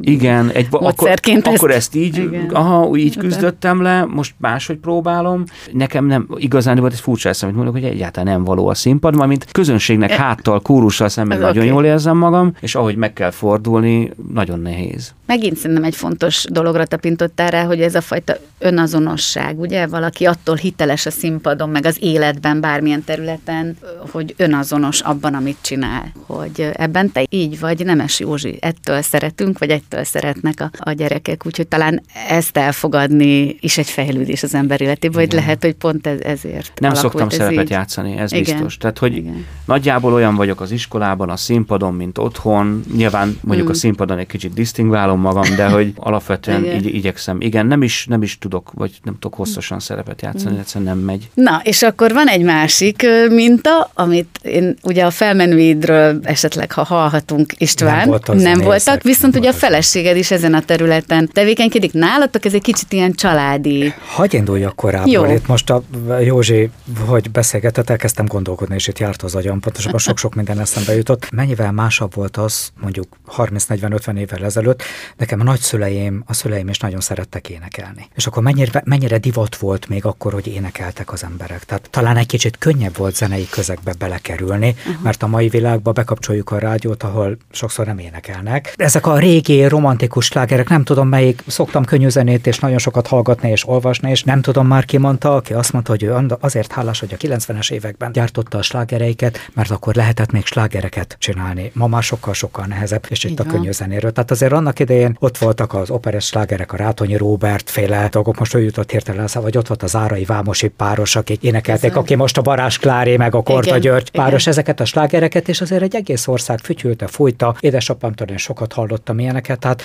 igen, 0.00 0.50
egy, 0.50 0.66
akkor, 0.70 1.08
ezt, 1.08 1.46
akkor 1.46 1.70
ezt 1.70 1.94
így, 1.94 2.16
igen. 2.16 2.48
aha, 2.52 2.96
így 2.96 3.16
küzdöttem 3.16 3.82
le, 3.82 4.04
most 4.04 4.34
máshogy 4.36 4.76
próbálom. 4.76 5.44
Nekem 5.72 6.06
nem, 6.06 6.28
igazán 6.36 6.76
volt 6.76 6.92
egy 6.92 7.00
furcsa 7.00 7.28
eszem, 7.28 7.48
amit 7.48 7.62
mondok, 7.62 7.82
hogy 7.82 7.92
egyáltalán 7.92 8.34
nem 8.34 8.44
való 8.44 8.68
a 8.68 8.74
színpad, 8.74 9.16
majd 9.16 9.28
mint 9.28 9.44
közönségnek 9.52 10.10
e, 10.10 10.16
háttal, 10.16 10.60
kórussal 10.60 11.08
szemben 11.08 11.38
nagyon 11.38 11.56
okay. 11.56 11.68
jól 11.68 11.84
érzem 11.84 12.16
magam, 12.16 12.52
és 12.60 12.74
ahogy 12.74 12.96
meg 12.96 13.12
kell 13.12 13.30
fordulni, 13.30 14.10
nagyon 14.32 14.60
nehéz. 14.60 15.14
Megint 15.26 15.56
szerintem 15.56 15.84
egy 15.84 15.94
fontos 15.94 16.44
dologra 16.50 16.84
tapintottál 16.84 17.50
rá, 17.50 17.64
hogy 17.64 17.80
ez 17.80 17.94
a 17.94 18.00
fajta 18.00 18.36
önazonosság, 18.58 19.60
ugye? 19.60 19.86
Valaki 19.86 20.24
attól 20.24 20.56
hiteles 20.56 21.06
a 21.06 21.10
színpadon, 21.10 21.68
meg 21.68 21.84
az 21.84 21.96
életben, 22.00 22.60
bármilyen 22.60 23.04
területen, 23.04 23.76
hogy 24.10 24.34
önazonos 24.36 25.00
abban, 25.00 25.34
amit 25.34 25.56
csinál. 25.60 26.12
Hogy 26.26 26.70
ebben 26.72 27.12
te 27.12 27.26
így 27.30 27.60
vagy, 27.60 27.84
nem 27.84 28.00
Nemes 28.08 28.20
Józsi, 28.20 28.58
ettől 28.60 29.02
szeretünk, 29.02 29.58
vagy 29.58 29.70
ettől 29.70 30.04
szeretnek 30.04 30.60
a, 30.60 30.70
a 30.78 30.92
gyerekek, 30.92 31.46
úgyhogy 31.46 31.68
talán 31.68 32.02
ezt 32.28 32.56
elfogadni 32.56 33.56
is 33.60 33.78
egy 33.78 33.88
fejlődés 33.88 34.42
az 34.42 34.54
ember 34.54 34.80
életében, 34.80 35.20
vagy 35.20 35.32
lehet, 35.32 35.62
hogy 35.62 35.74
pont 35.74 36.06
ez, 36.06 36.20
ezért 36.20 36.80
Nem 36.80 36.94
szoktam 36.94 37.28
ez 37.28 37.34
szerepet 37.34 37.62
így. 37.62 37.70
játszani, 37.70 38.16
ez 38.16 38.32
Igen. 38.32 38.54
biztos. 38.54 38.76
Tehát, 38.76 38.98
hogy 38.98 39.16
Igen. 39.16 39.44
nagyjából 39.64 40.12
olyan 40.12 40.34
vagyok 40.34 40.60
az 40.60 40.70
iskolában, 40.70 41.30
a 41.30 41.36
színpadon, 41.36 41.94
mint 41.94 42.18
otthon. 42.18 42.84
Nyilván 42.96 43.38
mondjuk 43.40 43.66
hmm. 43.66 43.76
a 43.76 43.78
színpadon 43.78 44.18
egy 44.18 44.26
kicsit 44.26 44.52
disztingválom 44.52 45.20
magam, 45.20 45.56
de 45.56 45.68
hogy 45.68 45.92
alapvetően 46.08 46.64
Igen. 46.64 46.76
igy- 46.76 46.94
igyekszem. 46.94 47.40
Igen, 47.40 47.66
nem 47.66 47.82
is, 47.82 48.06
nem 48.06 48.22
is 48.22 48.38
tudok, 48.38 48.72
vagy 48.74 48.98
nem 49.02 49.14
tudok 49.14 49.34
hosszasan 49.34 49.80
szerepet 49.80 50.22
játszani, 50.22 50.50
hmm. 50.50 50.60
egyszerűen 50.60 50.96
nem 50.96 51.04
megy. 51.04 51.30
Na, 51.34 51.60
és 51.64 51.82
akkor 51.82 52.12
van 52.12 52.26
egy 52.26 52.42
másik 52.42 53.06
minta, 53.30 53.90
amit 53.94 54.38
én 54.42 54.76
ugye 54.82 55.04
a 55.04 55.10
felmenőidről 55.10 56.20
esetleg, 56.22 56.72
ha 56.72 56.84
hallhatunk 56.84 57.52
István, 57.58 57.97
nem 57.98 58.08
voltak, 58.08 58.36
nem 58.36 58.60
voltak 58.60 59.02
viszont 59.02 59.36
ugye 59.36 59.48
a 59.48 59.52
feleséged 59.52 60.16
is 60.16 60.30
ezen 60.30 60.54
a 60.54 60.62
területen 60.62 61.28
tevékenykedik. 61.32 61.92
Nálatok 61.92 62.44
ez 62.44 62.54
egy 62.54 62.62
kicsit 62.62 62.92
ilyen 62.92 63.12
családi. 63.12 63.94
Hagy 64.14 64.34
induljak 64.34 64.76
korábban. 64.76 65.10
Jó. 65.10 65.24
Itt 65.24 65.46
most 65.46 65.70
a 65.70 65.82
Józsi, 66.20 66.70
hogy 67.06 67.30
beszélgetett, 67.30 67.90
elkezdtem 67.90 68.26
gondolkodni, 68.26 68.74
és 68.74 68.88
itt 68.88 68.98
járt 68.98 69.22
az 69.22 69.34
agyam, 69.34 69.60
pontosabban 69.60 69.98
sok-sok 69.98 70.34
minden 70.34 70.60
eszembe 70.60 70.96
jutott. 70.96 71.30
Mennyivel 71.30 71.72
másabb 71.72 72.14
volt 72.14 72.36
az, 72.36 72.70
mondjuk 72.80 73.06
30-40-50 73.36 74.18
évvel 74.18 74.44
ezelőtt, 74.44 74.82
nekem 75.16 75.40
a 75.40 75.42
nagyszüleim, 75.42 76.22
a 76.26 76.32
szüleim 76.32 76.68
is 76.68 76.78
nagyon 76.78 77.00
szerettek 77.00 77.48
énekelni. 77.48 78.08
És 78.14 78.26
akkor 78.26 78.42
mennyire, 78.42 78.82
mennyire 78.84 79.18
divat 79.18 79.56
volt 79.56 79.88
még 79.88 80.04
akkor, 80.04 80.32
hogy 80.32 80.46
énekeltek 80.46 81.12
az 81.12 81.24
emberek. 81.24 81.64
Tehát 81.64 81.88
talán 81.90 82.16
egy 82.16 82.26
kicsit 82.26 82.58
könnyebb 82.58 82.96
volt 82.96 83.16
zenei 83.16 83.48
közegbe 83.50 83.94
belekerülni, 83.98 84.74
uh-huh. 84.78 85.02
mert 85.02 85.22
a 85.22 85.26
mai 85.26 85.48
világban 85.48 85.94
bekapcsoljuk 85.94 86.50
a 86.50 86.58
rádiót, 86.58 87.02
ahol 87.02 87.36
sokszor 87.50 87.87
nem 87.88 87.98
énekelnek. 87.98 88.74
Ezek 88.76 89.06
a 89.06 89.18
régi 89.18 89.66
romantikus 89.66 90.24
slágerek, 90.24 90.68
nem 90.68 90.84
tudom 90.84 91.08
melyik, 91.08 91.42
szoktam 91.46 91.84
könnyű 91.84 92.08
zenét 92.08 92.46
és 92.46 92.58
nagyon 92.58 92.78
sokat 92.78 93.06
hallgatni 93.06 93.50
és 93.50 93.68
olvasni, 93.68 94.10
és 94.10 94.22
nem 94.22 94.40
tudom 94.40 94.66
már 94.66 94.84
ki 94.84 94.96
mondta, 94.96 95.34
aki 95.34 95.52
azt 95.52 95.72
mondta, 95.72 95.90
hogy 95.90 96.02
ő 96.02 96.14
azért 96.40 96.72
hálás, 96.72 97.00
hogy 97.00 97.12
a 97.12 97.16
90-es 97.16 97.72
években 97.72 98.12
gyártotta 98.12 98.58
a 98.58 98.62
slágereiket, 98.62 99.50
mert 99.54 99.70
akkor 99.70 99.94
lehetett 99.94 100.32
még 100.32 100.46
slágereket 100.46 101.16
csinálni. 101.18 101.70
Ma 101.74 101.86
már 101.86 102.02
sokkal-sokkal 102.02 102.64
nehezebb, 102.64 103.06
és 103.08 103.24
itt 103.24 103.30
Igen. 103.30 103.46
a 103.46 103.50
könnyű 103.50 103.70
zenéről. 103.70 104.12
Tehát 104.12 104.30
azért 104.30 104.52
annak 104.52 104.78
idején 104.78 105.16
ott 105.20 105.38
voltak 105.38 105.74
az 105.74 105.90
operes 105.90 106.24
slágerek, 106.24 106.72
a 106.72 106.76
Rátonyi 106.76 107.16
Róbert 107.16 107.70
féle 107.70 108.08
dolgok, 108.10 108.38
most 108.38 108.54
ő 108.54 108.62
jutott 108.62 108.90
hirtelen 108.90 109.28
vagy 109.34 109.56
ott 109.56 109.66
volt 109.66 109.82
az 109.82 109.96
Árai 109.96 110.24
Vámosi 110.24 110.68
páros, 110.68 111.16
akik 111.16 111.42
énekelték, 111.42 111.96
aki 111.96 112.14
most 112.14 112.38
a 112.38 112.42
Barás 112.42 112.78
Kláré 112.78 113.16
meg 113.16 113.34
a 113.34 113.42
Korta 113.42 113.68
Igen. 113.68 113.80
György 113.80 114.10
páros, 114.10 114.40
Igen. 114.40 114.52
ezeket 114.52 114.80
a 114.80 114.84
slágereket, 114.84 115.48
és 115.48 115.60
azért 115.60 115.82
egy 115.82 115.96
egész 115.96 116.26
ország 116.26 116.58
fütyülte, 116.58 117.06
fújta, 117.06 117.56
édesapámtól 117.68 118.26
én 118.26 118.36
sokat 118.36 118.72
hallottam 118.72 119.18
ilyeneket, 119.18 119.58
tehát 119.58 119.82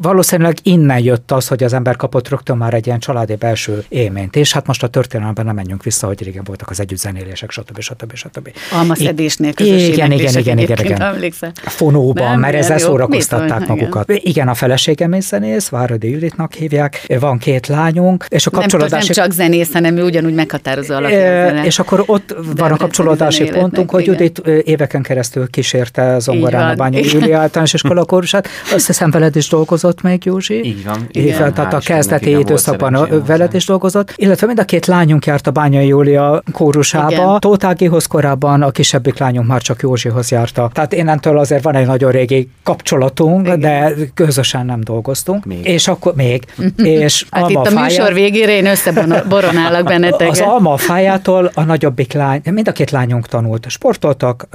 valószínűleg 0.00 0.56
innen 0.62 0.98
jött 0.98 1.32
az, 1.32 1.48
hogy 1.48 1.62
az 1.64 1.72
ember 1.72 1.96
kapott 1.96 2.28
rögtön 2.28 2.56
már 2.56 2.74
egy 2.74 2.86
ilyen 2.86 2.98
családi 2.98 3.34
belső 3.34 3.84
élményt, 3.88 4.36
és 4.36 4.52
hát 4.52 4.66
most 4.66 4.82
a 4.82 4.86
történelemben 4.86 5.44
nem 5.44 5.54
menjünk 5.54 5.82
vissza, 5.82 6.06
hogy 6.06 6.22
régen 6.22 6.44
voltak 6.44 6.70
az 6.70 6.80
együttzenélések, 6.80 7.50
stb. 7.50 7.80
stb. 7.80 8.14
stb. 8.14 8.50
Almaszedésnél, 8.72 9.52
igen, 9.56 10.12
igen, 10.12 10.38
igen, 10.38 10.58
igen, 10.58 10.78
igen. 10.78 11.52
Fonóban, 11.54 12.38
mert 12.38 12.54
ezzel 12.54 12.78
szórakoztatták 12.78 13.66
magukat. 13.66 14.08
Igen. 14.08 14.22
igen, 14.24 14.48
a 14.48 14.54
feleségem 14.54 15.12
is 15.12 15.24
zenész, 15.24 15.68
Váradi 15.68 16.10
Juditnak 16.10 16.52
hívják, 16.52 17.04
van 17.20 17.38
két 17.38 17.66
lányunk, 17.66 18.26
és 18.28 18.46
a 18.46 18.50
kapcsolódási... 18.50 19.12
Nem, 19.14 19.24
csak 19.24 19.32
zenész, 19.32 19.72
hanem 19.72 19.96
ő 19.96 20.04
ugyanúgy 20.04 20.34
meghatározó 20.34 20.94
alapján. 20.94 21.64
És 21.64 21.78
akkor 21.78 22.02
ott 22.06 22.36
van 22.56 22.72
a 22.72 22.76
kapcsolódási 22.76 23.44
pontunk, 23.44 23.90
hogy 23.90 24.06
Judit 24.06 24.38
éveken 24.64 25.02
keresztül 25.02 25.50
kísérte 25.50 26.18
zongorán 26.18 26.70
a 26.70 26.74
Bányai 26.74 27.02
Júli 27.20 27.32
általános 27.32 27.72
iskola 27.72 28.04
kórusát. 28.04 28.48
Azt 28.72 28.86
hiszem 28.86 29.10
veled 29.10 29.36
is 29.36 29.48
dolgozott 29.48 30.02
még, 30.02 30.24
Józsi. 30.24 30.64
Így 30.64 30.84
van. 30.84 31.06
Igen, 31.10 31.54
tehát 31.54 31.72
a 31.72 31.78
kezdeti 31.78 32.38
időszakban 32.38 33.22
veled 33.26 33.54
is 33.54 33.66
dolgozott. 33.66 34.12
Illetve 34.16 34.46
mind 34.46 34.58
a 34.58 34.64
két 34.64 34.86
lányunk 34.86 35.26
járt 35.26 35.46
a 35.46 35.50
Bányai 35.50 35.86
Júlia 35.86 36.42
kórusába. 36.52 37.38
Tótágihoz 37.38 38.06
korábban 38.06 38.62
a 38.62 38.70
kisebbik 38.70 39.18
lányunk 39.18 39.46
már 39.46 39.62
csak 39.62 39.82
Józsihoz 39.82 40.30
járta. 40.30 40.70
Tehát 40.72 40.92
innentől 40.92 41.38
azért 41.38 41.62
van 41.62 41.74
egy 41.74 41.86
nagyon 41.86 42.10
régi 42.10 42.48
kapcsolatunk, 42.62 43.46
Igen. 43.46 43.60
de 43.60 43.92
közösen 44.14 44.66
nem 44.66 44.80
dolgoztunk. 44.80 45.44
Még. 45.44 45.66
És 45.66 45.88
akkor 45.88 46.14
még. 46.14 46.44
És 47.04 47.26
hát 47.30 47.50
itt 47.50 47.56
a 47.56 47.80
műsor 47.80 48.12
végére 48.12 48.56
én 48.56 48.66
összeboronálok 48.66 49.86
benneteket. 49.92 50.30
Az 50.30 50.40
alma 50.40 50.76
fájától 50.76 51.50
a 51.54 51.62
nagyobbik 51.62 52.12
lány, 52.12 52.40
mind 52.44 52.68
a 52.68 52.72
két 52.72 52.90
lányunk 52.90 53.26
tanult, 53.26 53.68
sportoltak, 53.68 54.48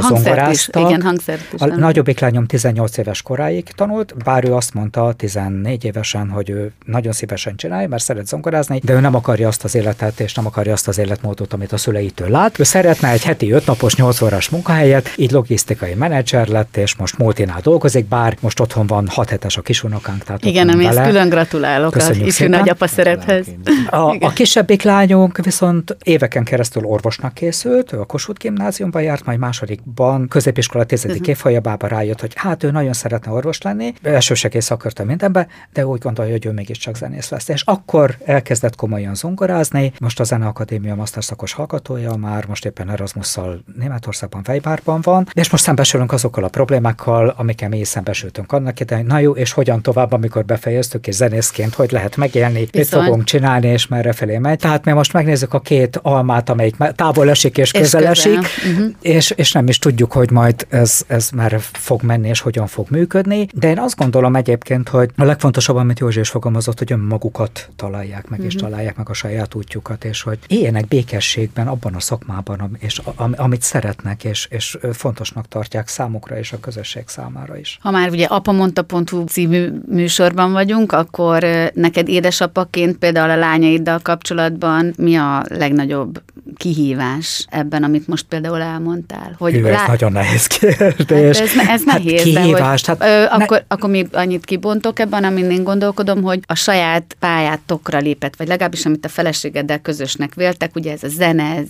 zongoráztak. 0.00 0.88
Igen, 0.88 1.02
hangszert 1.02 1.52
is. 1.52 1.60
A 1.60 1.66
nagyobbik 2.08 2.28
lányom 2.32 2.46
18 2.46 2.96
éves 2.96 3.22
koráig 3.22 3.64
tanult, 3.64 4.14
bár 4.24 4.44
ő 4.44 4.54
azt 4.54 4.74
mondta 4.74 5.12
14 5.12 5.84
évesen, 5.84 6.28
hogy 6.28 6.50
ő 6.50 6.72
nagyon 6.84 7.12
szívesen 7.12 7.56
csinálja, 7.56 7.88
mert 7.88 8.02
szeret 8.02 8.26
zongorázni, 8.26 8.80
de 8.84 8.92
ő 8.92 9.00
nem 9.00 9.14
akarja 9.14 9.48
azt 9.48 9.64
az 9.64 9.74
életet, 9.74 10.20
és 10.20 10.34
nem 10.34 10.46
akarja 10.46 10.72
azt 10.72 10.88
az 10.88 10.98
életmódot, 10.98 11.52
amit 11.52 11.72
a 11.72 11.76
szüleitől 11.76 12.28
lát. 12.28 12.58
Ő 12.58 12.62
szeretne 12.62 13.10
egy 13.10 13.24
heti 13.24 13.50
5 13.50 13.66
napos 13.66 13.96
8 13.96 14.20
órás 14.20 14.48
munkahelyet, 14.48 15.12
így 15.16 15.30
logisztikai 15.30 15.94
menedzser 15.94 16.48
lett, 16.48 16.76
és 16.76 16.96
most 16.96 17.18
multinál 17.18 17.60
dolgozik, 17.60 18.06
bár 18.06 18.36
most 18.40 18.60
otthon 18.60 18.86
van 18.86 19.06
6 19.08 19.28
hetes 19.28 19.56
a 19.56 19.62
kisunokánk. 19.62 20.24
Tehát 20.24 20.44
Igen, 20.44 20.68
ami 20.68 20.88
külön 20.88 21.28
gratulálok 21.28 21.92
Köszönjük 21.92 22.24
a 22.24 22.26
ifjú 22.26 22.48
nagyapa 22.48 22.86
szerephez. 22.86 23.46
A, 23.90 24.16
a 24.20 24.32
kisebbik 24.34 24.82
lányunk 24.82 25.44
viszont 25.44 25.96
éveken 26.02 26.44
keresztül 26.44 26.84
orvosnak 26.84 27.34
készült, 27.34 27.92
ő 27.92 28.00
a 28.00 28.04
Kossuth 28.04 28.40
gimnáziumban 28.40 29.02
járt, 29.02 29.24
majd 29.24 29.38
másodikban 29.38 30.28
középiskola 30.28 30.84
tizedik 30.84 31.16
uh-huh. 31.16 31.28
évfolyamában 31.28 31.88
rájött, 31.98 32.20
hogy 32.20 32.32
hát 32.34 32.62
ő 32.62 32.70
nagyon 32.70 32.92
szeretne 32.92 33.30
orvos 33.32 33.62
lenni, 33.62 33.94
elsősegély 34.02 34.60
szakörte 34.60 35.04
mindenbe, 35.04 35.46
de 35.72 35.86
úgy 35.86 36.00
gondolja, 36.00 36.32
hogy 36.32 36.46
ő 36.46 36.50
mégiscsak 36.52 36.96
zenész 36.96 37.28
lesz. 37.28 37.48
És 37.48 37.62
akkor 37.64 38.16
elkezdett 38.24 38.76
komolyan 38.76 39.14
zongorázni, 39.14 39.92
most 40.00 40.20
a 40.20 40.24
Zeneakadémia 40.24 40.94
masterszakos 40.94 41.52
hallgatója, 41.52 42.14
már 42.14 42.46
most 42.46 42.64
éppen 42.64 42.90
Erasmusszal 42.90 43.62
Németországban, 43.78 44.42
Weimárban 44.48 45.00
van, 45.00 45.28
és 45.32 45.50
most 45.50 45.62
szembesülünk 45.62 46.12
azokkal 46.12 46.44
a 46.44 46.48
problémákkal, 46.48 47.34
amikkel 47.36 47.68
mi 47.68 47.78
is 47.78 47.88
szembesültünk 47.88 48.52
annak 48.52 48.80
idején. 48.80 49.06
Na 49.06 49.18
jó, 49.18 49.32
és 49.32 49.52
hogyan 49.52 49.82
tovább, 49.82 50.12
amikor 50.12 50.44
befejeztük, 50.44 51.06
és 51.06 51.14
zenészként, 51.14 51.74
hogy 51.74 51.90
lehet 51.90 52.16
megélni, 52.16 52.68
Viszont. 52.70 52.74
mit 52.74 52.86
fogunk 52.86 53.24
csinálni, 53.24 53.68
és 53.68 53.86
merre 53.86 54.12
felé 54.12 54.38
megy. 54.38 54.58
Tehát 54.58 54.84
mi 54.84 54.92
most 54.92 55.12
megnézzük 55.12 55.54
a 55.54 55.60
két 55.60 55.98
almát, 56.02 56.48
amelyik 56.48 56.76
távol 56.76 57.30
esik 57.30 57.58
és 57.58 57.70
közel 57.70 58.02
és 58.02 58.08
esik, 58.08 58.38
uh-huh. 58.38 58.94
és, 59.00 59.30
és 59.30 59.52
nem 59.52 59.68
is 59.68 59.78
tudjuk, 59.78 60.12
hogy 60.12 60.30
majd 60.30 60.66
ez, 60.68 61.02
ez 61.06 61.30
már 61.30 61.60
fog 61.88 62.02
menni, 62.02 62.28
és 62.28 62.40
hogyan 62.40 62.66
fog 62.66 62.86
működni. 62.90 63.48
De 63.52 63.68
én 63.68 63.78
azt 63.78 63.96
gondolom 63.96 64.36
egyébként, 64.36 64.88
hogy 64.88 65.10
a 65.16 65.24
legfontosabb, 65.24 65.76
amit 65.76 65.98
Józsi 65.98 66.20
is 66.20 66.28
fogalmazott, 66.28 66.78
hogy 66.78 66.92
önmagukat 66.92 67.68
találják 67.76 68.28
meg, 68.28 68.38
uh-huh. 68.38 68.54
és 68.54 68.54
találják 68.54 68.96
meg 68.96 69.08
a 69.08 69.12
saját 69.12 69.54
útjukat, 69.54 70.04
és 70.04 70.22
hogy 70.22 70.38
éljenek 70.46 70.86
békességben 70.86 71.68
abban 71.68 71.94
a 71.94 72.00
szakmában, 72.00 72.76
és 72.78 73.00
amit 73.36 73.62
szeretnek, 73.62 74.24
és, 74.24 74.48
és 74.50 74.78
fontosnak 74.92 75.48
tartják 75.48 75.88
számukra 75.88 76.38
és 76.38 76.52
a 76.52 76.60
közösség 76.60 77.02
számára 77.06 77.56
is. 77.58 77.78
Ha 77.82 77.90
már 77.90 78.10
ugye 78.10 78.26
apa.hu 78.26 79.24
című 79.24 79.70
műsorban 79.86 80.52
vagyunk, 80.52 80.92
akkor 80.92 81.44
neked 81.74 82.08
édesapaként 82.08 82.96
például 82.96 83.30
a 83.30 83.36
lányaiddal 83.36 83.98
kapcsolatban 84.02 84.92
mi 84.96 85.16
a 85.16 85.44
legnagyobb 85.48 86.22
kihívás 86.58 87.46
ebben, 87.50 87.82
amit 87.82 88.06
most 88.06 88.24
például 88.28 88.60
elmondtál? 88.60 89.34
Hogy 89.38 89.52
Hű, 89.52 89.64
ez 89.64 89.72
lá... 89.72 89.86
nagyon 89.86 90.12
nehéz 90.12 90.46
kérdés. 90.46 91.38
Hát 91.38 91.48
ez, 91.50 91.56
ez 91.56 91.66
hát 91.66 91.84
nehéz, 91.84 92.22
kihívás, 92.22 92.82
de 92.82 92.92
hogy, 92.92 93.00
hát, 93.00 93.30
ö, 93.30 93.34
akkor, 93.34 93.56
ne... 93.56 93.64
akkor 93.74 93.90
még 93.90 94.08
annyit 94.12 94.44
kibontok 94.44 94.98
ebben, 94.98 95.24
amin 95.24 95.50
én 95.50 95.64
gondolkodom, 95.64 96.22
hogy 96.22 96.40
a 96.46 96.54
saját 96.54 97.16
pályátokra 97.18 97.98
lépett, 97.98 98.36
vagy 98.36 98.48
legalábbis 98.48 98.86
amit 98.86 99.04
a 99.04 99.08
feleségeddel 99.08 99.78
közösnek 99.78 100.34
véltek, 100.34 100.70
ugye 100.74 100.92
ez 100.92 101.02
a 101.02 101.08
zene, 101.08 101.54
ez, 101.56 101.66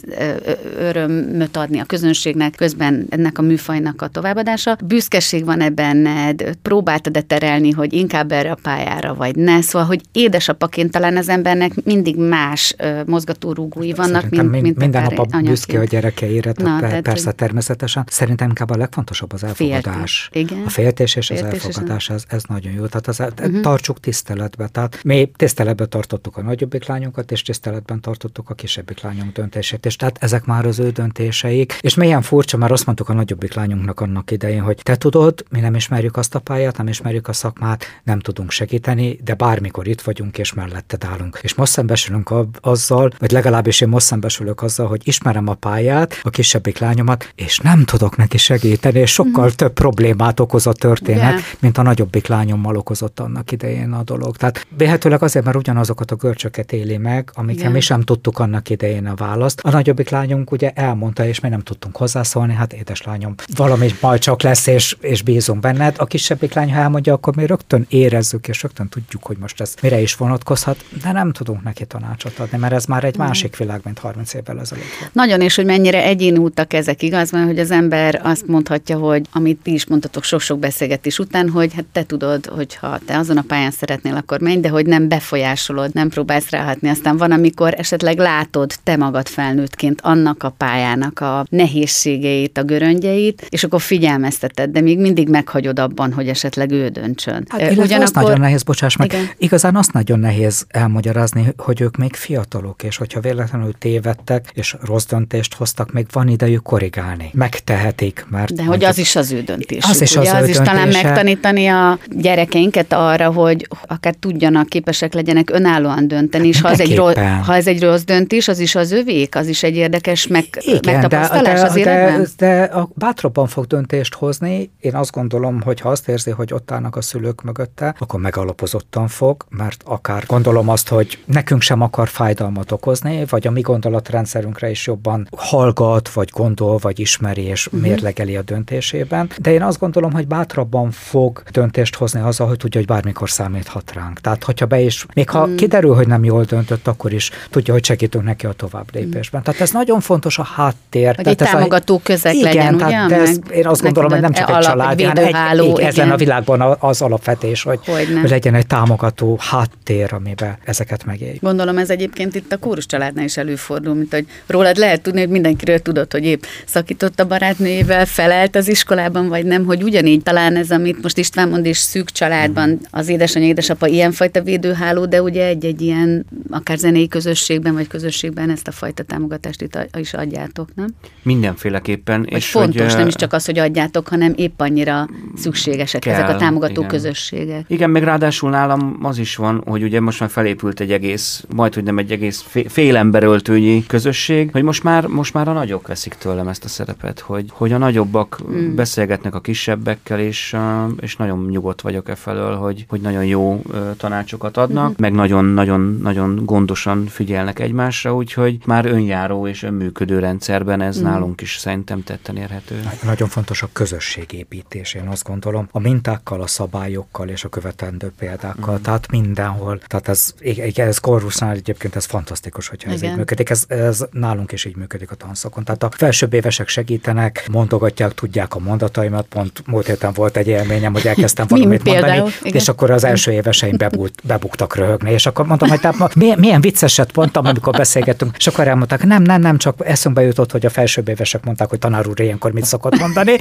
örömöt 0.79 1.57
adni 1.57 1.79
a 1.79 1.85
közönségnek, 1.85 2.55
közben 2.55 3.07
ennek 3.11 3.39
a 3.39 3.43
műfajnak 3.43 4.03
a 4.03 4.09
továbbadása. 4.09 4.77
Büszkeség 4.85 5.45
van-e 5.45 5.69
benned? 5.69 6.57
Próbáltad-e 6.63 7.21
terelni, 7.21 7.71
hogy 7.71 7.93
inkább 7.93 8.33
erre 8.33 8.51
a 8.51 8.59
pályára, 8.63 9.15
vagy 9.15 9.37
ne? 9.37 9.61
Szóval, 9.61 9.87
hogy 9.89 10.01
édesapaként 10.13 10.91
talán 10.91 11.17
az 11.17 11.29
embernek 11.29 11.85
mindig 11.85 12.17
más 12.17 12.75
mozgatórugói 13.07 13.93
vannak, 13.93 14.29
mint, 14.29 14.61
mint 14.63 14.78
minden 14.79 15.03
nap 15.03 15.19
a 15.33 15.41
büszke 15.41 15.79
a 15.79 15.85
gyerekeire, 15.85 16.53
Na, 16.57 16.81
tehát 16.81 17.03
persze 17.03 17.33
természetesen. 17.33 18.05
Szerintem 18.09 18.49
inkább 18.49 18.71
a 18.71 18.77
legfontosabb 18.77 19.33
az 19.33 19.45
elfogadás. 19.45 20.29
Féltés. 20.33 20.51
Igen. 20.53 20.67
A 20.67 20.69
féltés 20.69 21.17
és 21.17 21.27
féltés 21.27 21.47
az 21.47 21.65
elfogadás, 21.67 22.11
ez, 22.11 22.25
ez 22.29 22.43
nagyon 22.49 22.73
jó. 22.73 22.87
Tehát 22.87 23.07
az, 23.07 23.21
uh-huh. 23.21 23.61
tartsuk 23.61 24.01
tiszteletbe. 24.01 24.69
Tehát 24.69 25.01
mi 25.05 25.31
tiszteletbe 25.37 25.87
tartottuk 25.87 26.37
a 26.37 26.43
nagyobbik 26.43 26.87
lányunkat, 26.87 27.31
és 27.33 27.43
tiszteletben 27.43 28.01
tartottuk 28.01 28.51
a 28.51 28.55
kisebbik 28.55 29.01
lányunk 29.01 29.33
döntését. 29.33 29.87
És 29.87 29.97
tehát 29.97 30.17
ezek 30.21 30.45
már 30.45 30.67
az 30.67 30.79
ő 30.79 30.91
döntéseik. 30.91 31.79
És 31.81 31.95
milyen 31.95 32.23
furcsa, 32.23 32.57
már 32.57 32.73
azt 32.73 32.87
mondtuk 32.87 33.09
a 33.09 33.13
nagyobbik 33.13 33.55
lányunknak 33.55 34.01
annak 34.01 34.31
idején, 34.31 34.63
hogy 34.63 34.81
te 34.83 34.97
tudod, 34.97 35.45
mi 35.51 35.61
nem 35.61 35.75
ismerjük 35.75 36.17
azt 36.17 36.35
a 36.35 36.39
pályát, 36.39 36.77
nem 36.77 36.89
ismerjük 36.89 37.29
a 37.29 37.33
szakmát, 37.33 37.85
nem 38.05 38.21
tudunk 38.21 38.51
segíteni, 38.51 39.19
de 39.25 39.35
bármikor 39.35 39.89
itt 39.89 40.01
vagyunk, 40.01 40.39
és 40.39 40.53
melletted 40.53 41.05
állunk. 41.05 41.39
És 41.43 41.55
most 41.55 41.73
szembesülünk 41.73 42.33
azzal, 42.61 43.11
vagy 43.19 43.31
legalábbis 43.31 43.81
én 43.81 43.89
most 43.89 44.07
szembesülök 44.07 44.63
azzal, 44.63 44.68
hogy 44.77 45.01
ismerem 45.05 45.49
a 45.49 45.55
pályát, 45.55 46.21
a 46.23 46.31
kisebbik 46.31 46.79
lányomat, 46.79 47.33
és 47.35 47.59
nem 47.59 47.85
tudok 47.85 48.17
neki 48.17 48.37
segíteni, 48.37 48.99
és 48.99 49.13
sokkal 49.13 49.45
mm. 49.45 49.57
több 49.57 49.73
problémát 49.73 50.41
okoz 50.41 50.67
a 50.67 50.73
történet, 50.73 51.21
yeah. 51.21 51.43
mint 51.59 51.79
a 51.79 51.83
nagyobbik 51.83 52.27
lányommal 52.27 52.77
okozott 52.77 53.21
annak 53.21 53.53
idején 53.53 53.93
a 53.93 54.03
dolog. 54.03 54.37
Tehát 54.37 54.67
véhetőleg 54.77 55.23
azért, 55.23 55.45
mert 55.45 55.57
ugyanazokat 55.57 56.11
a 56.11 56.15
görcsöket 56.15 56.73
éli 56.73 56.97
meg, 56.97 57.31
amiket 57.35 57.61
yeah. 57.61 57.73
mi 57.73 57.81
sem 57.81 58.01
tudtuk 58.01 58.39
annak 58.39 58.71
idején 58.71 59.07
a 59.07 59.15
választ. 59.15 59.61
A 59.61 59.71
nagyobbik 59.71 60.09
lányunk 60.09 60.51
ugye 60.51 60.71
elmondta, 60.71 61.27
és 61.27 61.41
mi 61.41 61.49
nem 61.49 61.61
tudtunk 61.61 61.97
hozzászólni, 61.97 62.55
hát 62.55 62.73
édeslányom, 62.73 63.35
valami 63.57 63.91
majd 64.01 64.21
csak 64.21 64.43
lesz, 64.43 64.67
és, 64.67 64.97
és 65.01 65.23
bízunk 65.23 65.61
benned. 65.61 65.95
A 65.99 66.05
kisebbik 66.05 66.55
lány, 66.55 66.73
ha 66.73 66.81
elmondja, 66.81 67.13
akkor 67.13 67.37
mi 67.37 67.47
rögtön 67.47 67.87
érezzük, 67.89 68.49
és 68.49 68.63
rögtön 68.63 68.89
tudjuk, 68.89 69.25
hogy 69.25 69.37
most 69.37 69.61
ez 69.61 69.75
mire 69.83 70.01
is 70.01 70.15
vonatkozhat, 70.15 70.85
de 71.03 71.13
nem 71.13 71.33
tudunk 71.33 71.63
neki 71.63 71.87
tanácsot 71.87 72.39
adni, 72.39 72.59
mert 72.59 72.73
ez 72.73 72.85
már 72.85 73.05
egy 73.05 73.19
mm. 73.19 73.23
másik 73.23 73.57
világ, 73.57 73.81
mint 73.85 73.99
30 73.99 74.35
évvel 74.35 74.58
ezelőtt. 74.61 74.85
Nagyon, 75.13 75.41
és 75.41 75.55
hogy 75.55 75.65
mennyire 75.65 76.03
egyén 76.03 76.39
útak 76.39 76.73
ezek, 76.73 77.03
igaz 77.03 77.31
van, 77.31 77.45
hogy 77.45 77.59
az 77.59 77.71
ember 77.71 78.21
azt 78.25 78.47
mondhatja, 78.47 78.99
hogy 78.99 79.27
amit 79.33 79.59
ti 79.63 79.73
is 79.73 79.87
mondtatok 79.87 80.25
sok-sok 80.25 80.59
beszélgetés 80.59 81.19
után, 81.19 81.49
hogy 81.49 81.75
hát 81.75 81.85
te 81.93 82.05
tudod, 82.05 82.47
hogy 82.47 82.75
ha 82.75 82.99
te 83.07 83.19
azon 83.19 83.37
a 83.37 83.43
pályán 83.43 83.71
szeretnél, 83.71 84.15
akkor 84.15 84.41
menj, 84.41 84.61
de 84.61 84.69
hogy 84.69 84.87
nem 84.87 85.09
befolyásolod, 85.09 85.95
nem 85.95 86.09
próbálsz 86.09 86.51
ráhatni. 86.51 86.89
Aztán 86.89 87.17
van, 87.17 87.33
amikor 87.33 87.75
esetleg 87.77 88.19
látod 88.19 88.73
te 88.83 88.97
magad 88.97 89.29
felnőttként 89.29 90.01
annak 90.01 90.43
a 90.43 90.51
pályának 90.51 91.21
a 91.21 91.47
nehézségeit, 91.51 92.59
a 92.59 92.63
göröngyeit, 92.63 93.47
és 93.49 93.65
akkor 93.65 93.81
figyelmezteted, 93.81 94.71
de 94.71 94.81
még 94.81 94.99
mindig 94.99 95.29
meghagyod 95.29 95.79
abban, 95.79 96.13
hogy 96.13 96.29
esetleg 96.29 96.71
ő 96.71 96.89
döntsön. 96.89 97.47
Hát, 97.49 97.61
Ugyanakkor... 97.71 98.03
azt 98.03 98.15
nagyon 98.15 98.41
nehéz, 98.41 98.63
bocsáss 98.63 98.97
meg, 98.97 99.13
igen. 99.13 99.29
igazán 99.37 99.77
azt 99.77 99.93
nagyon 99.93 100.19
nehéz 100.19 100.67
elmagyarázni, 100.69 101.55
hogy 101.57 101.81
ők 101.81 101.97
még 101.97 102.15
fiatalok, 102.15 102.83
és 102.83 102.97
hogyha 102.97 103.21
véletlenül 103.21 103.73
tévedtek, 103.79 104.48
és 104.55 104.77
rossz 104.85 105.07
döntést 105.07 105.55
hoztak, 105.55 105.93
még 105.93 106.07
van 106.13 106.29
idejük 106.29 106.63
korrigálni. 106.63 107.31
Megtehetik, 107.33 108.27
mert... 108.29 108.55
De 108.55 108.65
hogy 108.65 108.85
az 108.85 108.99
is 108.99 109.17
az 109.17 109.33
ő 109.33 109.43
döntés. 109.43 109.85
Az 109.85 110.01
is 110.01 110.17
az, 110.17 110.29
az 110.29 110.43
ő 110.43 110.49
is 110.49 110.57
talán 110.57 110.89
megtanítani 110.89 111.67
a 111.67 111.99
gyerekeinket 112.07 112.93
arra, 112.93 113.33
hogy 113.33 113.69
akár 113.87 114.15
tudjanak, 114.15 114.69
képesek 114.69 115.15
legyenek 115.15 115.51
önállóan 115.51 116.09
dönteni, 116.09 116.49
és 116.49 116.61
ha 116.61 116.71
ez, 116.71 116.81
egy 116.81 116.97
rossz, 116.97 117.15
ha 117.45 117.55
ez 117.55 117.67
egy 117.67 117.83
rossz 117.83 118.03
döntés, 118.03 118.49
az 118.49 118.59
is 118.59 118.75
az 118.75 118.93
övék, 118.93 119.37
az 119.37 119.47
is 119.47 119.63
egy 119.63 119.77
érdekes 119.77 120.27
meg, 120.27 120.45
Igen, 120.59 120.95
megtapasztalás 120.95 121.45
de, 121.45 121.61
de, 121.61 121.67
az 121.67 121.77
életben. 121.77 122.27
De, 122.37 122.47
de 122.47 122.63
a 122.63 122.89
bátrabban 122.95 123.47
fog 123.47 123.67
döntést 123.67 124.15
hozni. 124.15 124.71
Én 124.81 124.95
azt 124.95 125.11
gondolom, 125.11 125.61
hogy 125.61 125.81
ha 125.81 125.89
azt 125.89 126.09
érzi, 126.09 126.31
hogy 126.31 126.53
ott 126.53 126.71
állnak 126.71 126.97
a 126.97 127.01
szülők 127.01 127.43
mögötte, 127.43 127.95
akkor 127.99 128.21
megalapozottan 128.21 129.09
fog, 129.09 129.47
mert 129.49 129.83
akár 129.85 130.25
gondolom 130.27 130.69
azt, 130.69 130.89
hogy 130.89 131.19
nekünk 131.25 131.63
sem 131.63 131.81
akar 131.81 132.09
fájdalmat 132.09 132.73
okozni, 132.73 133.25
vagy 133.29 133.47
a 133.47 133.51
mi 133.51 133.61
gondolatrendszer 133.61 134.28
rendszerünkre 134.29 134.71
is 134.71 134.87
jobban 134.87 135.29
hallgat, 135.37 136.09
vagy 136.09 136.29
gondol, 136.33 136.77
vagy 136.77 137.01
ismeri 137.01 137.43
és 137.43 137.67
uh-huh. 137.67 137.83
mérlegeli 137.83 138.37
a 138.37 138.43
döntésében. 138.43 139.31
De 139.39 139.53
én 139.53 139.63
azt 139.63 139.79
gondolom, 139.79 140.13
hogy 140.13 140.27
bátrabban 140.27 140.91
fog 140.91 141.43
döntést 141.51 141.95
hozni 141.95 142.21
azzal, 142.21 142.47
hogy 142.47 142.57
tudja, 142.57 142.81
hogy 142.81 142.89
bármikor 142.89 143.31
számíthat 143.31 143.93
ránk. 143.93 144.21
Tehát, 144.21 144.45
hogyha 144.45 144.67
be 144.67 144.81
is, 144.81 145.07
még 145.15 145.31
ha 145.31 145.41
uh-huh. 145.41 145.55
kiderül, 145.55 145.95
hogy 145.95 146.07
nem 146.07 146.25
jól 146.25 146.45
döntött, 146.45 146.87
akkor 146.87 147.13
is 147.13 147.31
tudja, 147.51 147.73
hogy 147.73 147.85
segítünk 147.85 148.25
neki 148.25 148.47
a 148.47 148.53
tovább 148.53 148.87
lépésben. 148.93 149.41
Uh-huh. 149.41 149.43
Tehát 149.43 149.61
ez 149.61 149.71
nagyon 149.71 150.01
fontos 150.01 150.39
a 150.39 150.43
háttér. 150.43 151.15
Hogy 151.15 151.25
tehát 151.25 151.41
egy 151.41 151.51
támogató 151.51 151.95
a, 151.95 152.01
közeg 152.03 152.35
igen, 152.35 152.55
legyen, 152.55 152.77
tehát 152.77 153.07
ugye? 153.07 153.17
Ez, 153.17 153.39
én 153.53 153.67
azt 153.67 153.83
gondolom, 153.83 154.11
hogy 154.11 154.21
nem 154.21 154.33
csak 154.33 154.51
egy 154.51 154.59
család, 154.59 155.03
hanem 155.03 155.25
egy, 155.25 155.59
egy, 155.59 155.79
ezen 155.79 156.11
a 156.11 156.17
világban 156.17 156.77
az 156.81 157.03
alapvetés, 157.03 157.63
hogy, 157.63 157.81
hogy 157.87 158.29
legyen 158.29 158.55
egy 158.55 158.67
támogató 158.67 159.39
háttér, 159.41 160.13
amiben 160.13 160.57
ezeket 160.65 161.05
megéljük. 161.05 161.41
Gondolom 161.41 161.79
ez 161.79 161.91
egyébként 161.91 162.35
itt 162.35 162.53
a 162.53 162.57
kórus 162.57 162.87
családnál 162.87 163.25
is 163.25 163.37
előfordul, 163.37 163.95
mint 163.95 164.15
hogy 164.19 164.27
rólad 164.47 164.77
lehet 164.77 165.03
tudni, 165.03 165.21
hogy 165.21 165.29
mindenkiről 165.29 165.79
tudod, 165.79 166.13
hogy 166.13 166.25
épp 166.25 166.43
szakított 166.67 167.21
a 167.21 167.27
barátnőjével, 167.27 168.07
felelt 168.07 168.57
az 168.57 168.69
iskolában, 168.69 169.29
vagy 169.29 169.45
nem, 169.45 169.65
hogy 169.65 169.83
ugyanígy 169.83 170.23
talán 170.23 170.57
ez, 170.57 170.71
amit 170.71 171.03
most 171.03 171.19
István 171.19 171.49
mond, 171.49 171.67
és 171.67 171.79
szűk 171.79 172.11
családban 172.11 172.79
az 172.91 173.09
édesanyja, 173.09 173.49
édesapa 173.49 173.87
ilyenfajta 173.87 174.43
védőháló, 174.43 175.07
de 175.07 175.23
ugye 175.23 175.47
egy-egy 175.47 175.81
ilyen 175.81 176.27
akár 176.51 176.79
zenei 176.79 177.09
közösségben, 177.09 177.75
vagy 177.75 177.87
közösségben 177.87 178.51
ezt 178.51 178.69
a 178.69 178.71
fajta 178.71 179.03
támogatást 179.03 179.63
itt 179.63 179.79
is 179.99 180.15
adjátok, 180.15 180.69
nem? 180.75 180.95
Mindenféleképpen. 181.23 182.23
Vagy 182.23 182.33
és 182.33 182.51
fontos, 182.51 182.87
hogy, 182.87 182.97
nem 182.97 183.07
is 183.07 183.15
csak 183.15 183.33
az, 183.33 183.45
hogy 183.45 183.59
adjátok, 183.59 184.09
hanem 184.09 184.33
épp 184.37 184.61
annyira 184.61 185.09
szükségesek 185.37 186.01
kell, 186.01 186.15
ezek 186.15 186.29
a 186.29 186.37
támogató 186.37 186.73
igen. 186.73 186.89
közösségek. 186.89 187.65
Igen, 187.69 187.91
meg 187.91 188.03
ráadásul 188.03 188.51
nálam 188.51 188.99
az 189.03 189.19
is 189.19 189.37
van, 189.37 189.63
hogy 189.67 189.83
ugye 189.83 190.01
most 190.01 190.21
már 190.21 190.31
felépült 190.31 190.81
egy 190.81 190.93
egész, 190.93 191.45
majd 191.55 191.75
hogy 191.75 191.83
nem 191.83 191.99
egy 191.99 192.11
egész 192.11 192.45
fél 192.69 192.97
emberöltőnyi 192.97 193.87
közösség, 193.87 194.08
hogy 194.53 194.63
most 194.63 194.83
már, 194.83 195.07
most 195.07 195.35
már 195.35 195.49
a 195.49 195.53
nagyok 195.53 195.87
veszik 195.87 196.15
tőlem 196.15 196.49
ezt 196.49 196.65
a 196.65 196.69
szerepet, 196.69 197.21
hogy, 197.21 197.47
hogy 197.53 197.73
a 197.73 197.79
nagyobbak 197.79 198.41
mm. 198.51 198.75
beszélgetnek 198.75 199.35
a 199.35 199.41
kisebbekkel, 199.41 200.21
és, 200.21 200.57
és 201.01 201.17
nagyon 201.17 201.47
nyugodt 201.51 201.81
vagyok 201.81 202.09
e 202.09 202.15
felől, 202.15 202.57
hogy, 202.57 202.85
hogy 202.89 203.01
nagyon 203.01 203.25
jó 203.25 203.63
tanácsokat 203.97 204.57
adnak, 204.57 204.91
mm. 204.91 204.95
meg 204.99 205.13
nagyon-nagyon-nagyon 205.13 206.45
gondosan 206.45 207.07
figyelnek 207.07 207.59
egymásra, 207.59 208.15
úgyhogy 208.15 208.59
már 208.67 208.87
önjáró 208.87 209.47
és 209.47 209.63
önműködő 209.63 210.19
rendszerben 210.19 210.81
ez 210.81 211.01
mm. 211.01 211.03
nálunk 211.03 211.41
is 211.41 211.57
szerintem 211.57 212.03
tetten 212.03 212.37
érhető. 212.37 212.81
Nagyon 213.05 213.29
fontos 213.29 213.63
a 213.63 213.69
közösségépítés, 213.73 214.95
én 214.95 215.07
azt 215.07 215.25
gondolom, 215.25 215.69
a 215.73 215.79
mintákkal, 215.79 216.41
a 216.41 216.47
szabályokkal 216.47 217.29
és 217.29 217.45
a 217.45 217.49
követendő 217.49 218.13
példákkal, 218.19 218.79
mm. 218.79 218.83
tehát 218.83 219.11
mindenhol. 219.11 219.79
Tehát 219.87 220.09
ez, 220.09 220.35
ez 220.75 220.99
korusznál 220.99 221.55
egyébként 221.55 221.97
ez 221.97 222.05
fantasztikus, 222.05 222.69
hogyha 222.69 222.91
ez 222.91 222.99
Igen. 222.99 223.11
így 223.11 223.17
működik. 223.17 223.51
Ez, 223.51 223.65
ez 223.69 223.98
nálunk 224.11 224.53
is 224.53 224.65
így 224.65 224.77
működik 224.77 225.11
a 225.11 225.15
tanszakon. 225.15 225.65
Tehát 225.65 225.83
a 225.83 225.91
felsőbb 225.97 226.33
évesek 226.33 226.69
segítenek, 226.69 227.47
mondogatják, 227.51 228.13
tudják 228.13 228.55
a 228.55 228.59
mondataimat. 228.59 229.27
Pont 229.27 229.63
múlt 229.67 229.87
héten 229.87 230.13
volt 230.13 230.37
egy 230.37 230.49
élményem, 230.49 230.93
hogy 230.93 231.07
elkezdtem 231.07 231.47
valamit 231.51 231.85
mondani, 231.85 232.17
Igen. 232.17 232.55
és 232.55 232.69
akkor 232.69 232.91
az 232.91 233.05
első 233.05 233.33
éveseim 233.33 233.77
bebult, 233.77 234.21
bebuktak 234.25 234.77
röhögni, 234.77 235.11
és 235.11 235.27
akkor 235.27 235.47
mondtam, 235.47 235.69
hogy 235.69 235.81
tehát 235.81 236.15
milyen, 236.15 236.39
milyen 236.39 236.61
vicceset 236.61 237.17
mondtam, 237.17 237.47
amikor 237.47 237.73
beszélgettünk, 237.77 238.37
és 238.37 238.47
akkor 238.47 238.69
elmondták, 238.69 239.05
nem, 239.05 239.23
nem, 239.23 239.41
nem, 239.41 239.59
csak 239.59 239.77
eszünkbe 239.85 240.23
jutott, 240.23 240.53
hogy 240.53 240.67
a 240.67 240.71
felsőbb 240.71 241.09
évesek 241.09 241.45
mondták, 241.45 241.69
hogy 241.69 241.79
tanár 241.79 242.07
úr 242.07 242.21
ilyenkor 242.21 242.53
mit 242.53 242.65
szokott 242.65 242.99
mondani. 242.99 243.37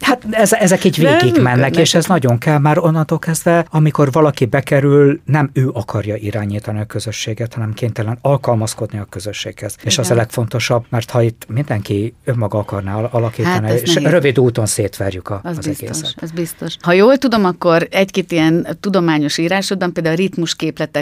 Hát 0.00 0.22
ez, 0.30 0.52
ezek 0.52 0.84
így 0.84 0.98
végig 0.98 1.42
mennek, 1.42 1.76
és 1.76 1.94
ez 1.94 2.06
nagyon 2.06 2.38
kell 2.38 2.58
már 2.58 2.78
onnantól 2.78 3.18
kezdve, 3.18 3.66
amikor 3.70 4.12
valaki 4.12 4.44
bekerül, 4.44 5.20
nem 5.24 5.50
ő 5.52 5.68
akarja 5.72 6.16
irányítani 6.16 6.80
a 6.80 6.84
közösséget, 6.84 7.54
hanem 7.54 7.72
kénytelen 7.74 8.18
alkalmazkodni 8.20 8.98
a 8.98 9.06
közösséghez. 9.10 9.76
Igen. 9.88 10.04
És 10.04 10.10
az 10.10 10.10
a 10.10 10.14
legfontosabb, 10.14 10.84
mert 10.88 11.10
ha 11.10 11.22
itt 11.22 11.46
mindenki 11.48 12.14
önmaga 12.24 12.58
akarná 12.58 12.94
alakítani, 12.94 13.68
hát 13.68 13.80
és 13.80 13.94
nehéz. 13.94 14.10
rövid 14.10 14.38
úton 14.38 14.66
szétverjük 14.66 15.28
a, 15.28 15.40
az, 15.42 15.58
az 15.58 15.66
biztos, 15.66 15.88
egészet. 15.88 16.14
Ez 16.22 16.30
biztos. 16.30 16.76
Ha 16.80 16.92
jól 16.92 17.16
tudom, 17.16 17.44
akkor 17.44 17.88
egy-két 17.90 18.32
ilyen 18.32 18.66
tudományos 18.80 19.38
írásodban 19.38 19.92
például 19.92 20.14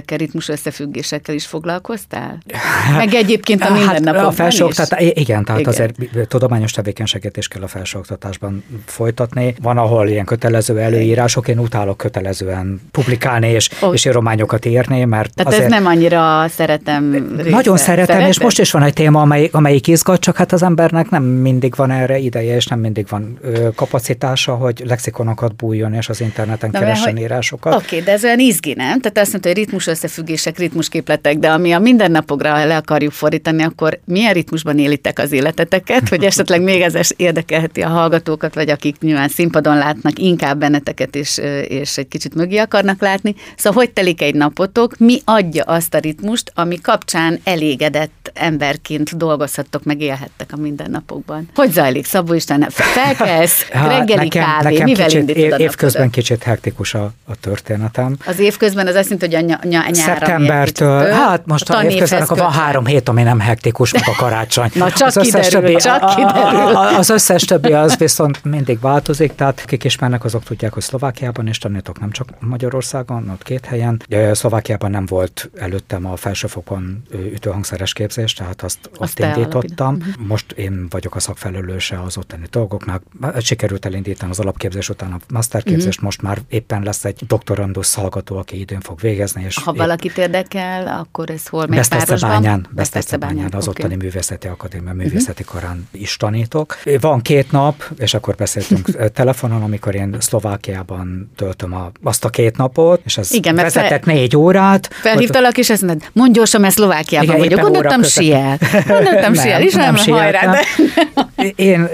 a 0.07 0.14
ritmus 0.16 0.49
összefüggésekkel 0.49 1.34
is 1.34 1.47
foglalkoztál? 1.47 2.39
Meg 2.97 3.14
egyébként 3.14 3.61
a 3.61 3.64
hát, 3.64 3.72
mindennapokban 3.72 4.22
hát, 4.22 4.32
a 4.32 4.32
felsőoktatás, 4.32 5.03
igen, 5.14 5.45
tehát 5.45 5.61
igen. 5.61 5.72
azért 5.72 6.28
tudományos 6.28 6.72
tevékenységet 6.72 7.37
is 7.37 7.49
kell 7.49 7.62
a 7.62 7.66
felsőoktatásban 7.66 8.64
folytatni. 8.84 9.55
Van, 9.62 9.78
ahol 9.78 10.09
ilyen 10.09 10.24
kötelező 10.24 10.78
előírások, 10.78 11.49
én 11.49 11.59
utálok 11.59 11.97
kötelezően 11.97 12.80
publikálni 12.91 13.49
és, 13.49 13.68
oh. 13.80 13.93
és 13.93 14.05
írományokat 14.05 14.64
írni, 14.64 15.05
mert 15.05 15.34
Tehát 15.34 15.53
azért... 15.53 15.72
ez 15.72 15.78
nem 15.78 15.87
annyira 15.87 16.49
szeretem 16.49 17.32
része. 17.37 17.51
Nagyon 17.51 17.76
szeretem, 17.76 18.05
Szereted? 18.07 18.28
és 18.28 18.41
most 18.41 18.61
is 18.61 18.70
van 18.77 18.85
egy 18.85 18.93
téma, 18.93 19.20
amely, 19.20 19.49
amelyik 19.53 19.87
izgat, 19.87 20.20
csak 20.20 20.37
hát 20.37 20.53
az 20.53 20.62
embernek 20.62 21.11
nem 21.11 21.22
mindig 21.22 21.74
van 21.74 21.91
erre 21.91 22.18
ideje, 22.18 22.55
és 22.55 22.66
nem 22.66 22.79
mindig 22.79 23.07
van 23.09 23.39
ö, 23.43 23.68
kapacitása, 23.74 24.55
hogy 24.55 24.83
lexikonokat 24.85 25.55
bújjon, 25.55 25.95
és 25.95 26.09
az 26.09 26.20
interneten 26.20 26.70
Na, 26.72 26.79
keressen 26.79 27.12
hogy... 27.12 27.22
írásokat. 27.22 27.74
Oké, 27.74 27.85
okay, 27.85 28.01
de 28.01 28.12
ez 28.12 28.24
olyan 28.24 28.39
izgi, 28.39 28.74
nem? 28.74 29.01
Tehát 29.01 29.18
azt 29.18 29.31
mondta, 29.31 29.49
hogy 29.49 29.59
ritmus 29.59 29.87
összefüggések, 29.87 30.59
ritmus 30.59 30.89
képletek, 30.89 31.39
de 31.39 31.51
ami 31.51 31.72
a 31.72 31.79
mindennapokra 31.79 32.64
le 32.64 32.77
akarjuk 32.77 33.12
fordítani, 33.12 33.62
akkor 33.62 33.99
milyen 34.05 34.33
ritmusban 34.33 34.79
élitek 34.79 35.18
az 35.18 35.33
életeteket, 35.33 36.09
hogy 36.09 36.24
esetleg 36.24 36.62
még 36.62 36.81
ez 36.81 37.11
érdekelheti 37.16 37.83
a 37.83 37.89
hallgatókat, 37.89 38.55
vagy 38.55 38.70
akik 38.70 38.99
nyilván 39.01 39.29
színpadon 39.29 39.77
látnak 39.77 40.18
inkább 40.18 40.59
benneteket, 40.59 41.16
és, 41.16 41.41
és 41.68 41.99
egy 41.99 42.09
kicsit 42.09 42.35
mögé 42.35 42.57
akarnak 42.57 43.01
látni. 43.01 43.35
Szóval 43.57 43.83
hogy 43.83 43.93
telik 43.93 44.22
egy 44.22 44.35
napotok, 44.35 44.99
mi 44.99 45.20
adja 45.24 45.64
azt 45.64 45.95
a 45.95 45.99
ritmust, 45.99 46.53
ami 46.55 46.81
kapcsán 46.81 47.39
elégedett 47.45 48.31
emberként 48.67 49.17
dolgozhattok, 49.17 49.85
meg 49.85 50.01
élhettek 50.01 50.49
a 50.53 50.57
mindennapokban. 50.57 51.49
Hogy 51.55 51.73
zajlik, 51.73 52.07
Szabó 52.07 52.33
Isten? 52.33 52.67
Felkelsz, 52.71 53.69
reggeli 53.89 54.25
nekem, 54.25 54.45
kávé, 54.45 54.73
nekem 54.73 54.85
mivel 54.85 55.07
kicsit, 55.07 55.31
év, 55.31 55.55
Évközben 55.59 56.11
kicsit 56.11 56.43
hektikus 56.43 56.95
a, 56.95 57.12
a 57.25 57.35
történetem. 57.41 58.17
Az 58.27 58.39
évközben 58.39 58.87
az 58.87 58.95
azt 58.95 59.11
jelenti, 59.11 59.37
hogy 59.37 59.45
a, 59.45 59.55
ny- 59.55 59.64
ny- 59.64 59.71
nyára 59.71 59.95
Szeptembertől, 59.95 61.11
hát 61.11 61.47
most 61.47 61.71
a, 61.71 61.79
a 61.79 61.85
évközben 61.85 62.23
akkor 62.23 62.39
van 62.39 62.53
három 62.53 62.87
hét, 62.87 63.09
ami 63.09 63.23
nem 63.23 63.41
hektikus, 63.41 63.93
meg 63.93 64.03
a 64.07 64.14
karácsony. 64.17 64.71
Na 64.75 64.91
csak 64.91 65.07
az 65.07 65.14
kiderül, 65.14 65.51
többi, 65.51 65.75
csak 65.75 66.03
a, 66.03 66.14
kiderül. 66.14 66.59
A, 66.59 66.81
a, 66.81 66.99
az 66.99 67.11
összes 67.11 67.43
többi 67.43 67.73
az 67.73 67.97
viszont 67.97 68.45
mindig 68.45 68.81
változik, 68.81 69.35
tehát 69.35 69.64
kik 69.67 69.85
ismernek, 69.85 70.25
azok 70.25 70.43
tudják, 70.43 70.73
hogy 70.73 70.83
Szlovákiában 70.83 71.47
is 71.47 71.59
tanítok, 71.59 72.01
nem 72.01 72.11
csak 72.11 72.29
Magyarországon, 72.39 73.29
ott 73.33 73.43
két 73.43 73.64
helyen. 73.64 74.03
Szlovákiában 74.33 74.91
nem 74.91 75.07
volt 75.07 75.51
előttem 75.59 76.07
a 76.07 76.17
felsőfokon 76.17 77.03
ütőhangszeres 77.33 77.93
képzés, 77.93 78.33
tehát 78.33 78.56
azt, 78.63 78.91
azt 78.99 79.21
ott 79.21 79.27
indítottam. 79.27 79.95
Uh-huh. 79.95 80.27
Most 80.27 80.53
én 80.53 80.87
vagyok 80.91 81.15
a 81.15 81.21
szakfelelőse 81.21 82.01
az 82.01 82.17
ottani 82.17 82.47
dolgoknak. 82.51 83.03
Sikerült 83.39 83.87
elindítani 83.87 84.31
az 84.31 84.39
alapképzés 84.39 84.89
után 84.89 85.13
a 85.13 85.19
masterképzést, 85.29 85.87
uh-huh. 85.87 86.05
most 86.05 86.23
már 86.23 86.39
éppen 86.49 86.83
lesz 86.83 87.05
egy 87.05 87.23
doktorandus 87.27 87.95
hallgató, 87.95 88.37
aki 88.37 88.61
időn 88.61 88.81
fog 88.81 89.01
végezni. 89.01 89.45
És 89.45 89.59
ha 89.59 89.73
épp... 89.73 89.79
valakit 89.79 90.19
érdekel, 90.19 90.87
akkor 90.87 91.31
ez 91.31 91.47
hol 91.47 91.67
megy 91.67 91.79
Besztercebányán, 91.79 92.67
Besztercebányán, 92.71 93.53
az 93.53 93.69
ottani 93.69 93.95
okay. 93.95 94.07
művészeti 94.07 94.47
akadémia 94.47 94.93
művészeti 94.93 95.43
uh-huh. 95.43 95.61
karán 95.61 95.89
is 95.93 96.17
tanítok. 96.17 96.77
Van 97.01 97.21
két 97.23 97.51
nap, 97.51 97.85
és 97.99 98.15
akkor 98.15 98.35
beszéltünk 98.35 98.91
telefonon, 99.21 99.63
amikor 99.63 99.95
én 99.95 100.17
Szlovákiában 100.21 101.31
töltöm 101.37 101.75
a, 101.75 101.91
azt 102.03 102.25
a 102.25 102.29
két 102.29 102.57
napot, 102.57 103.01
és 103.05 103.19
ez 103.19 103.33
Igen, 103.33 103.55
vezetett 103.55 104.05
fel, 104.05 104.15
négy 104.15 104.37
órát. 104.37 104.89
Felhívtalak, 104.93 105.59
és 105.59 105.71
ezt 105.71 105.85
mondj 106.13 106.33
gyorsan, 106.33 106.61
mert 106.61 106.75
Szlovákiában 106.75 107.29
Igen, 107.29 107.39
vagyok. 107.39 107.61
Gondoltam, 107.61 108.03
siel. 108.37 108.59
Gondoltam, 108.87 109.34
siel 109.34 109.62
is, 109.62 109.74
nem, 109.84 109.95
nem 109.95 110.14
hajrá, 110.14 110.51
de... 110.51 110.61
Én 111.57 111.89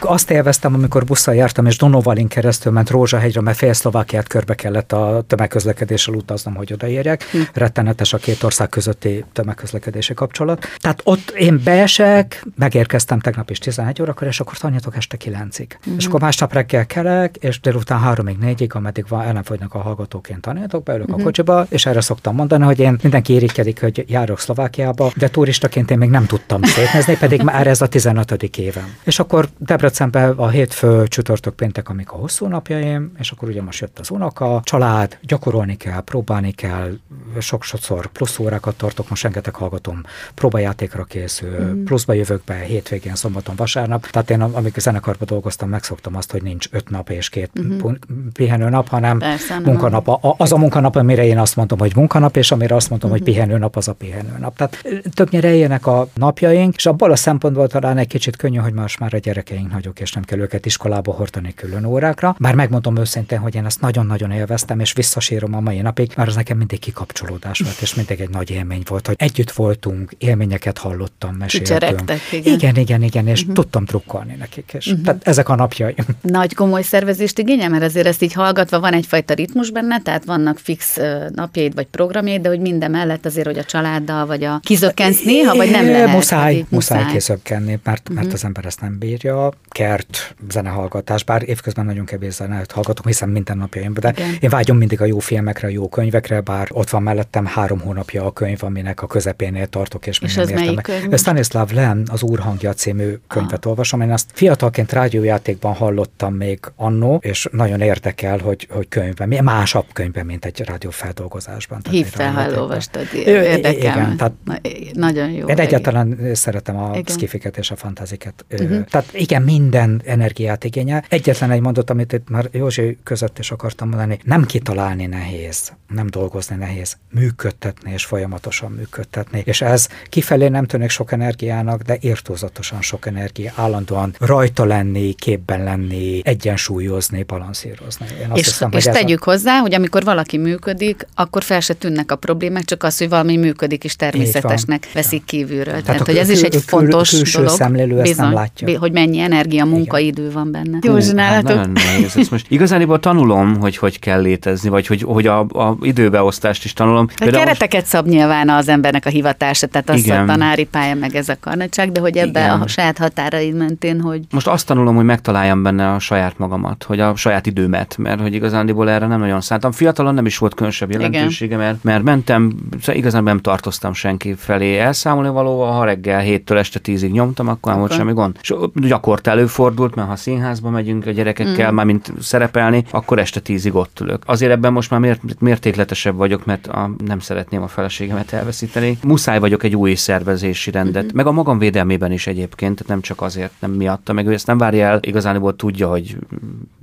azt 0.00 0.30
élveztem, 0.30 0.74
amikor 0.74 1.04
busszal 1.04 1.34
jártam, 1.34 1.66
és 1.66 1.76
Donovalin 1.76 2.28
keresztül 2.28 2.72
ment 2.72 2.90
Rózsahegyre, 2.90 3.40
mert 3.40 3.56
fél 3.56 3.72
Szlovákiát 3.72 4.28
körbe 4.28 4.54
kellett 4.54 4.92
a 4.92 5.24
tömegközlekedéssel 5.26 6.14
utaznom, 6.14 6.54
hogy 6.54 6.72
odaérjek. 6.72 7.22
Hm. 7.30 7.38
Rettenetes 7.52 8.12
a 8.12 8.18
két 8.18 8.42
ország 8.42 8.68
közötti 8.68 9.24
tömegközlekedési 9.32 10.14
kapcsolat. 10.14 10.66
Tehát 10.78 11.00
ott 11.04 11.30
én 11.30 11.60
beesek, 11.64 12.46
megérkeztem 12.56 13.20
tegnap 13.20 13.50
is 13.50 13.58
11 13.58 14.02
órakor, 14.02 14.26
és 14.26 14.40
akkor 14.40 14.56
tanítok 14.56 14.96
este 14.96 15.16
9-ig. 15.24 15.90
Mm. 15.90 15.96
És 15.96 16.06
akkor 16.06 16.20
másnap 16.20 16.52
reggel 16.52 16.86
kelek, 16.86 17.36
és 17.36 17.60
délután 17.60 18.00
3-ig, 18.04 18.36
4-ig, 18.42 18.70
ameddig 18.70 19.04
van, 19.08 19.22
el 19.22 19.32
nem 19.32 19.42
fogynak 19.42 19.74
a 19.74 19.78
hallgatóként 19.78 20.40
tanítok, 20.40 20.82
beülök 20.82 21.08
mm. 21.08 21.12
a 21.12 21.16
mhm. 21.16 21.24
kocsiba, 21.24 21.66
és 21.68 21.86
erre 21.86 22.00
szoktam 22.00 22.34
mondani, 22.34 22.64
hogy 22.64 22.78
én 22.78 22.98
mindenki 23.02 23.34
irigykedik, 23.34 23.80
hogy 23.80 24.04
járok 24.08 24.40
Szlovákiába, 24.40 25.12
de 25.16 25.28
turistaként 25.28 25.85
én 25.90 25.98
még 25.98 26.10
nem 26.10 26.26
tudtam 26.26 26.62
szétnezni, 26.62 27.16
pedig 27.16 27.42
már 27.42 27.66
ez 27.66 27.80
a 27.80 27.86
15. 27.86 28.32
évem. 28.42 28.96
És 29.04 29.18
akkor 29.18 29.48
Debrecenben 29.58 30.30
a 30.30 30.48
hétfő, 30.48 31.06
csütörtök, 31.06 31.54
péntek, 31.54 31.88
amik 31.88 32.10
a 32.10 32.16
hosszú 32.16 32.46
napjaim, 32.46 33.12
és 33.18 33.30
akkor 33.30 33.48
ugye 33.48 33.62
most 33.62 33.80
jött 33.80 33.98
az 33.98 34.10
unoka, 34.10 34.60
család, 34.64 35.18
gyakorolni 35.22 35.76
kell, 35.76 36.00
próbálni 36.00 36.52
kell, 36.52 36.92
sok-sokszor 37.38 38.06
plusz 38.06 38.38
órákat 38.38 38.76
tartok, 38.76 39.08
most 39.08 39.22
rengeteg 39.22 39.54
hallgatom, 39.54 40.02
próbajátékra 40.34 41.04
készül, 41.04 41.60
mm. 41.60 41.84
pluszba 41.84 42.12
jövök 42.12 42.44
be 42.44 42.54
hétvégén, 42.54 43.14
szombaton, 43.14 43.54
vasárnap. 43.56 44.06
Tehát 44.06 44.30
én, 44.30 44.40
amikor 44.40 44.82
zenekarban 44.82 45.26
dolgoztam, 45.26 45.68
megszoktam 45.68 46.16
azt, 46.16 46.30
hogy 46.30 46.42
nincs 46.42 46.68
öt 46.70 46.90
nap 46.90 47.10
és 47.10 47.28
két 47.28 47.50
mm-hmm. 47.60 47.92
pihenő 48.32 48.68
nap, 48.68 48.88
hanem 48.88 49.18
Persze, 49.18 49.58
munkanap. 49.58 50.08
A, 50.08 50.34
az 50.38 50.52
a 50.52 50.56
munkanap, 50.56 50.96
amire 50.96 51.24
én 51.24 51.38
azt 51.38 51.56
mondom, 51.56 51.78
hogy 51.78 51.92
munkanap, 51.94 52.36
és 52.36 52.52
amire 52.52 52.74
azt 52.74 52.90
mondom, 52.90 53.10
mm-hmm. 53.10 53.18
hogy 53.18 53.28
mhm. 53.28 53.36
pihenő 53.36 53.58
nap, 53.58 53.76
az 53.76 53.88
a 53.88 53.92
pihenő 53.92 54.36
nap. 54.38 54.56
Tehát 54.56 54.84
többnyire 55.14 55.54
ilyen 55.54 55.72
telnek 55.78 56.08
a 56.08 56.08
napjaink, 56.14 56.74
és 56.76 56.86
abból 56.86 57.10
a 57.10 57.16
szempontból 57.16 57.68
talán 57.68 57.98
egy 57.98 58.06
kicsit 58.06 58.36
könnyű, 58.36 58.58
hogy 58.58 58.72
most 58.72 58.98
már 58.98 59.14
a 59.14 59.18
gyerekeink 59.18 59.72
nagyok, 59.72 60.00
és 60.00 60.12
nem 60.12 60.24
kell 60.24 60.38
őket 60.38 60.66
iskolába 60.66 61.12
hordani 61.12 61.54
külön 61.54 61.84
órákra. 61.84 62.36
Már 62.38 62.54
megmondom 62.54 62.96
őszintén, 62.96 63.38
hogy 63.38 63.54
én 63.54 63.64
ezt 63.64 63.80
nagyon-nagyon 63.80 64.30
élveztem, 64.30 64.80
és 64.80 64.92
visszasírom 64.92 65.54
a 65.54 65.60
mai 65.60 65.80
napig, 65.80 66.12
mert 66.16 66.28
az 66.28 66.34
nekem 66.34 66.56
mindig 66.56 66.78
kikapcsolódás 66.78 67.58
volt, 67.58 67.80
és 67.80 67.94
mindig 67.94 68.20
egy 68.20 68.30
nagy 68.30 68.50
élmény 68.50 68.82
volt, 68.88 69.06
hogy 69.06 69.16
együtt 69.18 69.50
voltunk, 69.50 70.12
élményeket 70.18 70.78
hallottam, 70.78 71.34
meséltünk. 71.34 72.12
igen. 72.30 72.54
igen, 72.54 72.76
igen, 72.76 73.02
igen, 73.02 73.26
és 73.26 73.40
uh-huh. 73.40 73.54
tudtam 73.54 73.84
trukkolni 73.84 74.34
nekik, 74.38 74.72
és 74.72 74.86
uh-huh. 74.86 75.04
tehát 75.04 75.28
ezek 75.28 75.48
a 75.48 75.54
napjaim. 75.54 75.94
Nagy 76.20 76.54
komoly 76.54 76.82
szervezést 76.82 77.38
igényel, 77.38 77.68
mert 77.68 77.82
azért 77.82 78.06
ezt 78.06 78.22
így 78.22 78.32
hallgatva 78.32 78.80
van 78.80 78.92
egyfajta 78.92 79.34
ritmus 79.34 79.70
benne, 79.70 80.02
tehát 80.02 80.24
vannak 80.24 80.58
fix 80.58 80.96
napjaid 81.34 81.74
vagy 81.74 81.86
programjaid, 81.86 82.42
de 82.42 82.48
hogy 82.48 82.60
minden 82.60 82.90
mellett 82.90 83.26
azért, 83.26 83.46
hogy 83.46 83.58
a 83.58 83.64
családdal 83.64 84.26
vagy 84.26 84.44
a 84.44 84.60
kizökkensz 84.62 85.22
néha, 85.22 85.54
vagy 85.54 85.65
nem 85.70 85.90
lehet? 85.90 86.08
Muszáj, 86.08 86.54
muszáj, 86.54 86.98
muszáj 86.98 87.12
kizökkenni, 87.12 87.78
mert, 87.84 88.08
mert 88.08 88.10
uh-huh. 88.10 88.32
az 88.32 88.44
ember 88.44 88.64
ezt 88.64 88.80
nem 88.80 88.98
bírja. 88.98 89.52
Kert, 89.68 90.34
zenehallgatás, 90.50 91.24
bár 91.24 91.48
évközben 91.48 91.84
nagyon 91.84 92.04
kevés 92.04 92.32
zenét 92.32 92.72
hallgatok, 92.72 93.06
hiszen 93.06 93.28
minden 93.28 93.58
napjaimban, 93.58 94.00
de 94.00 94.22
Igen. 94.22 94.36
én 94.40 94.50
vágyom 94.50 94.76
mindig 94.76 95.00
a 95.00 95.04
jó 95.04 95.18
filmekre, 95.18 95.66
a 95.66 95.70
jó 95.70 95.88
könyvekre, 95.88 96.40
bár 96.40 96.68
ott 96.70 96.90
van 96.90 97.02
mellettem 97.02 97.46
három 97.46 97.80
hónapja 97.80 98.24
a 98.24 98.32
könyv, 98.32 98.64
aminek 98.64 99.02
a 99.02 99.06
közepénél 99.06 99.66
tartok, 99.66 100.06
és, 100.06 100.18
és 100.18 100.34
nem 100.34 100.48
értem 100.48 100.74
meg. 100.74 101.18
Stanislav 101.18 101.70
Lem, 101.70 102.02
az 102.06 102.22
Úrhangja 102.22 102.72
című 102.72 103.14
könyvet 103.28 103.64
ah. 103.64 103.70
olvasom, 103.70 104.00
én 104.00 104.12
azt 104.12 104.30
fiatalként 104.32 104.92
rádiójátékban 104.92 105.74
hallottam 105.74 106.34
még 106.34 106.58
annó, 106.76 107.18
és 107.22 107.48
nagyon 107.52 107.80
érdekel, 107.80 108.38
hogy, 108.38 108.68
hogy 108.70 108.88
könyvben, 108.88 109.44
másabb 109.44 109.86
könyvben, 109.92 110.26
mint 110.26 110.44
egy 110.44 110.60
rádiófeldolgozásban. 110.64 111.80
Hív 111.90 112.06
fel, 112.06 112.32
ha 112.32 112.40
elolvastad, 112.40 113.06
érdekel. 113.14 113.72
Igen, 113.72 114.16
tehát 114.16 114.32
Na, 114.44 114.54
nagyon 114.92 115.30
jó. 115.30 115.46
Én 115.46 115.55
egyáltalán 115.58 116.18
szeretem 116.32 116.76
a 116.76 116.96
skifiket 117.06 117.56
és 117.56 117.70
a 117.70 117.76
fantáziket. 117.76 118.44
Uh-huh. 118.50 118.84
Tehát 118.84 119.08
igen, 119.12 119.42
minden 119.42 120.02
energiát 120.04 120.64
igényel. 120.64 121.04
Egyetlen 121.08 121.50
egy 121.50 121.60
mondat, 121.60 121.90
amit 121.90 122.12
itt 122.12 122.28
már 122.28 122.48
Józsi 122.52 122.98
között 123.02 123.38
is 123.38 123.50
akartam 123.50 123.88
mondani, 123.88 124.18
nem 124.24 124.44
kitalálni 124.44 125.06
nehéz, 125.06 125.72
nem 125.88 126.06
dolgozni 126.06 126.56
nehéz, 126.56 126.96
működtetni 127.10 127.92
és 127.92 128.04
folyamatosan 128.04 128.70
működtetni. 128.70 129.42
És 129.44 129.60
ez 129.60 129.88
kifelé 130.08 130.48
nem 130.48 130.66
tűnik 130.66 130.90
sok 130.90 131.12
energiának, 131.12 131.82
de 131.82 131.98
írtózatosan 132.00 132.82
sok 132.82 133.06
energia, 133.06 133.52
állandóan 133.54 134.14
rajta 134.18 134.64
lenni, 134.64 135.12
képben 135.12 135.64
lenni, 135.64 136.20
egyensúlyozni, 136.24 137.22
balanszírozni. 137.22 138.06
Én 138.20 138.30
azt 138.30 138.40
és 138.40 138.46
hiszem, 138.46 138.70
és 138.72 138.84
tegyük 138.84 139.26
a... 139.26 139.30
hozzá, 139.30 139.58
hogy 139.58 139.74
amikor 139.74 140.04
valaki 140.04 140.38
működik, 140.38 141.06
akkor 141.14 141.42
fel 141.42 141.60
se 141.60 141.74
tűnnek 141.74 142.12
a 142.12 142.16
problémák, 142.16 142.64
csak 142.64 142.82
az, 142.82 142.98
hogy 142.98 143.08
valami 143.08 143.36
működik, 143.36 143.84
és 143.84 143.96
természetesnek 143.96 144.88
veszik 144.92 145.24
kívülről. 145.46 145.64
Tehát, 145.64 145.84
Tehát 145.84 146.06
hogy 146.06 146.16
ez 146.16 146.28
is 146.28 146.42
egy 146.42 146.62
fontos 146.66 147.10
külső 147.10 147.38
dolog. 147.38 147.56
szemlélő 147.56 147.94
bizony, 147.94 148.08
ezt 148.10 148.20
nem 148.20 148.32
látja. 148.32 148.78
Hogy 148.78 148.92
mennyi 148.92 149.18
energia, 149.18 149.64
munkaidő 149.64 150.30
van 150.30 150.50
benne. 150.50 150.78
Jó, 150.82 150.94
hát 150.94 152.30
most 152.30 152.46
igazániból 152.48 153.00
tanulom, 153.00 153.56
hogy 153.60 153.76
hogy 153.76 153.98
kell 153.98 154.20
létezni, 154.20 154.68
vagy 154.68 154.86
hogy, 154.86 155.02
hogy 155.02 155.26
a, 155.26 155.38
a 155.40 155.76
időbeosztást 155.80 156.64
is 156.64 156.72
tanulom. 156.72 157.08
A 157.16 157.24
kereteket 157.24 157.80
most... 157.80 157.86
szab 157.86 158.06
nyilván 158.06 158.48
az 158.48 158.68
embernek 158.68 159.06
a 159.06 159.08
hivatása, 159.08 159.66
tehát 159.66 159.90
az 159.90 159.98
Igen. 159.98 160.22
a 160.22 160.32
tanári 160.32 160.64
pálya, 160.64 160.94
meg 160.94 161.14
ez 161.14 161.28
a 161.28 161.36
karnagság, 161.40 161.92
de 161.92 162.00
hogy 162.00 162.16
ebbe 162.16 162.40
Igen. 162.40 162.60
a 162.60 162.66
saját 162.66 162.98
határaid 162.98 163.54
mentén, 163.54 164.00
hogy... 164.00 164.20
Most 164.30 164.46
azt 164.46 164.66
tanulom, 164.66 164.94
hogy 164.94 165.04
megtaláljam 165.04 165.62
benne 165.62 165.92
a 165.92 165.98
saját 165.98 166.38
magamat, 166.38 166.84
hogy 166.84 167.00
a 167.00 167.16
saját 167.16 167.46
időmet, 167.46 167.96
mert 167.98 168.20
hogy 168.20 168.34
igazándiból 168.34 168.90
erre 168.90 169.06
nem 169.06 169.20
nagyon 169.20 169.40
szántam. 169.40 169.72
Fiatalon 169.72 170.14
nem 170.14 170.26
is 170.26 170.38
volt 170.38 170.54
különösebb 170.54 170.90
jelentősége, 170.90 171.56
mert, 171.56 171.84
mert 171.84 172.02
mentem, 172.02 172.52
szóval 172.80 172.94
igazán 172.94 173.22
nem 173.22 173.38
tartoztam 173.38 173.92
senki 173.92 174.34
felé 174.34 174.78
elszámolni 174.78 175.28
való, 175.36 175.62
ha 175.62 175.84
reggel 175.84 176.20
héttől 176.20 176.58
este 176.58 176.78
tízig 176.78 177.12
nyomtam, 177.12 177.48
akkor 177.48 177.72
nem 177.72 177.80
volt 177.80 177.92
semmi 177.92 178.12
gond. 178.12 178.36
És 178.40 178.54
gyakorta 178.74 179.30
előfordult, 179.30 179.94
mert 179.94 180.08
ha 180.08 180.16
színházba 180.16 180.70
megyünk 180.70 181.06
a 181.06 181.10
gyerekekkel, 181.10 181.70
mm. 181.70 181.74
már 181.74 181.84
mint 181.84 182.12
szerepelni, 182.20 182.84
akkor 182.90 183.18
este 183.18 183.40
tízig 183.40 183.74
ott 183.74 184.00
ülök. 184.00 184.22
Azért 184.26 184.52
ebben 184.52 184.72
most 184.72 184.90
már 184.90 185.00
mért, 185.00 185.40
mértékletesebb 185.40 186.16
vagyok, 186.16 186.44
mert 186.44 186.66
a, 186.66 186.90
nem 187.06 187.18
szeretném 187.18 187.62
a 187.62 187.68
feleségemet 187.68 188.32
elveszíteni. 188.32 188.98
Muszáj 189.02 189.38
vagyok 189.38 189.62
egy 189.62 189.76
új 189.76 189.94
szervezési 189.94 190.70
rendet, 190.70 191.04
mm-hmm. 191.04 191.16
meg 191.16 191.26
a 191.26 191.32
magam 191.32 191.58
védelmében 191.58 192.12
is 192.12 192.26
egyébként, 192.26 192.74
tehát 192.74 192.88
nem 192.88 193.00
csak 193.00 193.22
azért, 193.22 193.52
nem 193.58 193.70
miatta, 193.70 194.12
meg 194.12 194.26
ő 194.26 194.32
ezt 194.32 194.46
nem 194.46 194.58
várja 194.58 194.86
el, 194.86 194.98
igazából 195.02 195.56
tudja, 195.56 195.88
hogy 195.88 196.16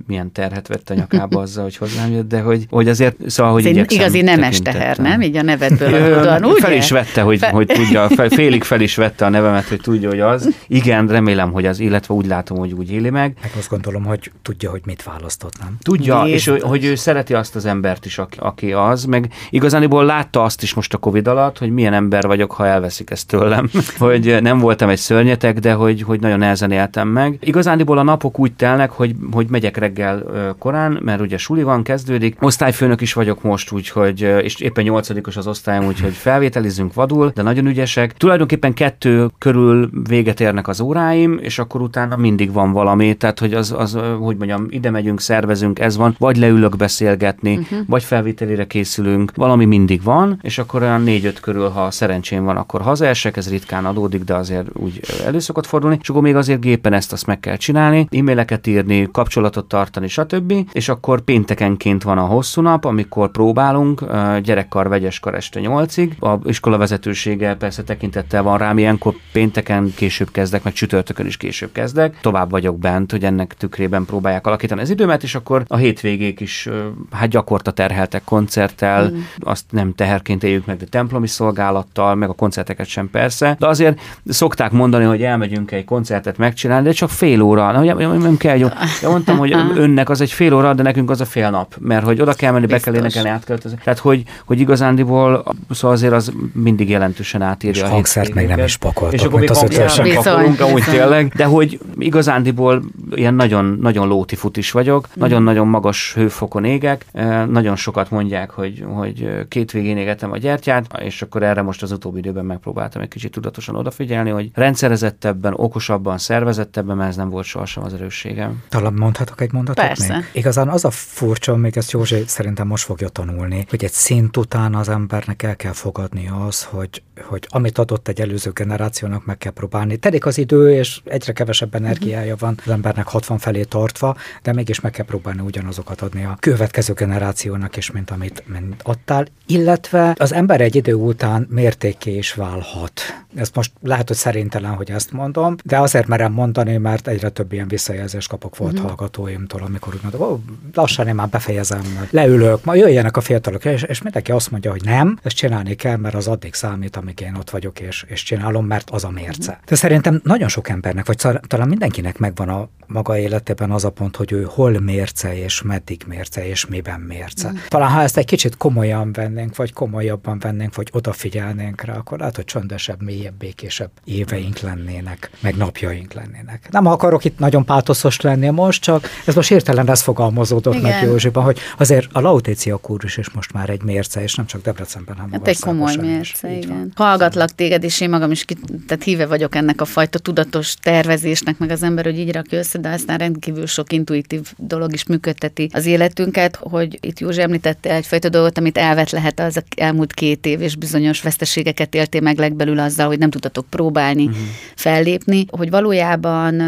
milyen 0.06 0.32
terhet 0.32 0.68
vett 0.68 0.90
a 0.90 0.94
nyakába 0.94 1.40
azzal, 1.46 1.62
hogy 1.62 1.76
hozzám 1.76 2.12
jött, 2.12 2.28
de 2.28 2.40
hogy, 2.40 2.66
hogy 2.70 2.88
azért, 2.88 3.16
szóval, 3.26 3.52
hogy 3.52 3.92
igazi 3.92 4.20
nemes 4.20 4.60
teher, 4.60 4.96
nem? 4.96 5.20
Így 5.20 5.36
a 5.36 5.42
nevedből 5.42 5.94
adódóan, 5.94 6.44
úgy? 6.44 6.60
Fel 6.60 6.72
is 6.72 6.90
vette, 6.90 7.20
hogy, 7.20 7.38
Fe... 7.38 7.48
hogy 7.50 7.66
tudja, 7.66 8.08
fel, 8.16 8.28
félig 8.44 8.64
fel 8.64 8.80
is 8.80 8.96
vette 8.96 9.24
a 9.24 9.28
nevemet, 9.28 9.68
hogy 9.68 9.80
tudja, 9.80 10.08
hogy 10.08 10.20
az. 10.20 10.54
Igen, 10.66 11.06
remélem, 11.06 11.52
hogy 11.52 11.66
az, 11.66 11.80
illetve 11.80 12.14
úgy 12.14 12.26
látom, 12.26 12.58
hogy 12.58 12.72
úgy 12.72 12.92
éli 12.92 13.10
meg. 13.10 13.36
Meg 13.42 13.50
azt 13.58 13.68
gondolom, 13.68 14.04
hogy 14.04 14.30
tudja, 14.42 14.70
hogy 14.70 14.80
mit 14.84 15.02
választott, 15.02 15.58
nem? 15.58 15.76
Tudja, 15.82 16.24
Jézus. 16.26 16.40
és 16.40 16.46
hogy, 16.48 16.62
hogy 16.62 16.84
ő 16.84 16.94
szereti 16.94 17.34
azt 17.34 17.56
az 17.56 17.64
embert 17.64 18.06
is, 18.06 18.18
aki, 18.18 18.38
aki 18.40 18.72
az, 18.72 19.04
meg 19.04 19.32
igazániból 19.50 20.04
látta 20.04 20.42
azt 20.42 20.62
is 20.62 20.74
most 20.74 20.94
a 20.94 20.98
Covid 20.98 21.26
alatt, 21.26 21.58
hogy 21.58 21.70
milyen 21.70 21.92
ember 21.92 22.26
vagyok, 22.26 22.52
ha 22.52 22.66
elveszik 22.66 23.10
ezt 23.10 23.28
tőlem. 23.28 23.70
hogy 23.98 24.36
nem 24.40 24.58
voltam 24.58 24.88
egy 24.88 24.98
szörnyetek, 24.98 25.58
de 25.58 25.72
hogy, 25.72 26.02
hogy 26.02 26.20
nagyon 26.20 26.38
nehezen 26.38 26.70
éltem 26.70 27.08
meg. 27.08 27.38
Igazániból 27.40 27.98
a 27.98 28.02
napok 28.02 28.38
úgy 28.38 28.52
telnek, 28.52 28.90
hogy, 28.90 29.14
hogy 29.32 29.46
megyek 29.48 29.76
reggel 29.76 30.24
korán, 30.58 30.98
mert 31.02 31.20
ugye 31.20 31.36
suli 31.36 31.62
van, 31.62 31.82
kezdődik. 31.82 32.36
Osztályfőnök 32.40 33.00
is 33.00 33.12
vagyok 33.12 33.42
most, 33.42 33.72
úgyhogy, 33.72 34.20
és 34.20 34.60
éppen 34.60 34.84
nyolcadikos 34.84 35.36
az 35.36 35.46
osztályom, 35.46 35.86
úgyhogy 35.86 36.12
felvételizünk 36.12 36.94
vadul, 36.94 37.32
de 37.34 37.42
nagyon 37.42 37.66
ügyesek. 37.66 38.12
Tulajdonképpen 38.12 38.33
kettő 38.74 39.30
körül 39.38 39.90
véget 40.08 40.40
érnek 40.40 40.68
az 40.68 40.80
óráim, 40.80 41.38
és 41.42 41.58
akkor 41.58 41.80
utána 41.80 42.16
mindig 42.16 42.52
van 42.52 42.72
valami, 42.72 43.14
tehát 43.14 43.38
hogy 43.38 43.54
az, 43.54 43.74
az 43.78 43.98
hogy 44.18 44.36
mondjam, 44.36 44.66
ide 44.70 44.90
megyünk, 44.90 45.20
szervezünk, 45.20 45.78
ez 45.78 45.96
van, 45.96 46.14
vagy 46.18 46.36
leülök 46.36 46.76
beszélgetni, 46.76 47.56
uh-huh. 47.56 47.78
vagy 47.86 48.02
felvételére 48.02 48.66
készülünk, 48.66 49.32
valami 49.34 49.64
mindig 49.64 50.02
van, 50.02 50.38
és 50.42 50.58
akkor 50.58 50.82
olyan 50.82 51.02
négy-öt 51.02 51.40
körül, 51.40 51.68
ha 51.68 51.90
szerencsém 51.90 52.44
van, 52.44 52.56
akkor 52.56 52.80
hazaesek, 52.80 53.36
ez 53.36 53.50
ritkán 53.50 53.84
adódik, 53.84 54.24
de 54.24 54.34
azért 54.34 54.68
úgy 54.72 55.00
előszokott 55.24 55.66
fordulni, 55.66 55.98
és 56.00 56.08
akkor 56.08 56.22
még 56.22 56.36
azért 56.36 56.60
gépen 56.60 56.92
ezt 56.92 57.12
azt 57.12 57.26
meg 57.26 57.40
kell 57.40 57.56
csinálni, 57.56 58.08
e-maileket 58.10 58.66
írni, 58.66 59.08
kapcsolatot 59.12 59.68
tartani, 59.68 60.08
stb. 60.08 60.52
És 60.72 60.88
akkor 60.88 61.20
péntekenként 61.20 62.02
van 62.02 62.18
a 62.18 62.24
hosszú 62.24 62.60
nap, 62.60 62.84
amikor 62.84 63.30
próbálunk, 63.30 64.04
gyerekkar, 64.42 64.88
vegyeskar 64.88 65.34
este 65.34 65.60
nyolcig. 65.60 66.16
A 66.20 66.34
iskola 66.44 66.76
vezetősége 66.76 67.54
persze 67.54 67.82
tekintettel 68.14 68.42
van 68.42 68.58
rám, 68.58 68.78
ilyenkor 68.78 69.14
pénteken 69.32 69.92
később 69.94 70.30
kezdek, 70.30 70.62
meg 70.62 70.72
csütörtökön 70.72 71.26
is 71.26 71.36
később 71.36 71.72
kezdek. 71.72 72.18
Tovább 72.20 72.50
vagyok 72.50 72.78
bent, 72.78 73.10
hogy 73.10 73.24
ennek 73.24 73.54
tükrében 73.58 74.04
próbálják 74.04 74.46
alakítani 74.46 74.80
az 74.80 74.90
időmet, 74.90 75.22
és 75.22 75.34
akkor 75.34 75.64
a 75.68 75.76
hétvégék 75.76 76.40
is 76.40 76.68
hát 77.10 77.28
gyakorta 77.28 77.70
terheltek 77.70 78.24
koncerttel, 78.24 79.10
mm. 79.10 79.18
azt 79.40 79.64
nem 79.70 79.94
teherként 79.94 80.44
éljük 80.44 80.66
meg, 80.66 80.76
de 80.76 80.84
templomi 80.84 81.26
szolgálattal, 81.26 82.14
meg 82.14 82.28
a 82.28 82.32
koncerteket 82.32 82.86
sem 82.86 83.10
persze. 83.10 83.56
De 83.58 83.66
azért 83.66 84.00
szokták 84.26 84.70
mondani, 84.70 85.04
hogy 85.04 85.22
elmegyünk 85.22 85.70
egy 85.70 85.84
koncertet 85.84 86.38
megcsinálni, 86.38 86.86
de 86.86 86.92
csak 86.92 87.10
fél 87.10 87.42
óra. 87.42 87.72
Na, 87.72 87.80
ugye, 87.80 88.06
nem 88.06 88.36
kell, 88.36 88.58
jó. 88.58 88.68
De 89.00 89.08
mondtam, 89.08 89.38
hogy 89.38 89.54
önnek 89.84 90.08
az 90.08 90.20
egy 90.20 90.30
fél 90.30 90.54
óra, 90.54 90.74
de 90.74 90.82
nekünk 90.82 91.10
az 91.10 91.20
a 91.20 91.24
fél 91.24 91.50
nap, 91.50 91.74
mert 91.78 92.04
hogy 92.04 92.20
oda 92.20 92.32
kell 92.32 92.52
menni, 92.52 92.66
be 92.66 92.78
kell 92.78 92.94
énekelni, 92.94 93.28
átköltözni. 93.28 93.78
Tehát, 93.84 93.98
hogy, 93.98 94.22
hogy 94.44 94.60
igazándiból 94.60 95.44
szóval 95.70 95.96
azért 95.96 96.12
az 96.12 96.32
mindig 96.52 96.88
jelentősen 96.88 97.42
átírja. 97.42 97.84
És 97.84 97.90
a 97.90 97.94
hangszert 98.04 98.34
meg 98.34 98.46
nem 98.46 98.64
is 98.64 98.76
pakoltak, 98.76 99.14
és 99.20 99.26
akkor 99.26 99.40
még 99.40 99.50
hangszert 99.50 99.92
sem 99.92 100.08
pakolunk, 100.14 100.60
amúgy 100.60 100.84
tényleg, 100.84 101.32
de 101.36 101.44
hogy 101.44 101.80
igazándiból 101.98 102.82
ilyen 103.10 103.34
nagyon, 103.34 103.78
nagyon 103.80 104.08
lóti 104.08 104.36
fut 104.36 104.56
is 104.56 104.70
vagyok, 104.70 105.08
mm. 105.08 105.20
nagyon-nagyon 105.20 105.66
magas 105.66 106.14
hőfokon 106.14 106.64
égek, 106.64 107.06
nagyon 107.48 107.76
sokat 107.76 108.10
mondják, 108.10 108.50
hogy, 108.50 108.84
hogy 108.94 109.46
két 109.48 109.70
végén 109.70 109.96
égetem 109.96 110.32
a 110.32 110.36
gyertyát, 110.36 110.86
és 111.00 111.22
akkor 111.22 111.42
erre 111.42 111.62
most 111.62 111.82
az 111.82 111.92
utóbbi 111.92 112.18
időben 112.18 112.44
megpróbáltam 112.44 113.02
egy 113.02 113.08
kicsit 113.08 113.32
tudatosan 113.32 113.76
odafigyelni, 113.76 114.30
hogy 114.30 114.50
rendszerezettebben, 114.54 115.54
okosabban, 115.56 116.18
szervezettebben, 116.18 116.96
mert 116.96 117.08
ez 117.08 117.16
nem 117.16 117.30
volt 117.30 117.44
sohasem 117.44 117.84
az 117.84 117.94
erősségem. 117.94 118.62
Talán 118.68 118.92
mondhatok 118.92 119.40
egy 119.40 119.52
mondatot 119.52 119.86
Persze. 119.86 120.14
még? 120.14 120.24
Igazán 120.32 120.68
az 120.68 120.84
a 120.84 120.90
furcsa, 120.90 121.56
még 121.56 121.76
ezt 121.76 121.90
Józsi 121.90 122.22
szerintem 122.26 122.66
most 122.66 122.84
fogja 122.84 123.08
tanulni, 123.08 123.66
hogy 123.68 123.84
egy 123.84 123.92
szint 123.92 124.36
után 124.36 124.74
az 124.74 124.88
embernek 124.88 125.42
el 125.42 125.56
kell 125.56 125.72
fogadni 125.72 126.30
az, 126.46 126.64
hogy, 126.64 127.02
hogy 127.22 127.46
amit 127.48 127.78
adott 127.78 128.08
egy 128.08 128.20
előző 128.20 128.50
generációnak, 128.50 129.24
meg 129.24 129.38
kell 129.38 129.52
próbálni. 129.52 129.96
Telik 129.96 130.26
az 130.26 130.38
idő, 130.38 130.74
és 130.74 131.00
egyre 131.04 131.32
kevesebb 131.32 131.74
energiája 131.74 132.36
van 132.38 132.58
az 132.64 132.70
embernek 132.70 133.06
60 133.06 133.38
felé 133.38 133.62
tartva, 133.62 134.16
de 134.42 134.52
mégis 134.52 134.80
meg 134.80 134.92
kell 134.92 135.04
próbálni 135.04 135.40
ugyanazokat 135.40 136.00
adni 136.00 136.24
a 136.24 136.36
következő 136.40 136.92
generációnak 136.92 137.76
is, 137.76 137.90
mint 137.90 138.10
amit 138.10 138.42
mint 138.46 138.82
adtál. 138.82 139.26
Illetve 139.46 140.14
az 140.18 140.32
ember 140.32 140.60
egy 140.60 140.76
idő 140.76 140.94
után 140.94 141.46
mértéké 141.50 142.16
is 142.16 142.34
válhat. 142.34 143.00
Ez 143.34 143.50
most 143.54 143.72
lehet, 143.82 144.08
hogy 144.08 144.16
szerintelen, 144.16 144.74
hogy 144.74 144.90
ezt 144.90 145.12
mondom, 145.12 145.56
de 145.64 145.78
azért 145.78 146.06
merem 146.06 146.32
mondani, 146.32 146.76
mert 146.76 147.08
egyre 147.08 147.28
több 147.28 147.52
ilyen 147.52 147.68
visszajelzést 147.68 148.28
kapok 148.28 148.56
volt 148.56 148.72
uh-huh. 148.72 148.86
hallgatóimtól, 148.86 149.62
amikor 149.62 149.94
úgy 149.94 150.02
mondom, 150.02 150.20
oh, 150.20 150.40
lassan 150.74 151.06
én 151.06 151.14
már 151.14 151.28
befejezem, 151.28 152.08
leülök, 152.10 152.64
ma 152.64 152.74
jöjjenek 152.74 153.16
a 153.16 153.20
fiatalok, 153.20 153.64
és, 153.64 153.82
és 153.82 154.02
mindenki 154.02 154.32
azt 154.32 154.50
mondja, 154.50 154.70
hogy 154.70 154.84
nem, 154.84 155.18
ezt 155.22 155.36
csinálni 155.36 155.74
kell, 155.74 155.96
mert 155.96 156.14
az 156.14 156.26
addig 156.26 156.54
számít, 156.54 156.96
amíg 157.04 157.20
én 157.20 157.34
ott 157.34 157.50
vagyok 157.50 157.80
és, 157.80 158.04
és 158.08 158.22
csinálom, 158.22 158.66
mert 158.66 158.90
az 158.90 159.04
a 159.04 159.10
mérce. 159.10 159.58
De 159.66 159.74
szerintem 159.74 160.20
nagyon 160.24 160.48
sok 160.48 160.68
embernek, 160.68 161.06
vagy 161.06 161.16
talán 161.46 161.68
mindenkinek 161.68 162.18
megvan 162.18 162.48
a 162.48 162.68
maga 162.86 163.18
életében 163.18 163.70
az 163.70 163.84
a 163.84 163.90
pont, 163.90 164.16
hogy 164.16 164.32
ő 164.32 164.46
hol 164.48 164.80
mérce, 164.80 165.36
és 165.36 165.62
meddig 165.62 166.04
mérce, 166.06 166.46
és 166.48 166.66
miben 166.66 167.00
mérce. 167.00 167.50
Mm. 167.50 167.54
Talán 167.68 167.90
ha 167.90 168.02
ezt 168.02 168.16
egy 168.16 168.24
kicsit 168.24 168.56
komolyan 168.56 169.12
vennénk, 169.12 169.56
vagy 169.56 169.72
komolyabban 169.72 170.38
vennénk, 170.38 170.74
vagy 170.74 170.88
odafigyelnénk 170.92 171.82
rá, 171.82 171.96
akkor 171.96 172.18
lehet, 172.18 172.36
hogy 172.36 172.44
csöndesebb, 172.44 173.02
mélyebb, 173.02 173.34
békésebb 173.34 173.90
éveink 174.04 174.58
lennének, 174.58 175.30
meg 175.40 175.56
napjaink 175.56 176.12
lennének. 176.12 176.68
Nem 176.70 176.86
akarok 176.86 177.24
itt 177.24 177.38
nagyon 177.38 177.64
pátoszos 177.64 178.20
lenni 178.20 178.48
most, 178.48 178.82
csak 178.82 179.08
ez 179.26 179.34
most 179.34 179.50
értelen 179.50 179.90
ez 179.90 180.00
fogalmazódott 180.00 180.74
Igen. 180.74 180.90
meg 180.90 181.02
Józsiban, 181.02 181.44
hogy 181.44 181.58
azért 181.78 182.08
a 182.12 182.20
Lautécia 182.20 182.76
kúrus 182.76 183.16
is 183.16 183.30
most 183.30 183.52
már 183.52 183.70
egy 183.70 183.82
mérce, 183.82 184.22
és 184.22 184.34
nem 184.34 184.46
csak 184.46 184.62
Debrecenben, 184.62 185.16
hanem 185.16 185.32
hát 185.32 185.48
egy 185.48 185.60
komoly 185.60 185.96
mérce, 185.96 186.50
is. 186.50 186.64
igen. 186.64 186.92
Hallgatlak 186.94 187.54
téged, 187.54 187.84
és 187.84 188.00
én 188.00 188.08
magam 188.08 188.30
is 188.30 188.44
ki, 188.44 188.56
tehát 188.86 189.04
híve 189.04 189.26
vagyok 189.26 189.54
ennek 189.54 189.80
a 189.80 189.84
fajta 189.84 190.18
tudatos 190.18 190.74
tervezésnek, 190.74 191.58
meg 191.58 191.70
az 191.70 191.82
ember, 191.82 192.04
hogy 192.04 192.18
így 192.18 192.32
rakja 192.32 192.58
össze, 192.58 192.78
de 192.78 192.88
aztán 192.88 193.18
rendkívül 193.18 193.66
sok 193.66 193.92
intuitív 193.92 194.52
dolog 194.56 194.92
is 194.92 195.06
működteti 195.06 195.68
az 195.72 195.86
életünket, 195.86 196.56
hogy 196.56 196.98
itt 197.00 197.18
Józsi 197.18 197.40
említette 197.40 197.94
egyfajta 197.94 198.28
dolgot, 198.28 198.58
amit 198.58 198.78
elvet 198.78 199.10
lehet 199.10 199.40
az 199.40 199.62
elmúlt 199.76 200.12
két 200.12 200.46
év, 200.46 200.60
és 200.60 200.76
bizonyos 200.76 201.22
veszteségeket 201.22 201.94
éltél 201.94 202.20
meg 202.20 202.38
legbelül 202.38 202.78
azzal, 202.78 203.06
hogy 203.06 203.18
nem 203.18 203.30
tudtatok 203.30 203.66
próbálni, 203.70 204.24
uh-huh. 204.24 204.40
fellépni, 204.74 205.44
hogy 205.50 205.70
valójában 205.70 206.60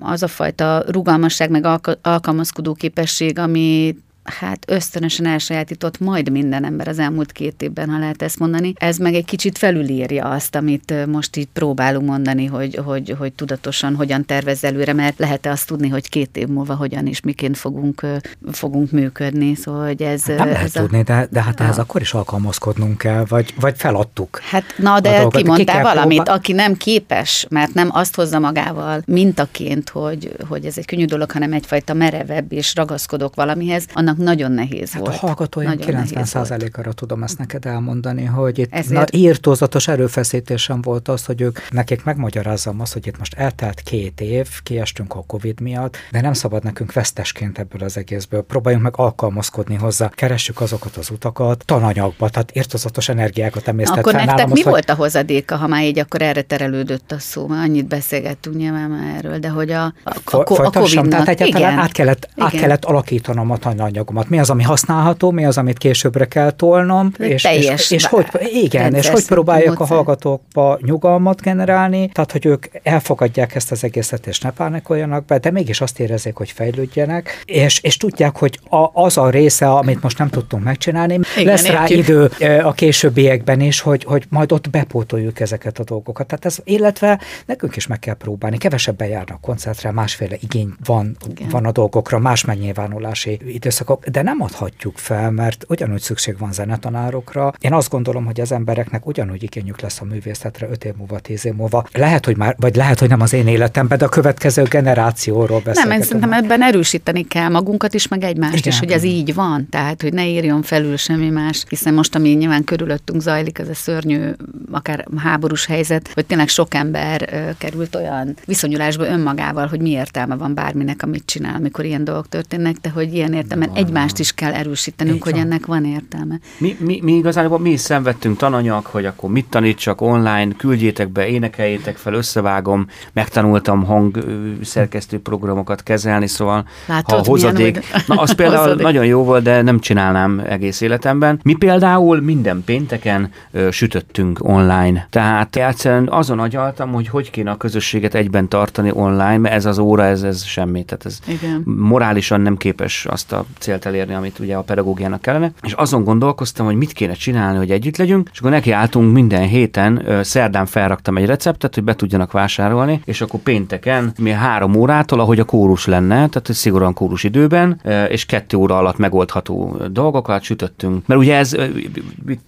az 0.00 0.22
a 0.22 0.28
fajta 0.28 0.84
rugalmasság, 0.86 1.50
meg 1.50 1.66
alkalmazkodó 2.02 2.74
képesség, 2.74 3.38
ami 3.38 3.96
hát 4.24 4.64
ösztönösen 4.66 5.26
elsajátított 5.26 6.00
majd 6.00 6.30
minden 6.30 6.64
ember 6.64 6.88
az 6.88 6.98
elmúlt 6.98 7.32
két 7.32 7.62
évben, 7.62 7.88
ha 7.88 7.98
lehet 7.98 8.22
ezt 8.22 8.38
mondani. 8.38 8.72
Ez 8.76 8.96
meg 8.96 9.14
egy 9.14 9.24
kicsit 9.24 9.58
felülírja 9.58 10.24
azt, 10.24 10.54
amit 10.54 11.06
most 11.06 11.36
így 11.36 11.48
próbálunk 11.52 12.06
mondani, 12.06 12.46
hogy, 12.46 12.80
hogy, 12.84 13.14
hogy 13.18 13.32
tudatosan 13.32 13.94
hogyan 13.94 14.24
tervez 14.24 14.64
előre, 14.64 14.92
mert 14.92 15.18
lehet-e 15.18 15.50
azt 15.50 15.66
tudni, 15.66 15.88
hogy 15.88 16.08
két 16.08 16.36
év 16.36 16.46
múlva 16.46 16.74
hogyan 16.74 17.06
és 17.06 17.20
miként 17.20 17.56
fogunk, 17.58 18.06
fogunk 18.52 18.90
működni. 18.90 19.54
Szóval, 19.54 19.86
hogy 19.86 20.02
ez, 20.02 20.24
hát 20.24 20.38
nem 20.38 20.48
ez 20.48 20.54
lehet 20.54 20.76
a... 20.76 20.80
tudni, 20.80 21.02
de, 21.02 21.26
de 21.30 21.42
hát 21.42 21.60
ehhez 21.60 21.78
a... 21.78 21.80
akkor 21.80 22.00
is 22.00 22.14
alkalmazkodnunk 22.14 22.98
kell, 22.98 23.24
vagy, 23.28 23.54
vagy 23.60 23.74
feladtuk. 23.76 24.40
Hát 24.50 24.64
na, 24.76 25.00
de 25.00 25.26
kimondtál 25.28 25.82
valamit, 25.82 26.16
próbál... 26.16 26.36
aki 26.36 26.52
nem 26.52 26.76
képes, 26.76 27.46
mert 27.50 27.74
nem 27.74 27.88
azt 27.92 28.14
hozza 28.14 28.38
magával 28.38 29.02
mintaként, 29.06 29.88
hogy, 29.88 30.36
hogy 30.48 30.64
ez 30.64 30.78
egy 30.78 30.86
könnyű 30.86 31.04
dolog, 31.04 31.30
hanem 31.30 31.52
egyfajta 31.52 31.94
merevebb 31.94 32.52
és 32.52 32.74
ragaszkodok 32.74 33.34
valamihez, 33.34 33.86
annak 33.92 34.11
annak 34.12 34.26
nagyon 34.26 34.52
nehéz 34.52 34.92
hát 34.92 35.00
volt. 35.02 35.14
A 35.14 35.18
hallgatóim 35.18 35.72
90%-ára 35.76 36.92
tudom 36.92 37.22
ezt 37.22 37.38
neked 37.38 37.66
elmondani, 37.66 38.24
hogy 38.24 38.58
itt 38.58 38.72
Ezért... 38.72 39.12
na, 39.12 39.18
írtózatos 39.18 39.88
erőfeszítésem 39.88 40.80
volt 40.82 41.08
az, 41.08 41.24
hogy 41.24 41.40
ők 41.40 41.70
nekik 41.70 42.04
megmagyarázzam 42.04 42.80
azt, 42.80 42.92
hogy 42.92 43.06
itt 43.06 43.18
most 43.18 43.34
eltelt 43.34 43.80
két 43.80 44.20
év, 44.20 44.48
kiestünk 44.62 45.14
a 45.14 45.24
Covid 45.26 45.60
miatt, 45.60 45.96
de 46.10 46.20
nem 46.20 46.32
szabad 46.32 46.64
nekünk 46.64 46.92
vesztesként 46.92 47.58
ebből 47.58 47.82
az 47.82 47.96
egészből. 47.96 48.42
Próbáljunk 48.42 48.84
meg 48.84 48.94
alkalmazkodni 48.96 49.74
hozzá, 49.74 50.08
keressük 50.08 50.60
azokat 50.60 50.96
az 50.96 51.10
utakat, 51.10 51.62
tananyagba, 51.66 52.28
tehát 52.28 52.56
írtózatos 52.56 53.08
energiákat 53.08 53.68
emésztett 53.68 53.98
Akkor 53.98 54.12
nektek 54.12 54.46
mi 54.46 54.60
hogy... 54.60 54.70
volt 54.70 54.90
a 54.90 54.94
hozadéka, 54.94 55.56
ha 55.56 55.66
már 55.66 55.84
így 55.84 55.98
akkor 55.98 56.22
erre 56.22 56.42
terelődött 56.42 57.12
a 57.12 57.18
szó? 57.18 57.46
Már 57.46 57.68
annyit 57.68 57.86
beszélgettünk 57.86 58.56
nyilván 58.56 58.90
már 58.90 59.16
erről, 59.16 59.38
de 59.38 59.48
hogy 59.48 59.70
a, 59.70 59.84
a, 59.84 59.92
a, 60.04 60.36
a, 60.36 60.40
a 60.40 60.70
Covid-nak... 60.70 61.24
Tehát 61.24 61.28
egyáltalán 61.28 61.78
át 61.78 61.92
kellett, 61.92 62.28
át 62.36 62.50
kellett 62.50 62.84
alakítanom 62.84 63.50
a 63.50 63.56
tananyag 63.56 64.01
anyagomat. 64.02 64.28
Mi 64.28 64.38
az, 64.38 64.50
ami 64.50 64.62
használható, 64.62 65.30
mi 65.30 65.44
az, 65.44 65.58
amit 65.58 65.78
későbbre 65.78 66.24
kell 66.24 66.50
tolnom, 66.50 67.12
és, 67.18 67.44
és, 67.44 67.90
és, 67.90 68.06
hogy, 68.06 68.26
igen, 68.52 68.94
és 68.94 69.08
hogy 69.08 69.26
próbáljak 69.26 69.78
módszer. 69.78 69.90
a 69.90 69.94
hallgatókba 69.94 70.78
nyugalmat 70.82 71.40
generálni, 71.40 72.10
tehát 72.12 72.32
hogy 72.32 72.46
ők 72.46 72.66
elfogadják 72.82 73.54
ezt 73.54 73.70
az 73.70 73.84
egészet, 73.84 74.26
és 74.26 74.40
ne 74.40 74.50
pánikoljanak 74.50 75.24
be, 75.24 75.38
de 75.38 75.50
mégis 75.50 75.80
azt 75.80 76.00
érezzék, 76.00 76.36
hogy 76.36 76.50
fejlődjenek, 76.50 77.42
és, 77.44 77.80
és 77.80 77.96
tudják, 77.96 78.36
hogy 78.36 78.58
a, 78.68 78.90
az 78.92 79.18
a 79.18 79.30
része, 79.30 79.70
amit 79.70 80.02
most 80.02 80.18
nem 80.18 80.28
tudtunk 80.28 80.64
megcsinálni, 80.64 81.18
igen, 81.36 81.46
lesz 81.46 81.66
rá 81.66 81.80
értjük. 81.80 81.98
idő 81.98 82.30
a 82.62 82.72
későbbiekben 82.72 83.60
is, 83.60 83.80
hogy, 83.80 84.04
hogy 84.04 84.24
majd 84.28 84.52
ott 84.52 84.70
bepótoljuk 84.70 85.40
ezeket 85.40 85.78
a 85.78 85.84
dolgokat. 85.84 86.26
Tehát 86.26 86.44
ez, 86.44 86.58
illetve 86.64 87.20
nekünk 87.46 87.76
is 87.76 87.86
meg 87.86 87.98
kell 87.98 88.14
próbálni. 88.14 88.58
Kevesebben 88.58 89.08
járnak 89.08 89.40
koncertre, 89.40 89.90
másféle 89.90 90.36
igény 90.40 90.74
van, 90.84 91.16
van 91.50 91.66
a 91.66 91.72
dolgokra, 91.72 92.18
más 92.18 92.44
megnyilvánulási 92.44 93.38
időszak 93.46 93.90
játékok, 93.92 94.06
de 94.06 94.22
nem 94.22 94.42
adhatjuk 94.42 94.98
fel, 94.98 95.30
mert 95.30 95.64
ugyanúgy 95.68 96.00
szükség 96.00 96.38
van 96.38 96.52
zenetanárokra. 96.52 97.52
Én 97.58 97.72
azt 97.72 97.90
gondolom, 97.90 98.24
hogy 98.24 98.40
az 98.40 98.52
embereknek 98.52 99.06
ugyanúgy 99.06 99.42
igényük 99.42 99.80
lesz 99.80 100.00
a 100.00 100.04
művészetre 100.04 100.68
5 100.70 100.84
év 100.84 100.92
múlva, 100.96 101.18
10 101.18 101.46
év 101.46 101.54
múlva. 101.54 101.84
Lehet, 101.92 102.24
hogy 102.24 102.36
már, 102.36 102.56
vagy 102.58 102.76
lehet, 102.76 102.98
hogy 102.98 103.08
nem 103.08 103.20
az 103.20 103.32
én 103.32 103.46
életemben, 103.46 103.98
de 103.98 104.04
a 104.04 104.08
következő 104.08 104.62
generációról 104.62 105.60
beszélünk. 105.64 105.88
Nem, 105.88 105.98
én 105.98 106.02
szerintem 106.02 106.32
ebben 106.32 106.62
erősíteni 106.62 107.26
kell 107.26 107.48
magunkat 107.48 107.94
is, 107.94 108.08
meg 108.08 108.22
egymást 108.22 108.54
Igen. 108.54 108.72
is, 108.72 108.78
hogy 108.78 108.90
ez 108.90 109.04
így 109.04 109.34
van. 109.34 109.66
Tehát, 109.70 110.02
hogy 110.02 110.12
ne 110.12 110.26
írjon 110.26 110.62
felül 110.62 110.96
semmi 110.96 111.28
más, 111.28 111.64
hiszen 111.68 111.94
most, 111.94 112.14
ami 112.14 112.28
nyilván 112.28 112.64
körülöttünk 112.64 113.20
zajlik, 113.20 113.58
ez 113.58 113.68
a 113.68 113.74
szörnyű, 113.74 114.30
akár 114.70 115.06
háborús 115.16 115.66
helyzet, 115.66 116.10
hogy 116.14 116.26
tényleg 116.26 116.48
sok 116.48 116.74
ember 116.74 117.28
került 117.58 117.94
olyan 117.94 118.34
viszonyulásba 118.44 119.06
önmagával, 119.06 119.66
hogy 119.66 119.80
mi 119.80 119.90
értelme 119.90 120.34
van 120.34 120.54
bárminek, 120.54 121.02
amit 121.02 121.26
csinál, 121.26 121.54
amikor 121.54 121.84
ilyen 121.84 122.04
dolgok 122.04 122.28
történnek, 122.28 122.76
de 122.76 122.90
hogy 122.90 123.14
ilyen 123.14 123.32
értelme 123.32 123.68
egymást 123.86 124.18
is 124.18 124.32
kell 124.32 124.52
erősítenünk, 124.52 125.24
hogy 125.24 125.36
ennek 125.36 125.66
van 125.66 125.84
értelme. 125.84 126.38
Mi, 126.58 126.76
mi, 126.80 127.00
mi 127.02 127.12
igazából 127.12 127.58
mi 127.58 127.70
is 127.70 127.80
szenvedtünk 127.80 128.36
tananyag, 128.36 128.84
hogy 128.86 129.04
akkor 129.04 129.30
mit 129.30 129.46
tanítsak 129.48 130.00
online, 130.00 130.48
küldjétek 130.56 131.08
be, 131.08 131.26
énekeljétek 131.26 131.96
fel, 131.96 132.14
összevágom, 132.14 132.86
megtanultam 133.12 133.84
hang 133.84 134.24
szerkesztő 134.62 135.20
programokat 135.20 135.82
kezelni, 135.82 136.26
szóval 136.26 136.64
Látod, 136.86 137.18
ha 137.18 137.30
hozadék, 137.30 137.84
na 138.06 138.14
az 138.14 138.34
például 138.34 138.62
hozadék. 138.62 138.84
nagyon 138.84 139.04
jó 139.04 139.24
volt, 139.24 139.42
de 139.42 139.62
nem 139.62 139.80
csinálnám 139.80 140.42
egész 140.46 140.80
életemben. 140.80 141.40
Mi 141.42 141.54
például 141.54 142.20
minden 142.20 142.62
pénteken 142.64 143.30
ö, 143.50 143.70
sütöttünk 143.70 144.38
online, 144.42 145.06
tehát 145.10 145.56
egyszerűen 145.56 146.08
azon 146.08 146.38
agyaltam, 146.38 146.92
hogy 146.92 147.08
hogy 147.08 147.30
kéne 147.30 147.50
a 147.50 147.56
közösséget 147.56 148.14
egyben 148.14 148.48
tartani 148.48 148.90
online, 148.94 149.38
mert 149.38 149.54
ez 149.54 149.66
az 149.66 149.78
óra, 149.78 150.04
ez, 150.04 150.22
ez 150.22 150.44
semmi, 150.44 150.84
tehát 150.84 151.06
ez 151.06 151.18
Igen. 151.26 151.62
morálisan 151.64 152.40
nem 152.40 152.56
képes 152.56 153.06
azt 153.06 153.32
a 153.32 153.44
cél 153.58 153.71
célt 153.72 153.86
elérni, 153.86 154.14
amit 154.14 154.38
ugye 154.38 154.54
a 154.54 154.62
pedagógiának 154.62 155.20
kellene. 155.20 155.52
És 155.62 155.72
azon 155.72 156.04
gondolkoztam, 156.04 156.66
hogy 156.66 156.74
mit 156.74 156.92
kéne 156.92 157.12
csinálni, 157.12 157.58
hogy 157.58 157.70
együtt 157.70 157.96
legyünk, 157.96 158.28
és 158.32 158.38
akkor 158.38 158.50
nekiálltunk 158.50 159.12
minden 159.12 159.46
héten, 159.46 160.20
szerdán 160.22 160.66
felraktam 160.66 161.16
egy 161.16 161.26
receptet, 161.26 161.74
hogy 161.74 161.84
be 161.84 161.94
tudjanak 161.94 162.32
vásárolni, 162.32 163.00
és 163.04 163.20
akkor 163.20 163.40
pénteken 163.40 164.12
mi 164.18 164.30
három 164.30 164.74
órától, 164.74 165.20
ahogy 165.20 165.38
a 165.38 165.44
kórus 165.44 165.86
lenne, 165.86 166.14
tehát 166.14 166.52
szigorúan 166.52 166.94
kórus 166.94 167.24
időben, 167.24 167.80
és 168.08 168.26
kettő 168.26 168.56
óra 168.56 168.76
alatt 168.76 168.96
megoldható 168.96 169.76
dolgokat 169.90 170.42
sütöttünk. 170.42 171.06
Mert 171.06 171.20
ugye 171.20 171.36
ez, 171.36 171.56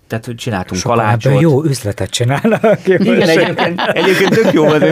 tehát 0.07 0.31
csináltunk 0.37 0.81
Sokan 0.81 0.97
kalácsot. 0.97 1.41
jó 1.41 1.65
üzletet 1.65 2.11
csinálnak. 2.11 2.63
Igen, 2.87 3.29
egyébként, 3.29 3.81
egyébként 3.81 4.31
tök 4.31 4.53
jó 4.53 4.65
volt, 4.65 4.85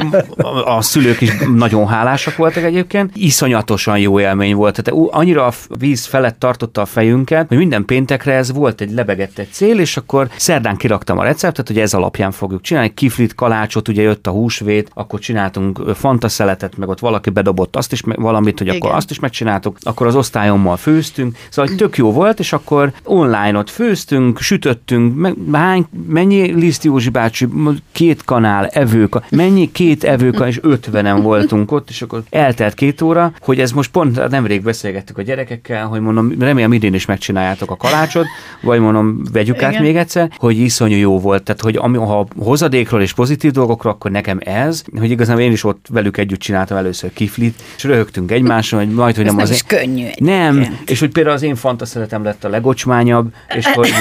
a 0.64 0.83
szülők 0.83 1.20
is 1.20 1.30
nagyon 1.55 1.87
hálásak 1.87 2.37
voltak 2.37 2.62
egyébként. 2.62 3.11
Iszonyatosan 3.14 3.99
jó 3.99 4.20
élmény 4.20 4.55
volt. 4.55 4.83
Tehát 4.83 5.01
annyira 5.11 5.47
a 5.47 5.53
víz 5.78 6.05
fel 6.07 6.21
felett 6.22 6.38
tartotta 6.38 6.80
a 6.80 6.84
fejünket, 6.84 7.48
hogy 7.48 7.56
minden 7.56 7.84
péntekre 7.84 8.32
ez 8.32 8.52
volt 8.52 8.80
egy 8.80 8.92
lebegett 8.92 9.38
egy 9.38 9.48
cél, 9.50 9.78
és 9.78 9.96
akkor 9.96 10.28
szerdán 10.36 10.76
kiraktam 10.76 11.18
a 11.18 11.22
receptet, 11.22 11.66
hogy 11.66 11.78
ez 11.78 11.94
alapján 11.94 12.30
fogjuk 12.30 12.60
csinálni. 12.60 12.94
Kiflit, 12.94 13.34
kalácsot, 13.34 13.88
ugye 13.88 14.02
jött 14.02 14.26
a 14.26 14.30
húsvét, 14.30 14.90
akkor 14.94 15.18
csináltunk 15.18 15.80
fantaszeletet, 15.94 16.76
meg 16.76 16.88
ott 16.88 16.98
valaki 16.98 17.30
bedobott 17.30 17.76
azt 17.76 17.92
is, 17.92 18.00
valamit, 18.04 18.58
hogy 18.58 18.66
Igen. 18.66 18.80
akkor 18.80 18.94
azt 18.96 19.10
is 19.10 19.18
megcsináltuk, 19.18 19.76
akkor 19.80 20.06
az 20.06 20.14
osztályommal 20.14 20.76
főztünk, 20.76 21.36
szóval 21.50 21.74
tök 21.74 21.96
jó 21.96 22.12
volt, 22.12 22.38
és 22.38 22.52
akkor 22.52 22.92
online 23.04 23.58
ott 23.58 23.70
főztünk, 23.70 24.40
sütöttünk, 24.40 25.36
hány, 25.52 25.86
mennyi 26.06 26.52
Liszt 26.52 26.84
Józsi 26.84 27.08
bácsi, 27.08 27.48
két 27.92 28.24
kanál, 28.24 28.66
evők, 28.66 29.16
mennyi 29.30 29.72
két 29.72 30.04
evők, 30.04 30.44
és 30.46 30.58
ötvenen 30.62 31.22
voltunk 31.22 31.72
ott, 31.72 31.88
és 31.88 32.02
akkor 32.02 32.22
eltelt 32.30 32.74
két 32.74 33.00
óra, 33.00 33.32
hogy 33.40 33.60
ez 33.60 33.72
most 33.72 33.90
pont 33.90 34.28
nemrég 34.28 34.62
beszélgettük 34.62 35.18
a 35.18 35.22
gyerekekkel, 35.22 35.86
hogy 35.86 36.00
mondom, 36.12 36.38
remélem 36.38 36.72
idén 36.72 36.94
is 36.94 37.06
megcsináljátok 37.06 37.70
a 37.70 37.76
kalácsot, 37.76 38.26
vagy 38.60 38.80
mondom, 38.80 39.22
vegyük 39.32 39.56
Igen. 39.56 39.74
át 39.74 39.80
még 39.80 39.96
egyszer, 39.96 40.30
hogy 40.36 40.58
iszonyú 40.58 40.96
jó 40.96 41.20
volt. 41.20 41.42
Tehát, 41.42 41.60
hogy 41.60 41.76
ami, 41.76 41.96
ha 41.96 42.26
hozadékról 42.38 43.02
és 43.02 43.12
pozitív 43.12 43.50
dolgokról, 43.50 43.92
akkor 43.92 44.10
nekem 44.10 44.38
ez, 44.44 44.82
hogy 44.98 45.10
igazán 45.10 45.38
én 45.38 45.52
is 45.52 45.64
ott 45.64 45.86
velük 45.90 46.16
együtt 46.16 46.40
csináltam 46.40 46.76
először 46.76 47.12
kiflit, 47.12 47.62
és 47.76 47.84
röhögtünk 47.84 48.30
egymáson, 48.30 48.78
hogy 48.78 48.94
majd, 48.94 49.16
hogy 49.16 49.24
nem, 49.24 49.38
az. 49.38 49.50
Is 49.50 49.62
könnyű. 49.62 50.06
Nem, 50.16 50.78
és 50.86 51.00
hogy 51.00 51.10
például 51.10 51.34
az 51.34 51.42
én 51.42 51.54
fantaszeletem 51.54 52.24
lett 52.24 52.44
a 52.44 52.48
legocsmányabb, 52.48 53.32
és 53.56 53.66
hogy 53.74 53.92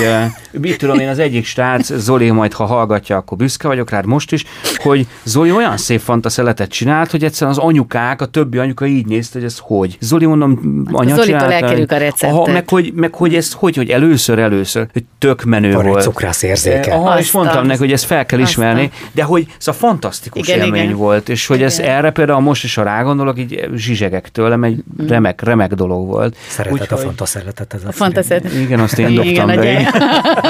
mit 0.52 0.78
tudom 0.78 1.00
én, 1.00 1.08
az 1.08 1.20
egyik 1.20 1.46
srác, 1.46 1.94
Zoli 1.94 2.32
majd 2.32 2.54
ha 2.54 2.66
hallgatja, 2.66 3.18
akkor 3.18 3.38
büszke 3.38 3.68
vagyok 3.68 3.90
rád 3.90 4.06
most 4.06 4.32
is, 4.32 4.46
hogy 4.78 5.08
Zoli 5.24 5.52
olyan 5.52 5.78
szép 5.78 6.00
fantaszeletet 6.00 6.70
csinált, 6.70 7.12
hogy 7.12 7.24
egyszerűen 7.24 7.58
az 7.58 7.64
anyukák, 7.64 8.22
a 8.22 8.26
többi 8.26 8.58
anyuka 8.58 8.86
így 8.86 9.06
nézte, 9.06 9.40
hogy 9.40 9.48
ez 9.48 9.58
hogy. 9.62 9.98
Zoli 10.00 10.26
mondom, 10.26 10.84
anya 10.92 11.16
Zolitól 11.16 11.52
a 11.92 11.98
receptek. 11.98 12.30
Aha, 12.30 12.52
meg, 12.52 12.70
hogy, 12.70 12.92
meg 12.96 13.14
hogy 13.16 13.36
ez 13.36 13.54
hogy, 13.54 13.76
hogy 13.76 13.90
először, 13.90 14.40
először, 14.40 14.88
hogy 14.94 15.04
tök 15.20 15.44
menő 15.44 15.72
Van 15.74 15.86
egy 15.86 15.92
volt. 15.92 16.04
cukrász 16.04 16.44
érzéke. 16.44 16.94
Aha, 16.94 17.20
és 17.20 17.32
mondtam 17.32 17.66
neki, 17.66 17.80
hogy 17.80 17.92
ezt 17.92 18.06
fel 18.06 18.26
kell 18.26 18.40
ismerni, 18.40 18.82
Aztán. 18.94 19.10
de 19.12 19.24
hogy 19.24 19.46
ez 19.60 19.68
a 19.68 19.74
fantasztikus 19.74 20.48
Igen, 20.48 20.60
élmény 20.66 20.84
igen. 20.84 20.96
volt, 20.96 21.30
és 21.30 21.48
hogy 21.48 21.62
ez 21.64 21.80
Igen. 21.80 21.92
erre 21.92 22.12
például 22.12 22.40
most 22.40 22.64
is, 22.64 22.76
ha 22.76 22.84
rágondolok, 22.84 23.40
így 23.40 23.70
zsizsegek 23.76 24.30
tőlem, 24.30 24.64
egy 24.64 24.84
Mm. 25.04 25.08
remek, 25.08 25.42
remek 25.42 25.74
dolog 25.74 26.08
volt. 26.08 26.36
Szeretet 26.48 26.80
a 26.80 26.82
Úgyhogy- 26.84 27.00
fontos 27.00 27.30
szeretet. 27.30 27.74
Ez 27.74 27.84
a, 27.84 27.88
A 27.88 27.92
fantasy. 27.92 28.34
Igen, 28.62 28.80
azt 28.80 29.00
én 29.00 29.08
Igen, 29.08 29.24
dobtam 29.26 29.50
a 29.50 29.56
be. 29.56 29.64
gyeng- 29.64 29.90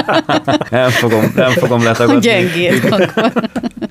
Nem 0.71 0.89
fogom, 0.89 1.31
nem 1.35 1.49
fogom 1.51 1.83
letagadni. 1.83 2.21
Gyengéd. 2.21 2.89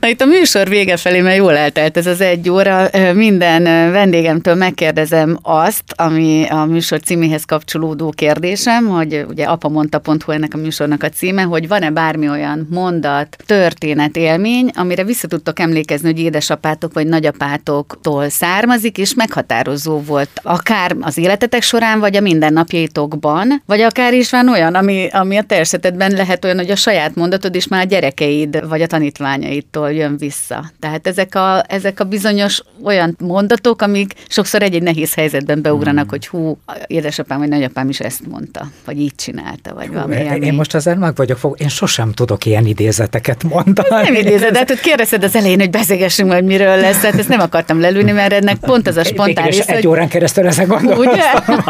Na, 0.00 0.08
Itt 0.08 0.20
a 0.20 0.24
műsor 0.26 0.68
vége 0.68 0.96
felé, 0.96 1.20
mert 1.20 1.36
jól 1.36 1.56
eltelt 1.56 1.96
ez 1.96 2.06
az 2.06 2.20
egy 2.20 2.50
óra, 2.50 2.88
minden 3.14 3.62
vendégemtől 3.92 4.54
megkérdezem 4.54 5.38
azt, 5.42 5.82
ami 5.96 6.46
a 6.48 6.64
műsor 6.64 7.00
címéhez 7.00 7.39
kapcsolódó 7.44 8.10
kérdésem, 8.10 8.86
hogy 8.86 9.24
ugye 9.28 9.44
apamondta.hu 9.44 10.32
ennek 10.32 10.54
a 10.54 10.56
műsornak 10.56 11.02
a 11.02 11.08
címe, 11.08 11.42
hogy 11.42 11.68
van-e 11.68 11.90
bármi 11.90 12.28
olyan 12.28 12.68
mondat, 12.70 13.36
történet, 13.46 14.16
élmény, 14.16 14.70
amire 14.74 15.04
vissza 15.04 15.28
tudtok 15.28 15.58
emlékezni, 15.58 16.10
hogy 16.10 16.20
édesapátok 16.20 16.92
vagy 16.92 17.06
nagyapátoktól 17.06 18.28
származik, 18.28 18.98
és 18.98 19.14
meghatározó 19.14 20.00
volt 20.00 20.30
akár 20.42 20.96
az 21.00 21.18
életetek 21.18 21.62
során, 21.62 22.00
vagy 22.00 22.16
a 22.16 22.20
mindennapjaitokban, 22.20 23.62
vagy 23.66 23.80
akár 23.80 24.14
is 24.14 24.30
van 24.30 24.48
olyan, 24.48 24.74
ami, 24.74 25.08
ami 25.12 25.36
a 25.36 25.42
te 25.42 25.58
esetedben 25.58 26.12
lehet 26.12 26.44
olyan, 26.44 26.56
hogy 26.56 26.70
a 26.70 26.76
saját 26.76 27.14
mondatod 27.14 27.54
is 27.54 27.68
már 27.68 27.84
a 27.84 27.88
gyerekeid 27.88 28.68
vagy 28.68 28.82
a 28.82 28.86
tanítványaidtól 28.86 29.92
jön 29.92 30.16
vissza. 30.16 30.70
Tehát 30.80 31.06
ezek 31.06 31.34
a, 31.34 31.64
ezek 31.68 32.00
a 32.00 32.04
bizonyos 32.04 32.62
olyan 32.82 33.16
mondatok, 33.18 33.82
amik 33.82 34.14
sokszor 34.28 34.62
egy-egy 34.62 34.82
nehéz 34.82 35.14
helyzetben 35.14 35.62
beugranak, 35.62 35.98
Hmm. 36.00 36.08
hogy 36.10 36.26
hú, 36.26 36.58
édesapám 36.86 37.29
vagy 37.38 37.48
nagyapám 37.48 37.88
is 37.88 38.00
ezt 38.00 38.26
mondta, 38.28 38.68
vagy 38.84 39.00
így 39.00 39.14
csinálta, 39.14 39.74
vagy 39.74 39.92
valami 39.92 40.14
Én 40.14 40.20
élmény. 40.20 40.54
most 40.54 40.74
ezzel 40.74 40.96
meg 40.96 41.14
vagyok 41.14 41.38
fog, 41.38 41.60
én 41.60 41.68
sosem 41.68 42.12
tudok 42.12 42.44
ilyen 42.44 42.66
idézeteket 42.66 43.42
mondani. 43.42 43.88
Nem 43.88 44.14
idézed, 44.24 44.52
de 44.52 44.58
hát 44.58 44.68
hogy 44.68 44.80
kérdezted 44.80 45.24
az 45.24 45.36
elején, 45.36 45.58
hogy 45.58 45.70
beszélgessünk 45.70 46.28
majd 46.28 46.44
miről 46.44 46.76
lesz, 46.76 47.00
tehát 47.00 47.18
ezt 47.18 47.28
nem 47.28 47.40
akartam 47.40 47.80
lelőni, 47.80 48.10
mert 48.10 48.32
ennek 48.32 48.56
pont 48.56 48.88
az 48.88 48.96
a 48.96 49.04
spontán 49.04 49.44
rész, 49.44 49.68
egy 49.68 49.74
hogy 49.74 49.86
órán 49.86 50.08
keresztül 50.08 50.46
ezen 50.46 50.66
gondolkoztam. 50.66 51.08
Ugye? 51.08 51.60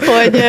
hogy, 0.12 0.44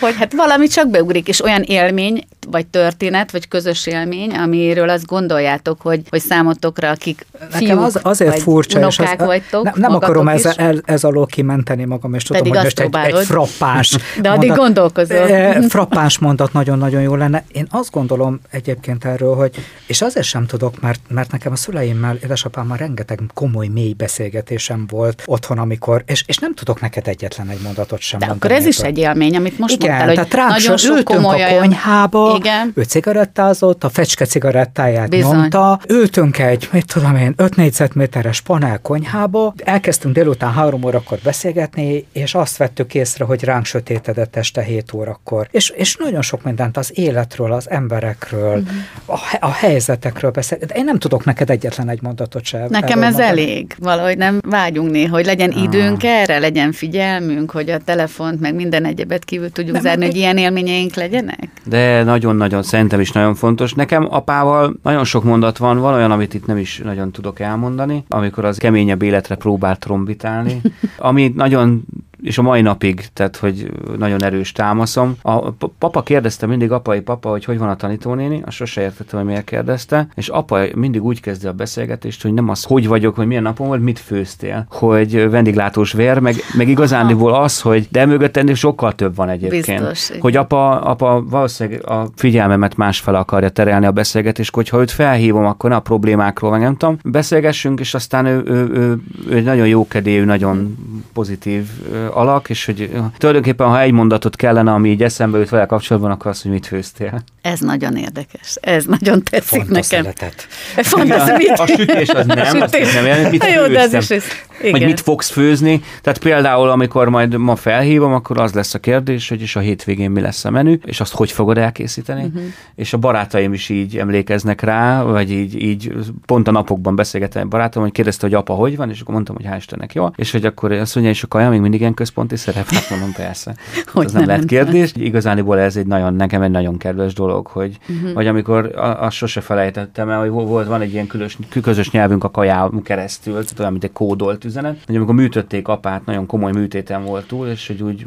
hogy 0.00 0.14
hát 0.16 0.32
valami 0.32 0.66
csak 0.66 0.88
beugrik, 0.88 1.28
és 1.28 1.42
olyan 1.44 1.62
élmény, 1.62 2.24
vagy 2.50 2.66
történet, 2.66 3.30
vagy 3.30 3.48
közös 3.48 3.86
élmény, 3.86 4.30
amiről 4.30 4.88
azt 4.88 5.06
gondoljátok, 5.06 5.80
hogy, 5.80 6.02
hogy 6.10 6.20
számotokra, 6.20 6.90
akik 6.90 7.26
Nekem 7.40 7.58
fiúk, 7.58 7.82
az, 7.82 7.98
azért 8.02 8.30
vagy 8.30 8.42
furcsa, 8.42 8.86
és 8.86 8.98
az, 8.98 9.14
vagytok, 9.18 9.64
nem, 9.64 9.74
nem 9.76 9.94
akarom 9.94 10.28
ez, 10.28 10.44
ez, 10.44 10.78
ez 10.84 11.04
alól 11.04 11.26
kimenteni 11.26 11.84
magam, 11.84 12.14
és 12.14 12.22
tudom, 12.22 12.42
Pedig 12.42 12.56
hogy 12.56 12.64
most 12.64 12.80
egy, 12.80 13.14
egy 13.14 13.24
frappáns 13.24 13.96
De 14.20 14.30
addig 14.30 14.52
gondolkozol. 14.52 15.16
Eh, 15.16 15.62
Frappáns 15.68 16.18
mondat 16.18 16.52
nagyon-nagyon 16.52 17.02
jó 17.02 17.14
lenne. 17.14 17.44
Én 17.52 17.66
azt 17.70 17.90
gondolom 17.90 18.40
egyébként 18.50 19.04
erről, 19.04 19.34
hogy, 19.34 19.54
és 19.86 20.02
azért 20.02 20.26
sem 20.26 20.46
tudok, 20.46 20.80
mert, 20.80 21.00
mert 21.08 21.32
nekem 21.32 21.52
a 21.52 21.56
szüleimmel, 21.56 22.18
édesapámmal 22.22 22.76
rengeteg 22.76 23.20
komoly, 23.34 23.66
mély 23.66 23.92
beszélgetésem 23.92 24.86
volt 24.90 25.22
otthon, 25.26 25.58
amikor, 25.58 26.02
és, 26.06 26.24
és 26.26 26.38
nem 26.38 26.54
tudok 26.54 26.80
neked 26.80 27.08
egyetlen 27.08 27.48
egy 27.48 27.60
mondatot 27.62 28.00
sem 28.00 28.18
De 28.18 28.26
mondani. 28.26 28.52
akkor 28.52 28.62
ez 28.62 28.66
is 28.66 28.78
egy 28.78 28.98
élmény, 28.98 29.36
amit 29.36 29.58
most 29.58 29.82
Igen, 29.86 29.96
mondtál, 30.06 30.24
hogy 30.24 30.28
tehát 30.28 30.50
nagyon 30.58 30.76
so, 30.76 30.94
sok 30.96 31.04
komoly 31.04 31.42
a 31.42 31.58
konyhába, 31.58 32.34
Igen. 32.38 32.72
ő 32.74 32.82
cigarettázott, 32.82 33.84
a 33.84 33.88
fecske 33.88 34.24
cigarettáját 34.24 35.08
Bizony. 35.08 35.36
nyomta, 35.36 35.80
ültünk 35.88 36.38
egy, 36.38 36.68
mit 36.72 36.92
tudom 36.94 37.16
én, 37.16 37.32
5 37.36 37.56
négyzetméteres 37.56 38.40
panel 38.40 38.78
konyhába, 38.82 39.54
elkezdtünk 39.64 40.14
délután 40.14 40.52
három 40.52 40.84
órakor 40.84 41.18
beszélgetni, 41.22 42.06
és 42.12 42.34
azt 42.34 42.56
vettük 42.56 42.94
észre, 42.94 43.24
hogy 43.24 43.44
ránk 43.44 43.64
sötétedett 43.64 44.36
este 44.36 44.62
7 44.62 44.92
órakor. 44.92 45.48
És, 45.50 45.70
és 45.70 45.96
nagyon 45.96 46.22
sok 46.22 46.42
mindent 46.42 46.76
az 46.76 46.90
életről, 46.94 47.52
az 47.52 47.70
emberekről, 47.70 48.56
Mhm. 48.56 48.66
a, 49.06 49.18
a 49.40 49.52
helyzetekről 49.52 50.30
beszél. 50.30 50.58
De 50.66 50.74
én 50.74 50.84
nem 50.84 50.98
tudok 50.98 51.24
neked 51.24 51.50
egyetlen 51.50 51.88
egy 51.88 52.02
mondatot 52.02 52.44
sem. 52.44 52.66
Nekem 52.68 53.02
ez 53.02 53.14
mondani. 53.14 53.40
elég. 53.42 53.74
Valahogy 53.78 54.16
nem 54.18 54.40
vágyunk 54.48 54.90
néha, 54.90 55.14
hogy 55.14 55.24
legyen 55.26 55.50
Ah. 55.50 55.62
időnk 55.62 56.04
erre, 56.04 56.38
legyen 56.38 56.72
figyelmünk, 56.72 57.50
hogy 57.50 57.70
a 57.70 57.78
telefont, 57.78 58.40
meg 58.40 58.54
minden 58.54 58.84
egyebet 58.84 59.24
kívül 59.24 59.50
tudjuk 59.50 59.65
zárni, 59.74 60.04
hogy 60.04 60.16
ilyen 60.16 60.36
élményeink 60.36 60.94
legyenek? 60.94 61.48
De 61.64 62.02
nagyon-nagyon, 62.02 62.62
szerintem 62.62 63.00
is 63.00 63.12
nagyon 63.12 63.34
fontos. 63.34 63.74
Nekem 63.74 64.06
apával 64.10 64.76
nagyon 64.82 65.04
sok 65.04 65.24
mondat 65.24 65.58
van, 65.58 65.78
van 65.78 65.94
olyan, 65.94 66.10
amit 66.10 66.34
itt 66.34 66.46
nem 66.46 66.56
is 66.56 66.80
nagyon 66.84 67.12
tudok 67.12 67.40
elmondani, 67.40 68.04
amikor 68.08 68.44
az 68.44 68.58
keményebb 68.58 69.02
életre 69.02 69.34
próbált 69.34 69.78
trombitálni, 69.80 70.60
ami 70.98 71.32
nagyon 71.36 71.84
és 72.26 72.38
a 72.38 72.42
mai 72.42 72.60
napig, 72.60 73.06
tehát 73.12 73.36
hogy 73.36 73.70
nagyon 73.98 74.24
erős 74.24 74.52
támaszom. 74.52 75.16
A 75.22 75.50
papa 75.78 76.02
kérdezte 76.02 76.46
mindig, 76.46 76.72
apai 76.72 77.00
papa, 77.00 77.28
hogy 77.28 77.44
hogy 77.44 77.58
van 77.58 77.68
a 77.68 77.76
tanítónéni, 77.76 78.42
azt 78.46 78.56
sose 78.56 78.80
értettem, 78.80 79.18
hogy 79.18 79.28
miért 79.28 79.44
kérdezte, 79.44 80.08
és 80.14 80.28
apa 80.28 80.60
mindig 80.74 81.04
úgy 81.04 81.20
kezdi 81.20 81.46
a 81.46 81.52
beszélgetést, 81.52 82.22
hogy 82.22 82.32
nem 82.32 82.48
az, 82.48 82.64
hogy 82.64 82.88
vagyok, 82.88 83.14
hogy 83.14 83.26
milyen 83.26 83.42
napon 83.42 83.66
volt, 83.66 83.82
mit 83.82 83.98
főztél, 83.98 84.66
hogy 84.70 85.30
vendéglátós 85.30 85.92
vér, 85.92 86.18
meg, 86.18 86.34
meg 86.56 86.68
igazándiból 86.68 87.34
az, 87.34 87.60
hogy 87.60 87.88
de 87.90 88.06
mögött 88.06 88.36
ennél 88.36 88.54
sokkal 88.54 88.92
több 88.92 89.16
van 89.16 89.28
egyébként. 89.28 89.80
Biztos, 89.80 90.08
igen. 90.08 90.20
hogy 90.20 90.36
apa, 90.36 90.80
apa 90.80 91.24
valószínűleg 91.28 91.88
a 91.88 92.06
figyelmemet 92.16 92.76
másfele 92.76 93.18
akarja 93.18 93.48
terelni 93.48 93.86
a 93.86 93.92
beszélgetést, 93.92 94.54
hogyha 94.54 94.80
őt 94.80 94.90
felhívom, 94.90 95.44
akkor 95.44 95.70
ne 95.70 95.76
a 95.76 95.80
problémákról, 95.80 96.50
meg 96.50 96.60
nem 96.60 96.76
tudom, 96.76 96.98
beszélgessünk, 97.04 97.80
és 97.80 97.94
aztán 97.94 98.26
ő, 98.26 98.42
ő, 98.46 98.68
ő, 98.74 98.96
ő 99.28 99.36
egy 99.36 99.44
nagyon 99.44 99.66
jókedélyű, 99.66 100.24
nagyon 100.24 100.76
pozitív 101.12 101.68
alak, 102.16 102.50
és 102.50 102.64
hogy 102.64 102.90
tulajdonképpen, 103.18 103.68
ha 103.68 103.80
egy 103.80 103.92
mondatot 103.92 104.36
kellene, 104.36 104.72
ami 104.72 104.90
így 104.90 105.02
eszembe 105.02 105.38
jut 105.38 105.48
vele 105.48 105.66
kapcsolatban, 105.66 106.10
akkor 106.10 106.30
az, 106.30 106.42
hogy 106.42 106.50
mit 106.50 106.66
főztél. 106.66 107.22
Ez 107.52 107.60
nagyon 107.60 107.96
érdekes. 107.96 108.56
Ez 108.60 108.84
nagyon 108.84 109.22
tetszik 109.22 109.48
Fontos 109.60 109.88
nekem. 109.88 110.04
szeretet. 110.04 110.46
Fontos, 110.92 111.22
mit? 111.36 111.48
A 111.50 111.66
sütés 111.66 112.08
az 112.08 112.26
nem, 112.26 112.38
A 112.38 112.40
azt 112.42 112.56
sütés. 112.56 112.94
nem 112.94 113.04
jelent, 113.06 113.30
mit 113.30 113.44
Jó, 113.54 113.66
de 113.66 113.78
ez 113.80 113.92
is 113.92 114.10
ez- 114.10 114.24
Hogy 114.60 114.68
igen. 114.74 114.88
mit 114.88 115.00
fogsz 115.00 115.30
főzni. 115.30 115.80
Tehát 116.02 116.18
például, 116.18 116.68
amikor 116.68 117.08
majd 117.08 117.36
ma 117.36 117.56
felhívom, 117.56 118.12
akkor 118.12 118.40
az 118.40 118.52
lesz 118.52 118.74
a 118.74 118.78
kérdés, 118.78 119.28
hogy 119.28 119.40
és 119.40 119.56
a 119.56 119.60
hétvégén 119.60 120.10
mi 120.10 120.20
lesz 120.20 120.44
a 120.44 120.50
menü, 120.50 120.74
és 120.84 121.00
azt 121.00 121.14
hogy 121.14 121.32
fogod 121.32 121.58
elkészíteni. 121.58 122.22
Uh-huh. 122.24 122.42
És 122.74 122.92
a 122.92 122.96
barátaim 122.98 123.52
is 123.52 123.68
így 123.68 123.96
emlékeznek 123.98 124.60
rá, 124.60 125.02
vagy 125.02 125.30
így, 125.30 125.62
így 125.62 125.92
pont 126.26 126.48
a 126.48 126.50
napokban 126.50 126.96
beszélgettem 126.96 127.42
egy 127.42 127.48
barátom, 127.48 127.82
hogy 127.82 127.92
kérdezte, 127.92 128.26
hogy 128.26 128.34
apa 128.34 128.52
hogy 128.54 128.76
van, 128.76 128.90
és 128.90 129.00
akkor 129.00 129.14
mondtam, 129.14 129.36
hogy 129.36 129.44
hál' 129.50 129.56
Istennek 129.58 129.94
jó. 129.94 130.06
És 130.16 130.30
hogy 130.32 130.44
akkor 130.46 130.72
azt 130.72 130.94
mondja, 130.94 131.12
és 131.12 131.22
a 131.22 131.26
kaja 131.26 131.50
még 131.50 131.60
mindig 131.60 131.80
ilyen 131.80 131.94
központi 131.94 132.36
szerep? 132.36 132.68
Hát 132.70 132.90
mondom, 132.90 133.12
persze. 133.12 133.54
Hát 133.74 133.88
Hogy 133.88 134.04
az 134.04 134.12
nem 134.12 134.20
nem, 134.20 134.30
lehet 134.30 134.44
kérdés. 134.44 134.92
Igazániból 134.94 135.58
ez 135.58 135.76
egy 135.76 135.86
nagyon, 135.86 136.14
nekem 136.14 136.42
egy 136.42 136.50
nagyon 136.50 136.78
kedves 136.78 137.14
dolog, 137.14 137.35
hogy 137.46 137.78
Mhm. 137.86 137.96
uh-huh. 137.98 138.12
vagy 138.12 138.26
amikor 138.26 138.76
a- 138.76 139.02
azt 139.04 139.16
sose 139.16 139.40
felejtettem 139.40 140.08
el, 140.08 140.20
hogy 140.20 140.28
volt, 140.28 140.66
van 140.66 140.80
egy 140.80 140.92
ilyen 140.92 141.06
külös, 141.06 141.38
közös 141.62 141.90
nyelvünk 141.90 142.24
a 142.24 142.30
kaján 142.30 142.82
keresztül, 142.82 143.32
tehát 143.32 143.58
olyan, 143.58 143.70
mint 143.70 143.84
egy 143.84 143.92
kódolt 143.92 144.44
üzenet, 144.44 144.78
hogy 144.86 144.96
amikor 144.96 145.14
műtötték 145.14 145.68
apát, 145.68 146.04
nagyon 146.06 146.26
komoly 146.26 146.52
műtéten 146.52 147.04
volt 147.04 147.26
túl, 147.26 147.46
és 147.46 147.66
hogy 147.66 147.82
úgy 147.82 148.06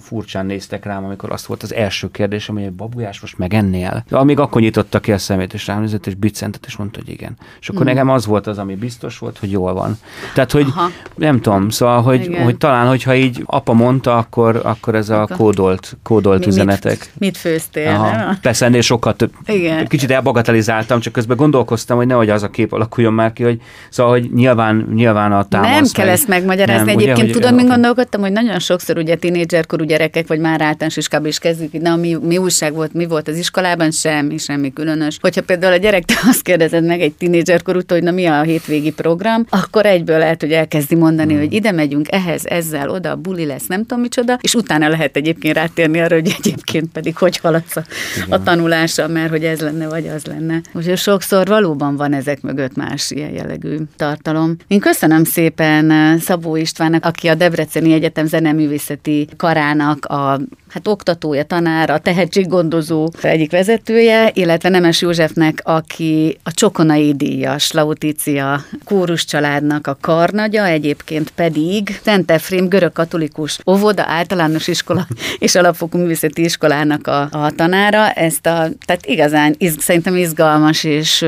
furcsán 0.00 0.46
néztek 0.46 0.84
rám, 0.84 1.04
amikor 1.04 1.32
azt 1.32 1.46
volt 1.46 1.62
az 1.62 1.74
első 1.74 2.10
kérdésem, 2.10 2.54
hogy 2.54 2.64
egy 2.64 2.72
babujás 2.72 3.20
most 3.20 3.38
megennél. 3.38 4.04
De 4.08 4.16
amíg 4.16 4.38
akkor 4.38 4.60
nyitotta 4.60 5.00
ki 5.00 5.12
a 5.12 5.18
szemét, 5.18 5.54
és 5.54 5.66
rám 5.66 5.80
nézett, 5.80 6.06
és 6.06 6.14
biccentett, 6.14 6.66
és 6.66 6.76
mondta, 6.76 6.98
hogy 7.04 7.08
igen. 7.12 7.36
És 7.60 7.68
akkor 7.68 7.82
Mm. 7.82 7.84
nekem 7.86 8.08
az 8.10 8.26
volt 8.26 8.46
az, 8.46 8.58
ami 8.58 8.74
biztos 8.74 9.18
volt, 9.18 9.38
hogy 9.38 9.50
jól 9.50 9.74
van. 9.74 9.98
Tehát, 10.34 10.52
hogy 10.52 10.66
Aha. 10.76 10.88
nem 11.14 11.40
tudom, 11.40 11.68
szóval, 11.68 12.02
hogy, 12.02 12.20
Igen. 12.24 12.42
hogy 12.44 12.56
talán, 12.56 12.88
hogyha 12.88 13.14
így 13.14 13.42
apa 13.46 13.72
mondta, 13.72 14.16
akkor, 14.16 14.60
akkor 14.64 14.94
ez 14.94 15.08
a 15.10 15.28
kódolt, 15.36 15.96
kódolt 16.02 16.40
Mi- 16.40 16.46
üzenetek. 16.46 16.98
Mit, 16.98 17.10
mit 17.18 17.36
főztél? 17.36 17.88
Aha. 17.88 18.10
nem? 18.16 18.38
Persze 18.58 18.72
ennél 18.72 18.84
sokkal 18.84 19.16
több. 19.16 19.32
Igen. 19.46 19.86
Kicsit 19.86 20.10
elbagatelizáltam, 20.10 21.00
csak 21.00 21.12
közben 21.12 21.36
gondolkoztam, 21.36 21.96
hogy 21.96 22.06
nehogy 22.06 22.30
az 22.30 22.42
a 22.42 22.48
kép 22.50 22.72
alakuljon 22.72 23.12
már 23.12 23.32
ki, 23.32 23.42
hogy 23.42 23.60
szóval, 23.90 24.12
hogy 24.12 24.30
nyilván, 24.34 24.88
nyilván 24.94 25.32
a 25.32 25.44
támasz. 25.48 25.70
nem 25.70 25.84
kell 25.92 26.04
meg- 26.04 26.14
ezt 26.14 26.28
megmagyarázni. 26.28 26.86
Nem, 26.86 26.94
ugye, 26.94 27.04
Egyébként 27.04 27.32
hogy- 27.32 27.40
tudod, 27.42 27.54
mint 27.56 27.68
gondolkodtam, 27.68 28.20
hogy 28.20 28.32
nagyon 28.32 28.58
sokszor 28.58 28.98
ugye 28.98 29.14
tínédzserkorú 29.14 29.84
gyerekek, 29.84 30.26
vagy 30.26 30.38
már 30.38 30.60
általános 30.60 30.96
iskolában 30.96 31.28
is 31.30 31.38
kezdjük, 31.38 31.70
hogy 31.70 31.80
na, 31.80 31.96
mi, 31.96 32.16
mi 32.22 32.38
újság 32.38 32.74
volt, 32.74 32.92
mi 32.92 33.06
volt 33.06 33.28
az 33.28 33.36
iskolában, 33.38 33.90
semmi, 33.90 34.38
semmi 34.38 34.72
különös. 34.72 35.18
Hogyha 35.20 35.42
például 35.42 35.72
a 35.72 35.76
gyerek 35.76 36.04
te 36.04 36.14
azt 36.28 36.42
kérdezed 36.42 36.84
meg 36.86 37.00
egy 37.00 37.12
tínédzserkorútól, 37.12 37.96
hogy 37.98 38.06
na 38.06 38.12
mi 38.12 38.26
a 38.26 38.42
hétvégi 38.42 38.92
program, 38.92 39.46
akkor 39.48 39.86
egyből 39.86 40.18
lehet, 40.18 40.40
hogy 40.40 40.52
elkezdi 40.52 40.94
mondani, 40.94 41.32
Hmm. 41.32 41.42
hogy 41.42 41.52
ide 41.52 41.72
megyünk, 41.72 42.12
ehhez, 42.12 42.46
ezzel, 42.46 42.88
oda, 42.90 43.10
a 43.10 43.16
buli 43.16 43.44
lesz, 43.44 43.66
nem 43.66 43.80
tudom 43.80 44.00
micsoda, 44.00 44.38
és 44.40 44.54
utána 44.54 44.88
lehet 44.88 45.16
egyébként 45.16 45.54
rátérni 45.56 46.00
arra, 46.00 46.14
hogy 46.14 46.34
egyébként 46.38 46.92
pedig 46.92 47.16
hogy 47.16 47.36
haladsz 47.36 47.76
a, 47.76 47.82
a 48.28 48.36
tanulása, 48.46 49.08
mert 49.08 49.30
hogy 49.30 49.44
ez 49.44 49.60
lenne, 49.60 49.88
vagy 49.88 50.06
az 50.06 50.24
lenne. 50.24 50.60
Úgyhogy 50.72 50.98
sokszor 50.98 51.46
valóban 51.46 51.96
van 51.96 52.12
ezek 52.12 52.40
mögött 52.40 52.76
más 52.76 53.10
ilyen 53.10 53.30
jellegű 53.30 53.76
tartalom. 53.96 54.56
Én 54.66 54.80
köszönöm 54.80 55.24
szépen 55.24 56.18
Szabó 56.18 56.56
Istvánnak, 56.56 57.04
aki 57.04 57.28
a 57.28 57.34
Debreceni 57.34 57.92
Egyetem 57.92 58.26
zeneművészeti 58.26 59.28
karán 59.36 59.64
kultúrának 59.66 60.04
a 60.04 60.40
hát 60.76 60.88
oktatója, 60.88 61.44
tanára, 61.44 61.98
tehetséggondozó 61.98 63.08
egyik 63.22 63.50
vezetője, 63.50 64.30
illetve 64.34 64.68
Nemes 64.68 65.00
Józsefnek, 65.00 65.60
aki 65.64 66.38
a 66.42 66.52
Csokonai 66.52 67.14
díjas, 67.14 67.72
Lautícia 67.72 68.64
kórus 68.84 69.24
családnak 69.24 69.86
a 69.86 69.98
karnagya, 70.00 70.66
egyébként 70.66 71.30
pedig 71.30 71.98
Szent 72.02 72.30
Efrém 72.30 72.68
görög-katolikus 72.68 73.58
óvoda, 73.66 74.04
általános 74.06 74.68
iskola 74.68 75.06
és 75.38 75.54
alapfokú 75.54 75.98
művészeti 75.98 76.44
iskolának 76.44 77.06
a, 77.06 77.28
a 77.30 77.50
tanára. 77.50 78.10
Ezt 78.10 78.46
a, 78.46 78.68
tehát 78.84 79.06
igazán 79.06 79.54
iz, 79.58 79.76
szerintem 79.78 80.16
izgalmas 80.16 80.84
és 80.84 81.26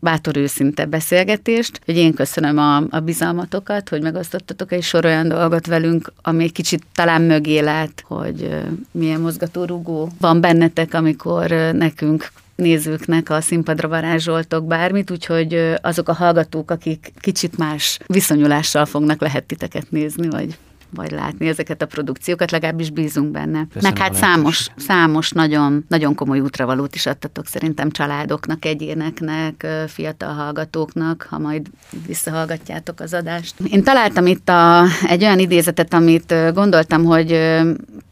bátor 0.00 0.36
őszinte 0.36 0.84
beszélgetést, 0.84 1.80
hogy 1.84 1.96
én 1.96 2.14
köszönöm 2.14 2.58
a, 2.58 2.76
a 2.90 3.00
bizalmatokat, 3.00 3.88
hogy 3.88 4.02
megosztottatok 4.02 4.72
egy 4.72 4.82
sor 4.82 5.04
olyan 5.04 5.28
dolgot 5.28 5.66
velünk, 5.66 6.12
ami 6.22 6.44
egy 6.44 6.52
kicsit 6.52 6.82
talán 6.94 7.22
mögé 7.22 7.58
lát, 7.58 8.04
hogy 8.06 8.48
milyen 8.90 9.20
mozgatórugó 9.20 10.10
van 10.20 10.40
bennetek, 10.40 10.94
amikor 10.94 11.50
nekünk 11.72 12.30
nézőknek 12.54 13.30
a 13.30 13.40
színpadra 13.40 13.88
varázsoltok 13.88 14.66
bármit, 14.66 15.10
úgyhogy 15.10 15.74
azok 15.82 16.08
a 16.08 16.12
hallgatók, 16.12 16.70
akik 16.70 17.12
kicsit 17.20 17.58
más 17.58 17.98
viszonyulással 18.06 18.86
fognak 18.86 19.20
lehet 19.20 19.44
titeket 19.44 19.90
nézni, 19.90 20.28
vagy 20.28 20.58
vagy 20.94 21.10
látni 21.10 21.48
ezeket 21.48 21.82
a 21.82 21.86
produkciókat, 21.86 22.50
legalábbis 22.50 22.90
bízunk 22.90 23.30
benne. 23.30 23.66
Köszönöm 23.72 23.92
Meg 23.92 24.02
hát 24.02 24.14
számos, 24.14 24.66
számos 24.76 25.30
nagyon, 25.30 25.84
nagyon 25.88 26.14
komoly 26.14 26.40
útravalót 26.40 26.94
is 26.94 27.06
adtatok 27.06 27.46
szerintem 27.46 27.90
családoknak, 27.90 28.64
egyéneknek, 28.64 29.66
fiatal 29.86 30.32
hallgatóknak, 30.32 31.26
ha 31.30 31.38
majd 31.38 31.66
visszahallgatjátok 32.06 33.00
az 33.00 33.14
adást. 33.14 33.54
Én 33.70 33.82
találtam 33.82 34.26
itt 34.26 34.48
a, 34.48 34.84
egy 35.06 35.22
olyan 35.22 35.38
idézetet, 35.38 35.94
amit 35.94 36.34
gondoltam, 36.54 37.04
hogy 37.04 37.38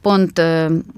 pont 0.03 0.39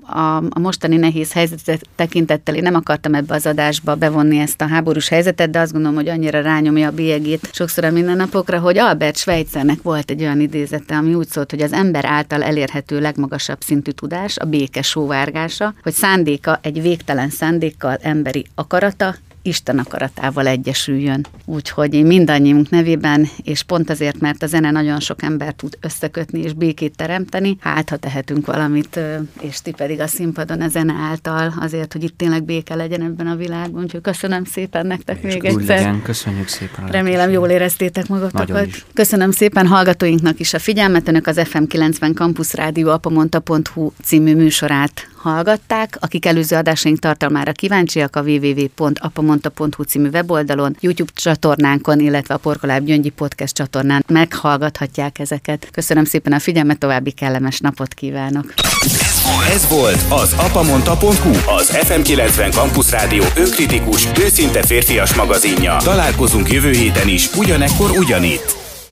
a, 0.07 0.37
a 0.37 0.59
mostani 0.59 0.97
nehéz 0.97 1.33
helyzetet 1.33 1.89
tekintettel 1.97 2.55
én 2.55 2.63
nem 2.63 2.75
akartam 2.75 3.15
ebbe 3.15 3.35
az 3.35 3.47
adásba 3.47 3.95
bevonni 3.95 4.39
ezt 4.39 4.61
a 4.61 4.67
háborús 4.67 5.09
helyzetet, 5.09 5.51
de 5.51 5.61
azt 5.61 5.73
gondolom, 5.73 5.97
hogy 5.97 6.09
annyira 6.09 6.41
rányomja 6.41 6.89
a 6.89 6.93
bélyegét 6.93 7.49
sokszor 7.53 7.85
a 7.85 7.91
mindennapokra, 7.91 8.59
hogy 8.59 8.79
Albert 8.79 9.17
Schweitzernek 9.17 9.83
volt 9.83 10.11
egy 10.11 10.21
olyan 10.23 10.41
idézete, 10.41 10.97
ami 10.97 11.15
úgy 11.15 11.29
szólt, 11.29 11.51
hogy 11.51 11.63
az 11.71 11.77
ember 11.77 12.05
által 12.05 12.43
elérhető 12.43 13.01
legmagasabb 13.01 13.61
szintű 13.61 13.91
tudás 13.91 14.39
a 14.39 14.45
béke 14.45 14.83
sóvárgása, 14.83 15.75
hogy 15.83 15.93
szándéka 15.93 16.59
egy 16.63 16.83
végtelen 16.83 17.31
szándékkal 17.31 17.97
emberi 18.03 18.47
akarata, 18.55 19.15
Isten 19.43 19.79
akaratával 19.79 20.47
egyesüljön. 20.47 21.27
Úgyhogy 21.45 21.95
én 21.95 22.07
mindannyiunk 22.07 22.71
nevében, 22.71 23.29
és 23.43 23.63
pont 23.63 23.91
azért, 23.91 24.21
mert 24.21 24.43
a 24.43 24.47
zene 24.47 24.71
nagyon 24.71 25.01
sok 25.01 25.23
ember 25.23 25.53
tud 25.53 25.79
összekötni 25.81 26.41
és 26.41 26.53
békét 26.53 26.97
teremteni, 26.97 27.57
hát 27.61 27.89
ha 27.89 27.97
tehetünk 27.97 28.47
valamit, 28.47 29.01
és 29.41 29.61
ti 29.63 29.71
pedig 29.71 30.01
a 30.01 30.07
színpadon 30.07 30.61
a 30.61 30.69
zene 30.69 30.93
által 30.93 31.55
azért, 31.61 31.93
hogy 31.93 32.05
itt 32.05 32.17
tényleg 32.17 32.45
béke 32.45 32.75
legyen 32.75 33.03
ebben 33.03 33.27
a 33.27 33.37
világban. 33.37 33.83
Úgyhogy 33.83 34.01
köszönöm 34.01 34.45
szépen 34.45 34.87
nektek 34.87 35.23
és 35.23 35.33
még 35.35 35.45
egyszer. 35.45 35.77
Legyen. 35.77 36.03
Köszönjük 36.03 36.49
szépen. 36.49 36.87
Remélem 36.87 37.31
jól 37.31 37.49
éreztétek 37.49 38.09
magatokat. 38.09 38.69
Köszönöm 38.95 39.31
szépen 39.31 39.67
hallgatóinknak 39.67 40.41
is 40.41 40.55
a 40.55 40.59
figyelmet. 40.59 41.09
Önök 41.09 41.27
az 41.27 41.41
FM90 41.43 42.15
Campus 42.15 42.55
Rádió 42.55 42.89
apamonta.hu 42.89 43.93
című 44.03 44.35
műsorát 44.35 45.10
hallgatták. 45.23 45.97
Akik 46.01 46.27
előző 46.27 46.57
adásaink 46.57 46.99
tartalmára 46.99 47.53
kíváncsiak, 47.53 48.17
a 48.17 48.23
www.apamonta.hu 48.23 49.83
című 49.83 50.09
weboldalon, 50.09 50.77
YouTube 50.81 51.11
csatornánkon, 51.15 52.01
illetve 52.01 52.35
a 52.35 52.39
Porkoláb 52.39 52.85
Gyöngyi 52.85 53.09
Podcast 53.11 53.55
csatornán 53.55 54.05
meghallgathatják 54.09 55.19
ezeket. 55.19 55.69
Köszönöm 55.73 56.05
szépen 56.05 56.33
a 56.33 56.39
figyelmet, 56.39 56.79
további 56.79 57.11
kellemes 57.11 57.59
napot 57.59 57.95
kívánok! 57.95 58.55
Ez 59.55 59.69
volt 59.69 60.05
az 60.09 60.33
apamonta.hu, 60.33 61.31
az 61.59 61.71
FM90 61.73 62.53
Campus 62.53 62.91
Rádió 62.91 63.25
önkritikus, 63.37 64.07
őszinte 64.19 64.63
férfias 64.63 65.15
magazinja. 65.15 65.77
Találkozunk 65.77 66.53
jövő 66.53 66.71
héten 66.71 67.09
is, 67.09 67.35
ugyanekkor 67.37 67.91
ugyanitt. 67.91 68.60